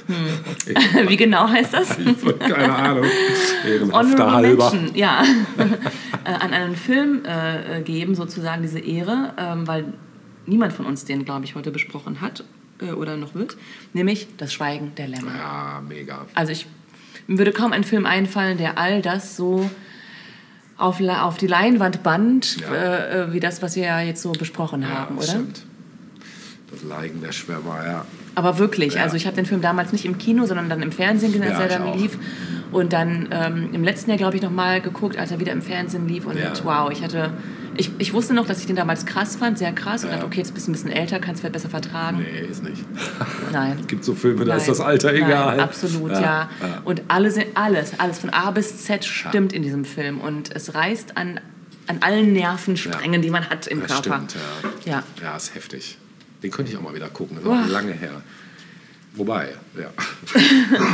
[0.07, 1.09] Hm.
[1.09, 1.97] Wie genau heißt das?
[2.41, 3.05] Keine Ahnung.
[3.65, 4.73] Ehrenhafter halber.
[4.95, 5.23] Ja,
[6.25, 9.93] äh, an einen Film äh, äh, geben, sozusagen diese Ehre, ähm, weil
[10.47, 12.43] niemand von uns den, glaube ich, heute besprochen hat
[12.81, 13.57] äh, oder noch wird,
[13.93, 15.33] nämlich Das Schweigen der Lämmer.
[15.37, 16.27] Ja, mega.
[16.35, 16.67] Also ich
[17.27, 19.69] mir würde kaum ein Film einfallen, der all das so
[20.79, 22.73] auf, auf die Leinwand band, Ja.
[22.73, 25.27] äh, äh, wie das, was wir ja jetzt so besprochen Ja, haben, oder?
[25.27, 25.63] stimmt.
[26.71, 28.05] Das Leiden der Schwärmer, ja.
[28.35, 29.03] Aber wirklich, Ja.
[29.03, 31.59] also ich habe den Film damals nicht im Kino, sondern dann im Fernsehen gesehen, als
[31.61, 31.97] er dann auch.
[31.97, 32.19] lief.
[32.73, 36.07] Und dann ähm, im letzten Jahr, glaube ich, nochmal geguckt, als er wieder im Fernsehen
[36.07, 36.27] lief.
[36.27, 37.33] Und wow, ich hatte,
[37.79, 40.03] ich, ich wusste noch, dass ich den damals krass fand, sehr krass.
[40.05, 40.17] Und Ja.
[40.17, 42.19] dachte, okay, jetzt bist du ein bisschen älter, kannst du vielleicht besser vertragen.
[42.19, 42.85] Nee, ist nicht.
[43.53, 43.79] Nein.
[43.81, 44.69] Es gibt so Filme, da ist Nein.
[44.71, 45.57] das Alter egal.
[45.57, 46.21] Nein, absolut, ja.
[46.21, 46.49] ja.
[46.85, 50.21] Und alle sind, alles, alles von A bis Z stimmt in diesem Film.
[50.21, 51.41] Und es reißt an,
[51.87, 54.23] an allen Nervensträngen, die man hat im Das Körper.
[54.29, 54.37] stimmt,
[54.85, 54.93] ja.
[54.93, 55.03] Ja.
[55.23, 55.97] Ja, ist heftig.
[56.43, 57.39] Den könnte ich auch mal wieder gucken.
[57.45, 58.23] Das ist lange her.
[59.15, 59.91] Wobei, ja.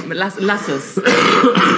[0.14, 1.00] Lass, lass es.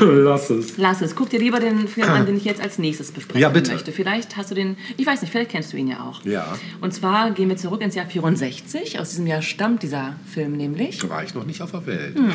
[0.00, 0.76] Lass es.
[0.76, 1.16] Lass es.
[1.16, 3.72] Guck dir lieber den Film an, den ich jetzt als nächstes besprechen Ja, bitte.
[3.72, 3.90] möchte.
[3.90, 6.24] Vielleicht hast du den, ich weiß nicht, vielleicht kennst du ihn ja auch.
[6.24, 6.56] Ja.
[6.80, 9.00] Und zwar gehen wir zurück ins Jahr 64.
[9.00, 10.98] Aus diesem Jahr stammt dieser Film nämlich.
[10.98, 12.16] Da war ich noch nicht auf der Welt.
[12.16, 12.30] Hm.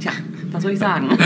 [0.00, 0.12] Tja,
[0.50, 1.10] was soll ich sagen?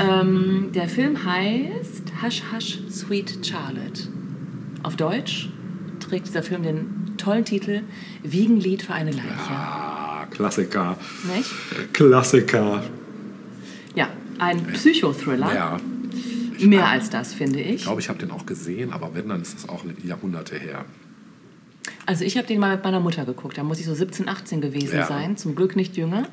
[0.00, 4.08] ähm, der Film heißt Hush Hush Sweet Charlotte.
[4.82, 5.50] Auf Deutsch
[6.10, 7.82] trägt dieser Film den tollen Titel
[8.24, 9.28] Wiegenlied für eine Leiche.
[9.48, 10.96] Ah, Klassiker.
[11.34, 11.92] Nicht?
[11.92, 12.82] Klassiker.
[13.94, 14.08] Ja,
[14.38, 15.54] ein Psychothriller.
[15.54, 15.80] Ja.
[16.58, 17.76] Mehr als das, finde ich.
[17.76, 20.84] Ich glaube, ich habe den auch gesehen, aber wenn, dann ist das auch Jahrhunderte her.
[22.06, 23.56] Also ich habe den mal mit meiner Mutter geguckt.
[23.58, 25.06] Da muss ich so 17, 18 gewesen Ja.
[25.06, 25.36] sein.
[25.36, 26.24] Zum Glück nicht jünger.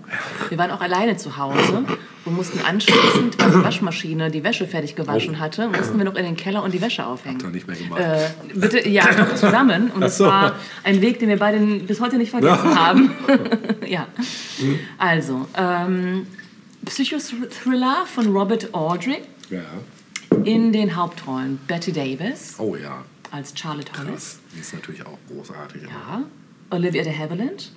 [0.49, 1.83] Wir waren auch alleine zu Hause
[2.25, 5.39] und mussten anschließend, weil die Waschmaschine die Wäsche fertig gewaschen Oh.
[5.39, 7.37] hatte, mussten wir noch in den Keller und die Wäsche aufhängen.
[7.43, 8.01] Habt ihr nicht mehr gemacht?
[8.01, 8.29] Äh,
[8.59, 9.91] bitte, ja, doch zusammen.
[9.91, 10.25] Und es so.
[10.25, 10.53] war
[10.83, 13.11] ein Weg, den wir beide bis heute nicht vergessen haben.
[13.87, 14.07] ja.
[14.97, 16.25] Also, ähm,
[16.85, 19.59] Psychothriller von Robert Aldrich Ja.
[20.43, 23.03] in den Hauptrollen Betty Davis Oh ja.
[23.31, 24.09] Als Charlotte Hollis.
[24.11, 24.39] Krass.
[24.55, 25.83] Die ist natürlich auch großartig.
[25.83, 26.23] Ja.
[26.69, 27.71] Olivia de Havilland,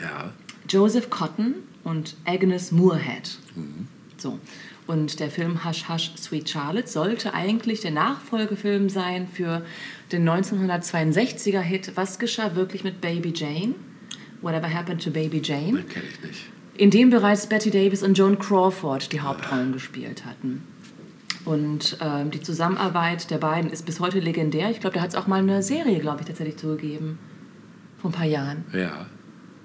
[0.00, 0.32] Ja.
[0.68, 1.54] Joseph Cotton
[1.84, 3.38] und Agnes Moorehead.
[4.16, 4.38] So.
[4.86, 9.64] Und der Film Hush Hush Sweet Charlotte sollte eigentlich der Nachfolgefilm sein für
[10.10, 13.74] den 1962er Hit Was geschah wirklich mit Baby Jane?
[14.40, 15.78] Whatever Happened to Baby Jane?
[15.78, 16.40] Den kenne ich nicht.
[16.76, 20.62] in dem bereits Betty Davis und Joan Crawford die Hauptrollen gespielt hatten.
[21.44, 24.70] Und ähm, die Zusammenarbeit der beiden ist bis heute legendär.
[24.70, 27.18] Ich glaube, da hat es auch mal eine Serie, glaube ich, tatsächlich zugegeben.
[27.98, 28.64] Vor ein paar Jahren.
[28.72, 29.06] Ja.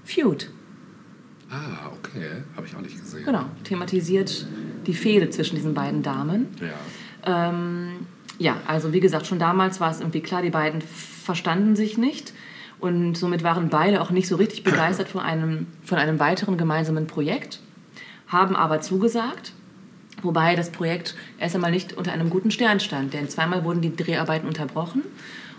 [0.03, 0.49] Feud.
[1.49, 2.43] Ah, okay.
[2.55, 3.25] Habe ich auch nicht gesehen.
[3.25, 3.45] Genau.
[3.63, 4.47] Thematisiert
[4.85, 6.47] die Fehde zwischen diesen beiden Damen.
[6.59, 7.49] Ja.
[7.49, 8.07] Ähm,
[8.39, 12.33] ja, also wie gesagt, schon damals war es irgendwie klar, die beiden verstanden sich nicht.
[12.79, 17.07] Und somit waren beide auch nicht so richtig begeistert von einem, von einem weiteren gemeinsamen
[17.07, 17.59] Projekt,
[18.27, 19.53] haben aber zugesagt.
[20.21, 23.95] Wobei das Projekt erst einmal nicht unter einem guten Stern stand, denn zweimal wurden die
[23.95, 25.03] Dreharbeiten unterbrochen.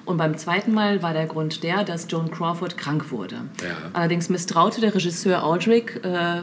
[0.04, 3.36] Und beim zweiten Mal war der Grund der, dass Joan Crawford krank wurde.
[3.62, 3.76] Ja.
[3.92, 6.42] Allerdings misstraute der Regisseur Aldrich äh,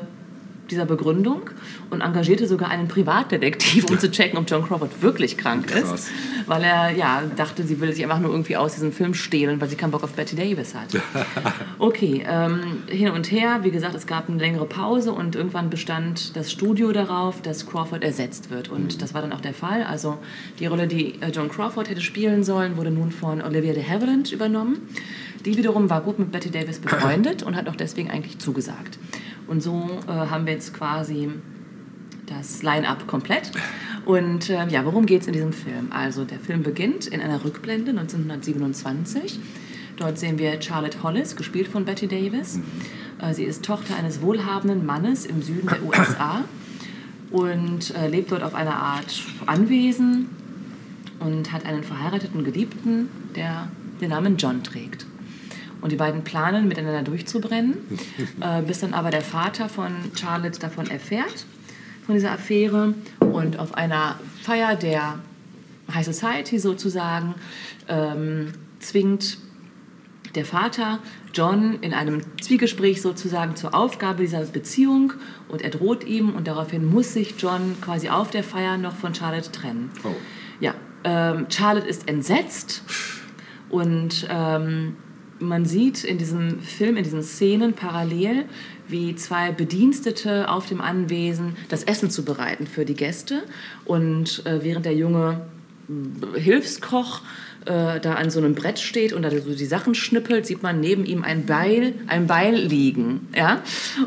[0.72, 1.50] dieser Begründung
[1.90, 5.84] und engagierte sogar einen Privatdetektiv, um zu checken, ob Joan Crawford wirklich krank ist.
[5.84, 6.08] Krass.
[6.48, 9.70] Weil er ja, dachte, sie will sich einfach nur irgendwie aus diesem Film stehlen, weil
[9.70, 10.90] sie keinen Bock auf Betty Davis hat.
[11.78, 13.60] Okay, ähm, hin und her.
[13.64, 18.04] Wie gesagt, es gab eine längere Pause und irgendwann bestand das Studio darauf, dass Crawford
[18.04, 18.70] ersetzt wird.
[18.70, 19.84] Und das war dann auch der Fall.
[19.84, 20.18] Also
[20.60, 24.32] die Rolle, die äh, Joan Crawford hätte spielen sollen, wurde nun von Olivia de Havilland
[24.32, 24.88] übernommen.
[25.46, 28.98] Die wiederum war gut mit Betty Davis befreundet und hat auch deswegen eigentlich zugesagt.
[29.48, 31.30] Und so äh, haben wir jetzt quasi
[32.26, 33.52] das Line-up komplett.
[34.06, 35.88] Und äh, ja, worum geht es in diesem Film?
[35.92, 39.40] Also der Film beginnt in einer Rückblende 1927.
[39.98, 42.60] Dort sehen wir Charlotte Hollis, gespielt von Betty Davis.
[43.22, 46.44] Äh, sie ist Tochter eines wohlhabenden Mannes im Süden der USA
[47.32, 50.30] und äh, lebt dort auf einer Art Anwesen
[51.20, 53.70] und hat einen verheirateten Geliebten, der
[54.02, 55.06] den Namen John trägt.
[55.86, 57.78] Und die beiden planen, miteinander durchzubrennen,
[58.42, 61.46] äh, bis dann aber der Vater von Charlotte davon erfährt,
[62.08, 62.96] von dieser Affäre.
[63.20, 65.20] Und auf einer Feier der
[65.94, 67.36] High Society sozusagen
[67.88, 69.38] ähm, zwingt
[70.34, 70.98] der Vater
[71.36, 75.14] John in einem Zwiegespräch sozusagen zur Aufgabe dieser Beziehung
[75.50, 79.14] und er droht ihm und daraufhin muss sich John quasi auf der Feier noch von
[79.14, 79.92] Charlotte trennen.
[80.04, 80.16] Oh.
[80.60, 82.82] Ja, ähm, Charlotte ist entsetzt
[83.70, 84.96] und ähm,
[85.40, 88.46] man sieht in diesem Film, in diesen Szenen parallel,
[88.88, 93.44] wie zwei Bedienstete auf dem Anwesen das Essen zubereiten für die Gäste.
[93.84, 95.42] Und äh, während der junge
[95.90, 97.22] äh, Hilfskoch
[97.66, 100.80] äh, da an so einem Brett steht und da so die Sachen schnippelt, sieht man
[100.80, 103.28] neben ihm ein Beil, ein Beil liegen.
[103.36, 103.62] Ja?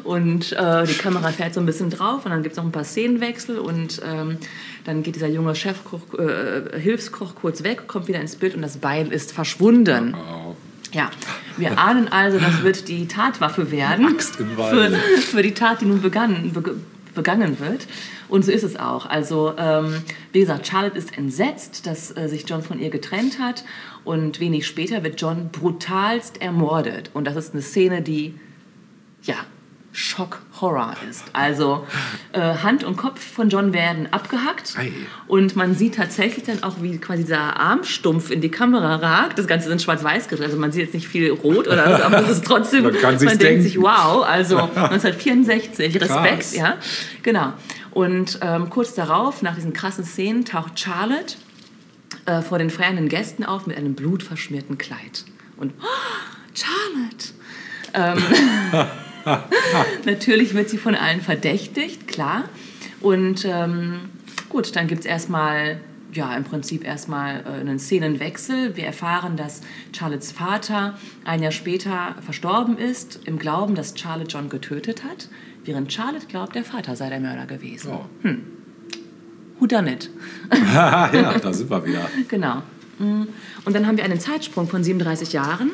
[0.05, 2.73] Und äh, die Kamera fährt so ein bisschen drauf und dann gibt es noch ein
[2.73, 4.39] paar Szenenwechsel und ähm,
[4.85, 8.79] dann geht dieser junge Chefkoch, äh, Hilfskoch kurz weg, kommt wieder ins Bild und das
[8.79, 10.15] Beil ist verschwunden.
[10.15, 10.55] Oh.
[10.93, 11.11] Ja,
[11.57, 14.97] wir ahnen also, das wird die Tatwaffe werden Axt im für, Wald.
[14.97, 16.75] für die Tat, die nun begangen, beg-
[17.15, 17.87] begangen wird.
[18.29, 19.07] Und so ist es auch.
[19.07, 20.03] Also, ähm,
[20.33, 23.65] wie gesagt, Charlotte ist entsetzt, dass äh, sich John von ihr getrennt hat.
[24.05, 27.11] Und wenig später wird John brutalst ermordet.
[27.13, 28.35] Und das ist eine Szene, die,
[29.23, 29.35] ja,
[29.99, 31.25] Schock-Horror ist.
[31.33, 31.85] Also
[32.33, 34.93] äh, Hand und Kopf von John werden abgehackt Ei.
[35.27, 39.39] und man sieht tatsächlich dann auch, wie quasi dieser Armstumpf in die Kamera ragt.
[39.39, 42.05] Das Ganze ist in schwarz-weiß gedreht, also man sieht jetzt nicht viel rot oder so,
[42.05, 43.63] aber es ist trotzdem, Man kann sich's denkt denken.
[43.65, 46.55] sich, wow, also 1964, Respekt, Krass.
[46.55, 46.77] ja,
[47.25, 47.53] genau.
[47.91, 51.35] Und ähm, kurz darauf, nach diesen krassen Szenen, taucht Charlotte
[52.27, 55.25] äh, vor den feiernden Gästen auf mit einem blutverschmierten Kleid.
[55.57, 57.33] Und oh, Charlotte!
[57.95, 58.23] Ähm,
[60.05, 62.45] natürlich wird sie von allen verdächtigt, klar.
[63.01, 64.01] Und ähm,
[64.49, 65.81] gut, dann gibt es erstmal,
[66.13, 68.77] ja, im Prinzip erstmal äh, einen Szenenwechsel.
[68.77, 69.61] Wir erfahren, dass
[69.93, 75.29] Charlottes Vater ein Jahr später verstorben ist, im Glauben, dass Charlotte John getötet hat,
[75.65, 77.93] während Charlotte glaubt, der Vater sei der Mörder gewesen.
[77.93, 78.07] Oh.
[79.61, 80.11] Who done it?
[80.73, 82.09] ja, da sind wir wieder.
[82.29, 82.63] Genau.
[82.99, 83.25] Mm.
[83.65, 85.71] Und dann haben wir einen Zeitsprung von 37 Jahren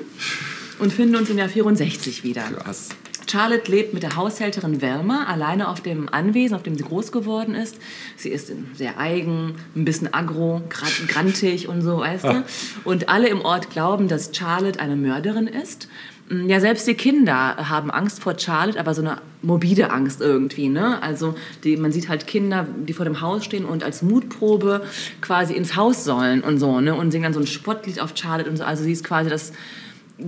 [0.79, 2.43] und finden uns im Jahr 64 wieder.
[2.43, 2.91] Krass.
[3.35, 7.55] Charlotte lebt mit der Haushälterin Velma alleine auf dem Anwesen, auf dem sie groß geworden
[7.57, 7.77] ist.
[8.17, 12.45] Sie ist sehr eigen, ein bisschen aggro, gra- grantig und so, weißt du.
[12.85, 15.89] Und alle im Ort glauben, dass Charlotte eine Mörderin ist.
[16.29, 20.69] Mm, Ja, selbst die Kinder haben Angst vor Charlotte, aber so eine morbide Angst irgendwie.
[20.69, 21.03] Ne?
[21.03, 21.35] Also
[21.65, 24.87] die, man sieht halt Kinder, die vor dem Haus stehen und als Mutprobe
[25.21, 26.81] quasi ins Haus sollen und so.
[26.81, 26.95] Ne?
[26.95, 28.63] Und singen dann so ein Spottlied auf Charlotte und so.
[28.65, 29.53] Also sie ist quasi das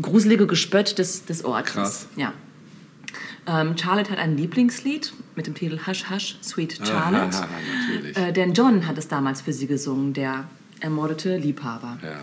[0.03, 1.73] gruselige Gespött des, des Ortes.
[1.73, 2.07] Krass.
[2.17, 2.33] Ja.
[3.47, 7.37] Ähm, Charlotte hat ein Lieblingslied mit dem Titel Hush Hush Sweet Charlotte.
[7.37, 7.49] Ah,
[7.89, 8.17] natürlich.
[8.17, 10.45] äh, denn John hat es damals für sie gesungen, der
[10.81, 11.99] ermordete Liebhaber.
[12.03, 12.19] ja.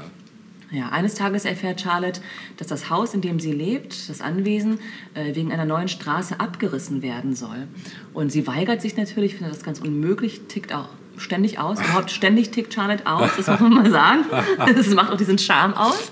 [0.71, 2.19] Ja, eines Tages erfährt Charlotte,
[2.57, 4.79] dass das Haus, in dem sie lebt, das Anwesen,
[5.13, 7.67] äh, wegen einer neuen Straße abgerissen werden soll.
[8.15, 11.79] Und sie weigert sich natürlich, findet das ganz unmöglich, tickt auch ständig aus.
[11.79, 14.25] Überhaupt ständig tickt Charlotte aus, das muss man mal sagen.
[14.75, 16.11] Das macht auch diesen Charme aus.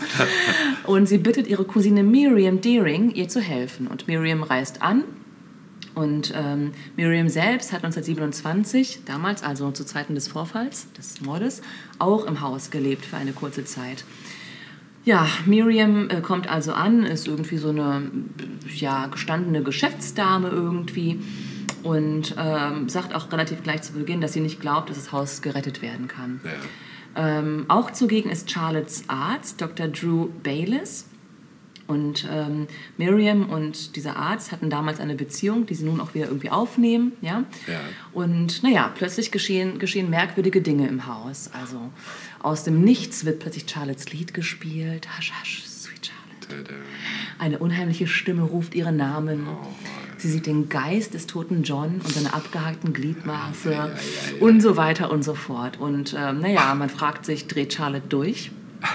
[0.85, 3.87] Und sie bittet ihre Cousine Miriam Deering, ihr zu helfen.
[3.87, 5.03] Und Miriam reist an
[5.93, 11.61] und ähm, Miriam selbst hat 1927, damals also zu Zeiten des Vorfalls, des Mordes,
[11.99, 14.05] auch im Haus gelebt für eine kurze Zeit.
[15.03, 18.03] Ja, Miriam äh, kommt also an, ist irgendwie so eine
[18.73, 21.19] ja, gestandene Geschäftsdame irgendwie
[21.83, 25.41] und ähm, sagt auch relativ gleich zu Beginn, dass sie nicht glaubt, dass das Haus
[25.41, 26.41] gerettet werden kann.
[26.43, 26.51] Ja.
[27.15, 29.87] Ähm, auch zugegen ist Charlottes Arzt, Dr.
[29.87, 31.05] Drew Bayliss.
[31.87, 32.67] Und ähm,
[32.97, 37.11] Miriam und dieser Arzt hatten damals eine Beziehung, die sie nun auch wieder irgendwie aufnehmen.
[37.19, 37.43] Ja?
[37.67, 37.81] Ja.
[38.13, 41.49] Und naja, plötzlich geschehen, geschehen merkwürdige Dinge im Haus.
[41.51, 41.91] Also
[42.41, 45.09] aus dem Nichts wird plötzlich Charlottes Lied gespielt.
[45.17, 46.11] Hush, hush, sweet
[46.47, 46.75] Charlotte.
[47.39, 49.47] Eine unheimliche Stimme ruft ihren Namen.
[50.21, 53.91] Sie sieht den Geist des toten John und seine abgehackten Gliedmaße
[54.39, 55.79] und so weiter und so fort.
[55.79, 58.51] Und ähm, naja, man fragt sich, dreht Charlotte durch?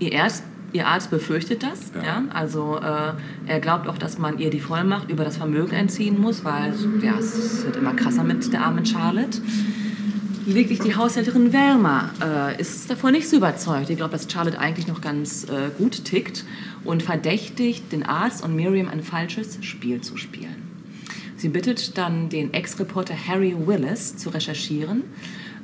[0.00, 0.42] Ihr, Erst,
[0.72, 1.92] ihr Arzt befürchtet das.
[2.04, 2.24] Ja.
[2.30, 3.12] Also äh,
[3.46, 7.16] er glaubt auch, dass man ihr die Vollmacht über das Vermögen entziehen muss, weil ja,
[7.18, 9.40] es wird immer krasser mit der armen Charlotte.
[10.46, 13.90] Lediglich die Haushälterin Velma äh, ist davon nicht so überzeugt.
[13.90, 16.44] Ich glaube, dass Charlotte eigentlich noch ganz äh, gut tickt
[16.88, 20.62] und verdächtigt den Arzt und Miriam ein falsches Spiel zu spielen.
[21.36, 25.02] Sie bittet dann den Ex-Reporter Harry Willis zu recherchieren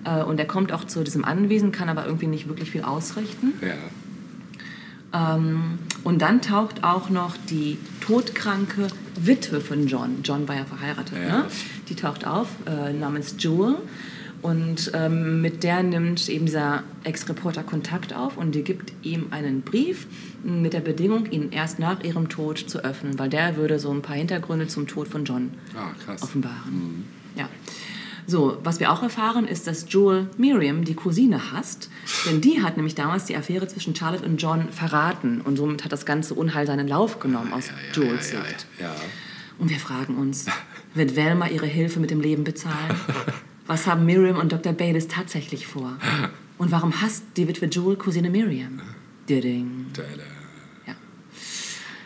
[0.04, 3.54] äh, und er kommt auch zu diesem Anwesen, kann aber irgendwie nicht wirklich viel ausrichten.
[3.62, 5.36] Ja.
[5.36, 8.88] Ähm, und dann taucht auch noch die todkranke
[9.18, 10.16] Witwe von John.
[10.24, 11.38] John war ja verheiratet, Ja.
[11.38, 11.44] ne?
[11.88, 13.76] Die taucht auf, äh, namens Jewel.
[14.42, 19.62] Und ähm, mit der nimmt eben dieser Ex-Reporter Kontakt auf und die gibt ihm einen
[19.62, 20.06] Brief
[20.44, 24.02] mit der Bedingung, ihn erst nach ihrem Tod zu öffnen, weil der würde so ein
[24.02, 25.90] paar Hintergründe zum Tod von John Ah,
[26.20, 27.04] offenbaren.
[27.36, 27.48] Ja.
[28.26, 31.90] So, was wir auch erfahren, ist, dass Jewel Miriam, die Cousine, hasst.
[32.26, 35.42] Denn die hat nämlich damals die Affäre zwischen Charlotte und John verraten.
[35.42, 38.66] Und somit hat das ganze Unheil seinen Lauf genommen aus ja, Jewels ja, Sicht.
[38.78, 38.94] ja, ja.
[39.58, 40.46] Und wir fragen uns,
[40.94, 42.94] wird Velma ihre Hilfe mit dem Leben bezahlen?
[43.66, 44.72] Was haben Miriam und Dr.
[44.72, 45.96] Bayliss tatsächlich vor?
[46.58, 48.80] Und warum hasst die Witwe Jewel Cousine Miriam?
[49.28, 49.86] Diding.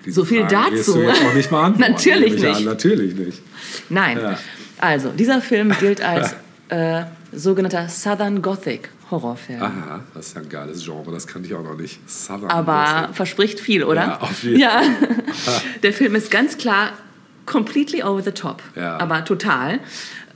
[0.09, 0.95] Diese So viel Frage dazu.
[0.95, 2.53] Du jetzt auch nicht beantworten, Natürlich ich an.
[2.55, 2.65] nicht.
[2.65, 3.43] Natürlich nicht.
[3.91, 4.19] Nein.
[4.19, 4.39] Ja.
[4.79, 6.35] Also, dieser Film gilt als
[6.69, 7.03] äh,
[7.33, 9.63] sogenannter Southern Gothic Horrorfilm.
[9.63, 11.99] Aha, das ist ja ein geiles Genre, das kannte ich auch noch nicht.
[12.09, 13.17] Southern Aber Gothic.
[13.17, 14.01] verspricht viel, oder?
[14.03, 14.83] Ja, auf jeden Ja.
[15.83, 16.93] Der Film ist ganz klar
[17.47, 18.63] completely over the top.
[18.77, 18.99] Ja.
[18.99, 19.81] Aber total.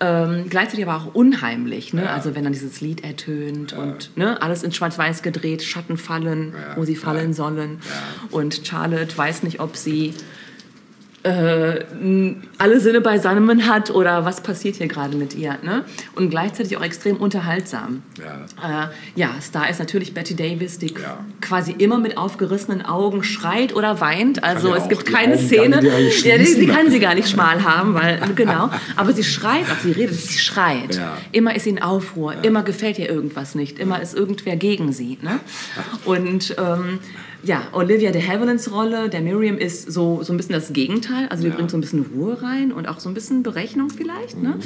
[0.04, 1.94] Ähm, gleichzeitig aber auch unheimlich.
[1.94, 2.04] Ne?
[2.04, 2.14] Ja.
[2.14, 6.76] Also wenn dann dieses Lied ertönt und ne, alles in Schwarz-Weiß gedreht, Schatten fallen, Ja,
[6.76, 7.34] wo sie fallen ja.
[7.34, 7.78] sollen.
[8.32, 10.12] Und Charlotte weiß nicht, ob sie
[11.24, 11.84] äh,
[12.58, 15.58] alle Sinne beisammen hat oder was passiert hier gerade mit ihr.
[15.62, 15.84] Ne?
[16.14, 18.02] Und gleichzeitig auch extrem unterhaltsam.
[18.18, 18.86] Ja.
[18.86, 21.24] Äh, ja, Star ist natürlich Betty Davis, die Ja.
[21.40, 24.42] quasi immer mit aufgerissenen Augen schreit oder weint.
[24.42, 27.14] Also ja es gibt die keine Augen Szene, eigentlich ja, die, die kann sie gar
[27.14, 28.70] nicht schmal haben, weil genau.
[28.96, 31.00] Aber sie schreit, auch sie redet, sie schreit.
[31.30, 35.18] Immer ist sie in Aufruhr, immer gefällt ihr irgendwas nicht, immer ist irgendwer gegen sie.
[35.22, 35.40] Ne?
[36.04, 36.98] Und ähm,
[37.44, 41.26] ja, Olivia de Havillands Rolle, der Miriam, ist so, so ein bisschen das Gegenteil.
[41.28, 41.56] Also die Ja.
[41.56, 44.36] bringt so ein bisschen Ruhe rein und auch so ein bisschen Berechnung vielleicht.
[44.36, 44.42] Mhm.
[44.42, 44.58] Ne?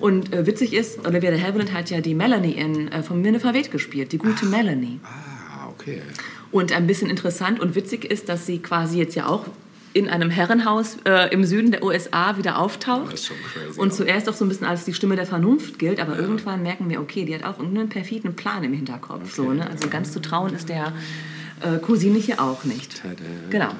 [0.00, 3.38] Und äh, witzig ist, Olivia de Havilland hat ja die Melanie in, äh, von Minne
[3.40, 4.98] Verweht gespielt, die gute Melanie.
[5.04, 6.02] Ah, okay.
[6.50, 9.44] Und ein bisschen interessant und witzig ist, dass sie quasi jetzt ja auch
[9.92, 13.12] in einem Herrenhaus äh, im Süden der USA wieder auftaucht.
[13.12, 13.94] Das ist schon crazy, und ja.
[13.94, 17.00] zuerst auch so ein bisschen als die Stimme der Vernunft gilt, aber irgendwann merken wir,
[17.00, 19.34] okay, die hat auch irgendeinen perfiden Plan im Hinterkopf.
[19.34, 19.66] So, ne?
[19.70, 20.92] Also ganz zu trauen ist der
[21.60, 23.02] äh, Cousine hier auch nicht.
[23.02, 23.16] Tada.
[23.50, 23.70] Genau.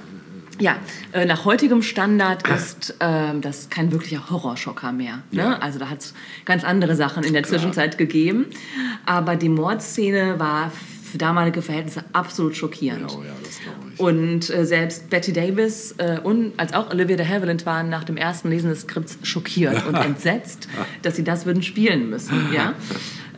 [0.59, 0.77] Ja,
[1.12, 5.23] äh, nach heutigem Standard ist ähm, das kein wirklicher Horrorschocker mehr.
[5.31, 5.43] Ne?
[5.43, 5.59] Ja.
[5.59, 6.15] Also da hat es
[6.47, 8.47] ganz andere Sachen in der Zwischenzeit gegeben.
[9.05, 10.73] Aber die Mordszene war
[11.07, 13.15] für damalige Verhältnisse absolut schockierend.
[13.16, 14.01] Oh ja, das glaube ich.
[14.01, 18.16] Und äh, selbst Betty Davis äh, und als auch Olivia de Havilland waren nach dem
[18.16, 20.69] ersten Lesen des Skripts schockiert und entsetzt,
[21.03, 22.53] dass sie das würden spielen müssen.
[22.53, 22.74] Ja?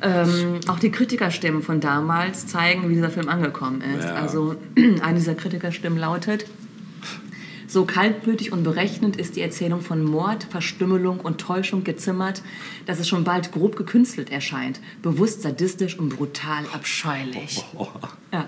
[0.03, 4.05] Ähm, auch die Kritikerstimmen von damals zeigen, wie dieser Film angekommen ist.
[4.05, 4.15] Ja.
[4.15, 4.57] Also
[5.03, 6.47] eine dieser Kritikerstimmen lautet,
[7.67, 12.43] so kaltblütig und berechnend ist die Erzählung von Mord, Verstümmelung und Täuschung gezimmert,
[12.87, 17.65] dass es schon bald grob gekünstelt erscheint, bewusst sadistisch und brutal abscheulich.
[18.31, 18.47] Ja.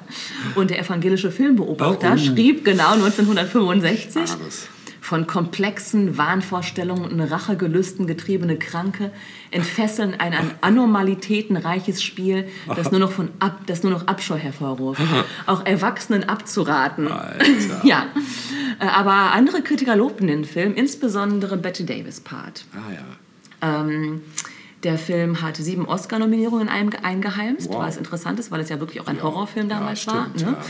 [0.57, 2.19] Und der evangelische Filmbeobachter Oh, oh.
[2.19, 4.69] schrieb genau 1965, Alles.
[5.01, 9.11] Von komplexen Wahnvorstellungen und Rachegelüsten getriebene Kranke
[9.51, 14.37] entfesseln ein an Anormalitäten reiches Spiel, das nur noch, von ab, das nur noch Abscheu
[14.37, 15.01] hervorruft.
[15.47, 17.09] Auch Erwachsenen abzuraten.
[17.85, 18.07] Ja,
[18.79, 22.65] Äh, aber andere Kritiker lobten den Film, insbesondere Betty Davis Part.
[22.75, 23.81] Ah ja.
[23.83, 24.23] Ähm,
[24.85, 27.81] der Film hat sieben Oscar-Nominierungen ein- eingeheimst, Wow.
[27.83, 29.23] was interessant ist, weil es ja wirklich auch ein Ja.
[29.25, 30.51] Horrorfilm Ja, damals stimmt, war.
[30.53, 30.57] Ne?
[30.59, 30.65] ja.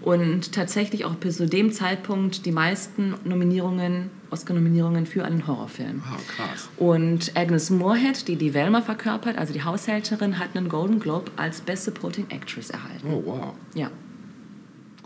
[0.00, 6.02] Und tatsächlich auch bis zu dem Zeitpunkt die meisten Nominierungen, Oscar-Nominierungen für einen Horrorfilm.
[6.06, 6.68] Ah, krass.
[6.76, 11.60] Und Agnes Moorehead, die die Velma verkörpert, also die Haushälterin, hat einen Golden Globe als
[11.60, 13.06] Best Supporting Actress erhalten.
[13.12, 13.54] Oh, wow.
[13.74, 13.90] Ja,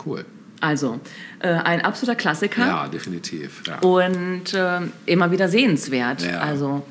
[0.05, 0.25] Cool.
[0.59, 0.99] also
[1.39, 2.65] äh, ein absoluter Klassiker.
[2.65, 3.63] Ja, definitiv.
[3.67, 3.79] Ja.
[3.79, 6.23] Und ähm, immer wieder sehenswert.
[6.23, 6.39] Ja.
[6.39, 6.83] Also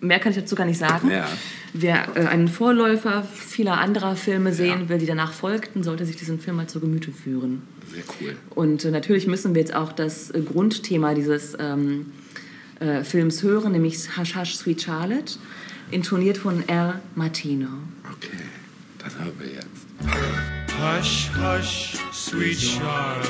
[0.00, 1.10] mehr kann ich dazu gar nicht sagen.
[1.10, 1.26] Ja.
[1.72, 4.88] Wer äh, einen Vorläufer vieler anderer Filme sehen Ja.
[4.88, 7.62] will, die danach folgten, sollte sich diesen Film mal zu Gemüte führen.
[7.92, 8.36] Sehr cool.
[8.54, 12.06] Und äh, natürlich müssen wir jetzt auch das äh, Grundthema dieses ähm,
[12.80, 15.34] äh, Films hören, nämlich Hush Hush Sweet Charlotte,
[15.90, 17.68] intoniert von Al Martino.
[18.12, 18.30] Okay,
[18.98, 19.68] das hören wir jetzt.
[20.80, 23.26] Hush, hush, sweet Charlotte.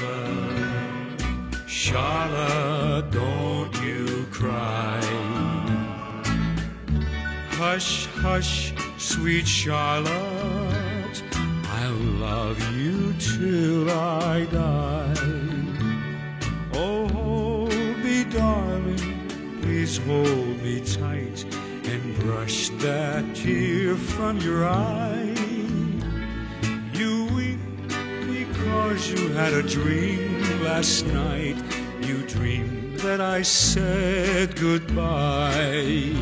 [1.66, 5.01] Charlotte, don't you cry.
[7.59, 11.22] Hush, hush, sweet Charlotte.
[11.64, 15.14] I'll love you till I die.
[16.72, 17.74] Oh, hold
[18.05, 19.60] me, darling.
[19.60, 21.44] Please hold me tight
[21.82, 25.35] and brush that tear from your eye.
[26.93, 27.59] You weep
[27.89, 31.56] because you had a dream last night.
[32.02, 36.14] You dreamed that I said goodbye.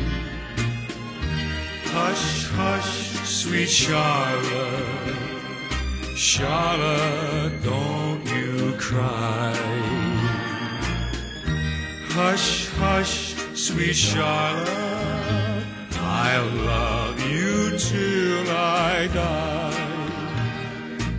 [1.99, 2.93] Hush, hush,
[3.25, 5.15] sweet Charlotte.
[6.15, 9.51] Charlotte, don't you cry.
[12.09, 15.65] Hush, hush, sweet Charlotte.
[15.99, 20.37] I'll love you till I die.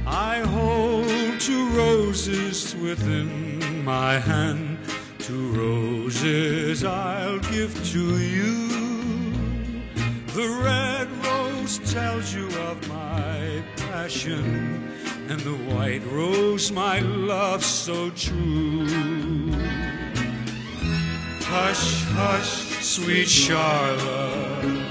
[0.07, 4.79] I hold two roses within my hand,
[5.19, 8.68] two roses I'll give to you.
[10.39, 14.89] The red rose tells you of my passion,
[15.29, 18.87] and the white rose my love so true.
[21.43, 24.87] Hush, hush, sweet Charlotte.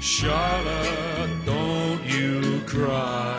[0.00, 3.38] Charlotte, don't you cry.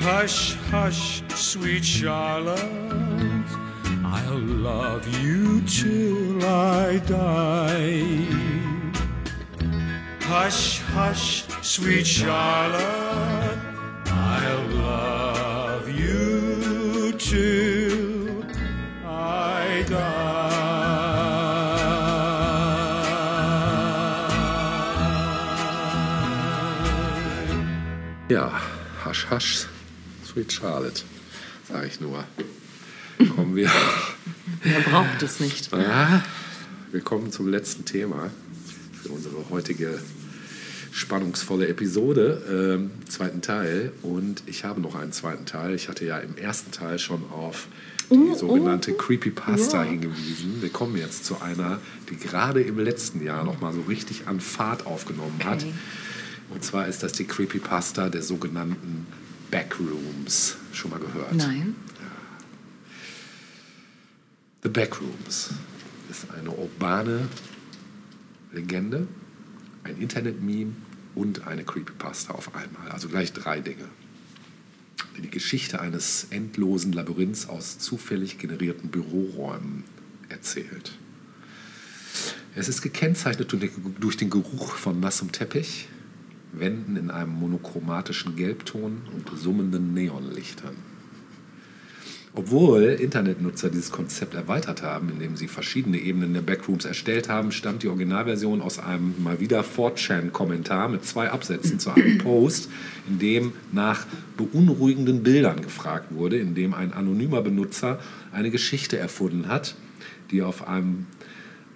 [0.00, 3.50] Hush, hush, sweet Charlotte,
[4.02, 8.51] I'll love you till I die.
[10.34, 13.58] Hush, hush, sweet Charlotte,
[14.06, 18.42] I'll love you till
[19.06, 20.32] I die.
[28.28, 28.50] Ja,
[29.04, 29.66] hasch, hasch,
[30.24, 31.02] Sweet Charlotte,
[31.68, 32.24] sage ich nur.
[33.36, 33.70] Kommen wir,
[34.62, 35.72] Wer braucht es nicht?
[35.74, 36.22] ah,
[36.90, 38.30] wir kommen zum letzten Thema
[39.02, 40.00] für unsere heutige
[40.92, 43.92] spannungsvolle Episode, ähm, zweiten Teil.
[44.02, 45.74] Und ich habe noch einen zweiten Teil.
[45.74, 47.66] Ich hatte ja im ersten Teil schon auf
[48.10, 49.90] die Oh, sogenannte oh, Creepypasta ja.
[49.90, 50.60] hingewiesen.
[50.60, 54.40] Wir kommen jetzt zu einer, die gerade im letzten Jahr noch mal so richtig an
[54.40, 55.62] Fahrt aufgenommen hat.
[55.62, 55.72] Okay.
[56.50, 59.06] Und zwar ist das die Creepypasta der sogenannten
[59.50, 60.56] Backrooms.
[60.72, 61.32] Schon mal gehört?
[61.34, 61.74] Nein.
[64.62, 65.50] The Backrooms
[66.10, 67.28] ist eine urbane
[68.52, 69.06] Legende,
[69.84, 70.72] ein Internet-Meme
[71.14, 72.90] und eine Creepypasta auf einmal.
[72.90, 73.88] Also gleich drei Dinge.
[75.22, 79.84] Die Geschichte eines endlosen Labyrinths aus zufällig generierten Büroräumen
[80.28, 80.92] erzählt.
[82.54, 83.54] Es ist gekennzeichnet
[84.00, 85.88] durch den Geruch von nassem Teppich,
[86.52, 90.76] Wänden in einem monochromatischen Gelbton und summenden Neonlichtern.
[92.34, 97.82] Obwohl Internetnutzer dieses Konzept erweitert haben, indem sie verschiedene Ebenen der Backrooms erstellt haben, stammt
[97.82, 102.70] die Originalversion aus einem mal wieder 4chan-Kommentar mit zwei Absätzen zu einem Post,
[103.06, 104.06] in dem nach
[104.38, 108.00] beunruhigenden Bildern gefragt wurde, in dem ein anonymer Benutzer
[108.32, 109.74] eine Geschichte erfunden hat,
[110.30, 111.06] die auf einem,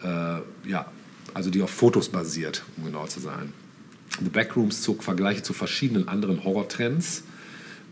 [0.02, 0.38] äh,
[0.70, 0.90] ja,
[1.34, 3.52] also die auf Fotos basiert, um genau zu sein.
[4.24, 7.24] The Backrooms zog Vergleiche zu verschiedenen anderen Horrortrends.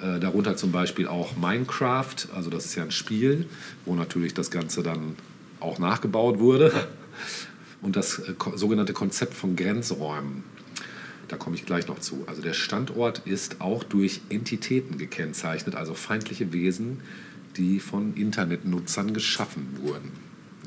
[0.01, 3.47] Äh, darunter zum Beispiel auch Minecraft, also das ist ja ein Spiel,
[3.85, 5.17] wo natürlich das Ganze dann
[5.61, 6.73] auch nachgebaut wurde.
[7.83, 10.43] Und das äh, sogenannte Konzept von Grenzräumen.
[11.29, 12.25] Da komme ich gleich noch zu.
[12.27, 17.01] Also der Standort ist auch durch Entitäten gekennzeichnet, also feindliche Wesen,
[17.57, 20.13] die von Internetnutzern geschaffen wurden.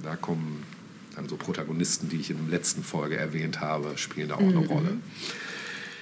[0.03, 0.63] Da kommen
[1.15, 4.65] dann so Protagonisten, die ich in der letzten Folge erwähnt habe, spielen da auch eine
[4.65, 4.97] Rolle.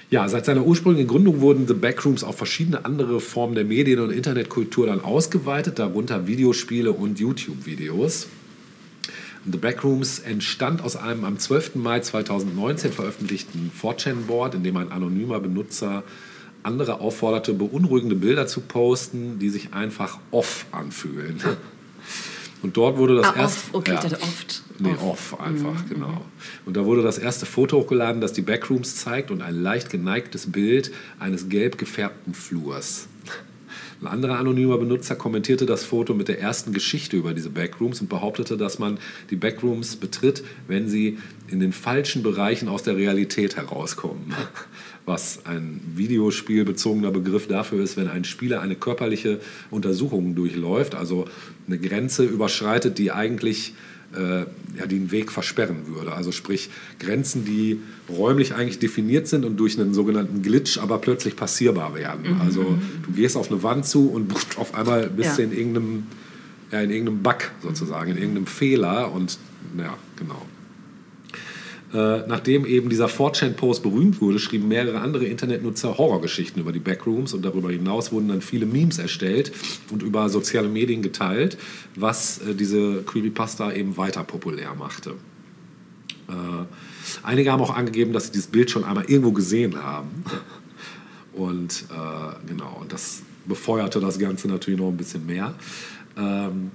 [0.08, 4.10] Ja, seit seiner ursprünglichen Gründung wurden The Backrooms auf verschiedene andere Formen der Medien- und
[4.10, 8.28] Internetkultur dann ausgeweitet, darunter Videospiele und YouTube-Videos.
[9.50, 11.74] The Backrooms entstand aus einem am 12.
[11.74, 16.04] Mai 2019 veröffentlichten 4chan-Board, in dem ein anonymer Benutzer
[16.62, 21.40] andere aufforderte, beunruhigende Bilder zu posten, die sich einfach off anfühlen.
[22.66, 23.74] Und dort wurde das Ah, erst off.
[23.74, 24.62] Okay, ich dachte oft.
[24.80, 25.00] Nee, Off.
[25.00, 26.26] Mhm, off, einfach, genau.
[26.64, 30.50] Und da wurde das erste Foto hochgeladen, das die Backrooms zeigt und ein leicht geneigtes
[30.50, 30.90] Bild
[31.20, 33.06] eines gelb gefärbten Flurs.
[34.00, 38.08] Ein anderer anonymer Benutzer kommentierte das Foto mit der ersten Geschichte über diese Backrooms und
[38.08, 38.98] behauptete, dass man
[39.30, 44.34] die Backrooms betritt, wenn sie in den falschen Bereichen aus der Realität herauskommen.
[45.06, 49.40] Was ein videospielbezogener Begriff dafür ist, wenn ein Spieler eine körperliche
[49.70, 51.26] Untersuchung durchläuft, also
[51.66, 53.74] eine Grenze überschreitet, die eigentlich
[54.14, 54.40] äh,
[54.78, 56.12] ja, den Weg versperren würde.
[56.12, 56.70] Also sprich
[57.00, 62.40] Grenzen, die räumlich eigentlich definiert sind und durch einen sogenannten Glitch aber plötzlich passierbar werden.
[62.40, 65.36] Also du gehst auf eine Wand zu und auf einmal bist Ja.
[65.36, 66.06] du in irgendeinem,
[66.70, 69.38] ja, in irgendeinem Bug sozusagen, in irgendeinem Fehler und
[69.76, 70.46] ja, genau.
[71.94, 77.32] Äh, nachdem eben dieser 4chan-Post berühmt wurde, schrieben mehrere andere Internetnutzer Horrorgeschichten über die Backrooms
[77.32, 79.52] und darüber hinaus wurden dann viele Memes erstellt
[79.90, 81.56] und über soziale Medien geteilt,
[81.94, 85.10] was äh, diese Creepypasta eben weiter populär machte.
[86.28, 86.32] Äh,
[87.22, 90.24] einige haben auch angegeben, dass sie dieses Bild schon einmal irgendwo gesehen haben.
[91.32, 95.54] Und äh, genau, und das befeuerte das Ganze natürlich noch ein bisschen mehr.
[96.16, 96.72] Ähm,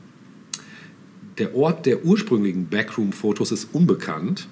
[1.38, 4.48] der Ort der ursprünglichen Backroom-Fotos ist unbekannt.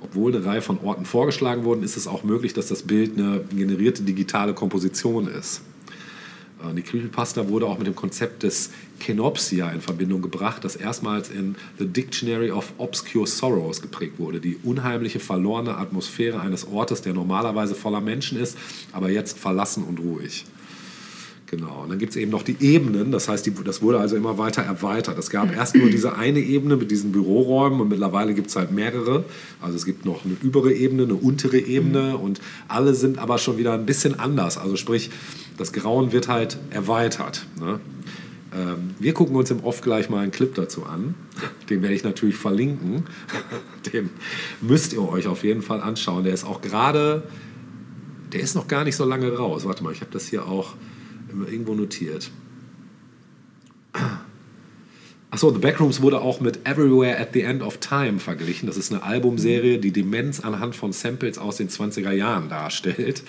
[0.00, 3.44] Obwohl eine Reihe von Orten vorgeschlagen wurden, ist es auch möglich, dass das Bild eine
[3.54, 5.62] generierte digitale Komposition ist.
[6.62, 11.30] Äh, Die Creepypasta wurde auch mit dem Konzept des Kenopsia in Verbindung gebracht, das erstmals
[11.30, 14.40] in The Dictionary of Obscure Sorrows geprägt wurde.
[14.40, 18.56] Die unheimliche, verlorene Atmosphäre eines Ortes, der normalerweise voller Menschen ist,
[18.92, 20.44] aber jetzt verlassen und ruhig.
[21.50, 21.82] Genau.
[21.82, 24.38] Und dann gibt es eben noch die Ebenen, das heißt, die, das wurde also immer
[24.38, 25.18] weiter erweitert.
[25.18, 28.70] Es gab erst nur diese eine Ebene mit diesen Büroräumen und mittlerweile gibt es halt
[28.70, 29.24] mehrere.
[29.60, 33.58] Also es gibt noch eine übere Ebene, eine untere Ebene und alle sind aber schon
[33.58, 34.58] wieder ein bisschen anders.
[34.58, 35.10] Also sprich,
[35.56, 37.44] das Grauen wird halt erweitert.
[37.58, 37.80] Ne?
[38.54, 41.16] Ähm, wir gucken uns im Off gleich mal einen Clip dazu an.
[41.68, 43.06] Den werde ich natürlich verlinken.
[43.92, 44.10] Den
[44.60, 46.22] müsst ihr euch auf jeden Fall anschauen.
[46.22, 47.24] Der ist auch gerade,
[48.32, 49.64] der ist noch gar nicht so lange raus.
[49.64, 50.76] Warte mal, ich habe das hier auch
[51.32, 52.30] Irgendwo notiert.
[55.30, 58.66] Achso, The Backrooms wurde auch mit Everywhere at the End of Time verglichen.
[58.66, 63.22] Das ist eine Albumserie, die Demenz anhand von Samples aus den 20er Jahren darstellt.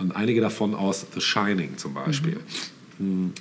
[0.00, 2.38] Und einige davon aus The Shining zum Beispiel.
[2.98, 3.32] Hm.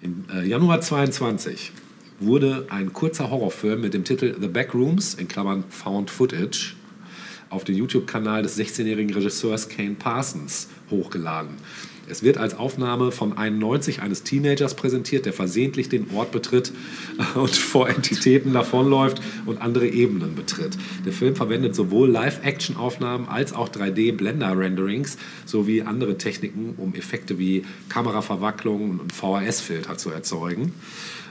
[0.00, 1.72] Im äh, Januar 22
[2.20, 6.74] wurde ein kurzer Horrorfilm mit dem Titel The Backrooms, in Klammern Found Footage,
[7.50, 11.56] auf den YouTube-Kanal des 16-jährigen Regisseurs Kane Parsons hochgeladen.
[12.08, 16.72] Es wird als Aufnahme von 91 eines Teenagers präsentiert, der versehentlich den Ort betritt
[17.34, 20.76] und vor Entitäten davonläuft und andere Ebenen betritt.
[21.06, 25.16] Der Film verwendet sowohl Live-Action-Aufnahmen als auch 3D-Blender-Renderings
[25.46, 30.74] sowie andere Techniken, um Effekte wie Kameraverwacklung und VHS-Filter zu erzeugen.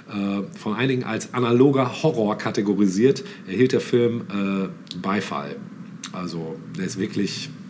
[0.09, 5.55] Äh, Von einigen als analoger Horror kategorisiert, erhielt der Film äh, Beifall.
[6.11, 7.60] Also der ist wirklich, ich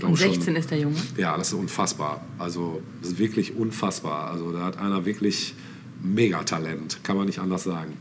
[0.00, 0.32] glaube Und schon...
[0.32, 0.96] 16 ist der Junge.
[1.16, 2.24] Ja, das ist unfassbar.
[2.38, 4.30] Also, das ist wirklich unfassbar.
[4.30, 5.54] Also, da hat einer wirklich
[6.02, 7.92] Megatalent, kann man nicht anders sagen.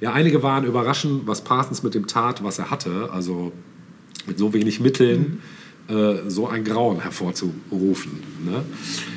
[0.00, 3.10] Ja, einige waren überraschend, was Parsons mit dem tat, was er hatte.
[3.12, 3.52] Also,
[4.26, 5.40] mit so wenig Mitteln
[5.88, 8.12] äh, so ein Grauen hervorzurufen.
[8.44, 8.62] Ne?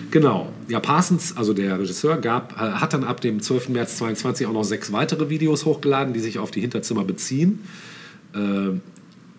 [0.10, 0.52] Genau.
[0.70, 3.70] Ja, Parsons, also der Regisseur, gab, äh, hat dann ab dem 12.
[3.70, 7.60] März 22 auch noch sechs weitere Videos hochgeladen, die sich auf die Hinterzimmer beziehen.
[8.34, 8.80] Äh,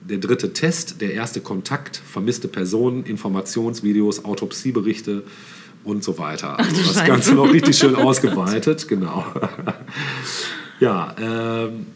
[0.09, 5.23] der dritte Test, der erste Kontakt, vermisste Personen, Informationsvideos, Autopsieberichte
[5.85, 6.59] und so weiter.
[6.59, 7.07] Also das Scheiße.
[7.07, 9.25] Ganze noch richtig schön ausgeweitet, genau.
[10.81, 11.87] ja, ähm,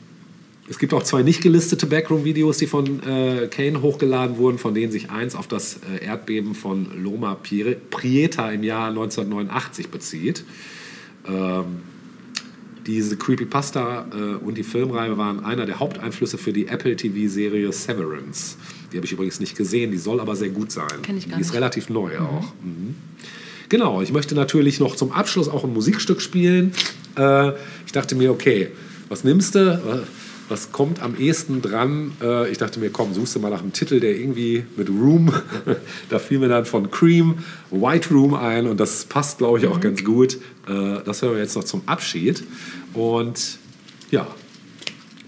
[0.68, 4.90] es gibt auch zwei nicht gelistete Backroom-Videos, die von äh, Kane hochgeladen wurden, von denen
[4.90, 10.44] sich eins auf das äh, Erdbeben von Loma Prie- Prieta im Jahr 1989 bezieht.
[11.28, 11.82] Ähm,
[12.86, 18.56] diese Creepypasta äh, und die Filmreihe waren einer der Haupteinflüsse für die Apple TV-Serie Severance.
[18.92, 21.02] Die habe ich übrigens nicht gesehen, die soll aber sehr gut sein.
[21.02, 21.56] Kenn ich gar die ist nicht.
[21.56, 22.52] relativ neu auch.
[22.62, 22.94] Mhm.
[23.68, 26.72] Genau, ich möchte natürlich noch zum Abschluss auch ein Musikstück spielen.
[27.16, 27.50] Äh,
[27.84, 28.68] ich dachte mir, okay,
[29.08, 30.04] was nimmst du?
[30.48, 32.12] Was kommt am ehesten dran?
[32.22, 35.32] Äh, ich dachte mir, komm, suchst du mal nach einem Titel, der irgendwie mit Room,
[36.08, 37.38] da fiel mir dann von Cream
[37.72, 40.36] White Room ein und das passt, glaube ich, auch ganz gut.
[40.68, 42.44] Äh, das hören wir jetzt noch zum Abschied.
[42.94, 43.58] Und
[44.12, 44.26] ja,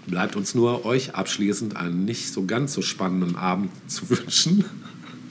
[0.07, 4.63] bleibt uns nur, euch abschließend einen nicht so ganz so spannenden Abend zu wünschen.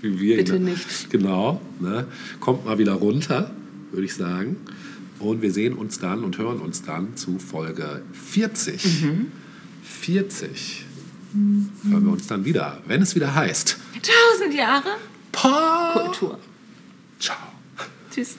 [0.03, 1.09] Wie wir Bitte ihn- nicht.
[1.11, 1.63] Genau.
[1.81, 2.07] Ne?
[2.41, 3.53] Kommt mal wieder runter,
[3.91, 4.57] würde ich sagen.
[5.19, 9.07] Und wir sehen uns dann und hören uns dann zu Folge 40.
[9.99, 10.85] 40.
[11.33, 13.77] Hören wir uns dann wieder, wenn es wieder heißt.
[14.03, 14.97] Tausend Jahre
[15.33, 16.39] Pa Kultur.
[17.21, 17.37] Ciao.
[18.11, 18.37] Tschüss.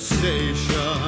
[0.00, 0.99] Station.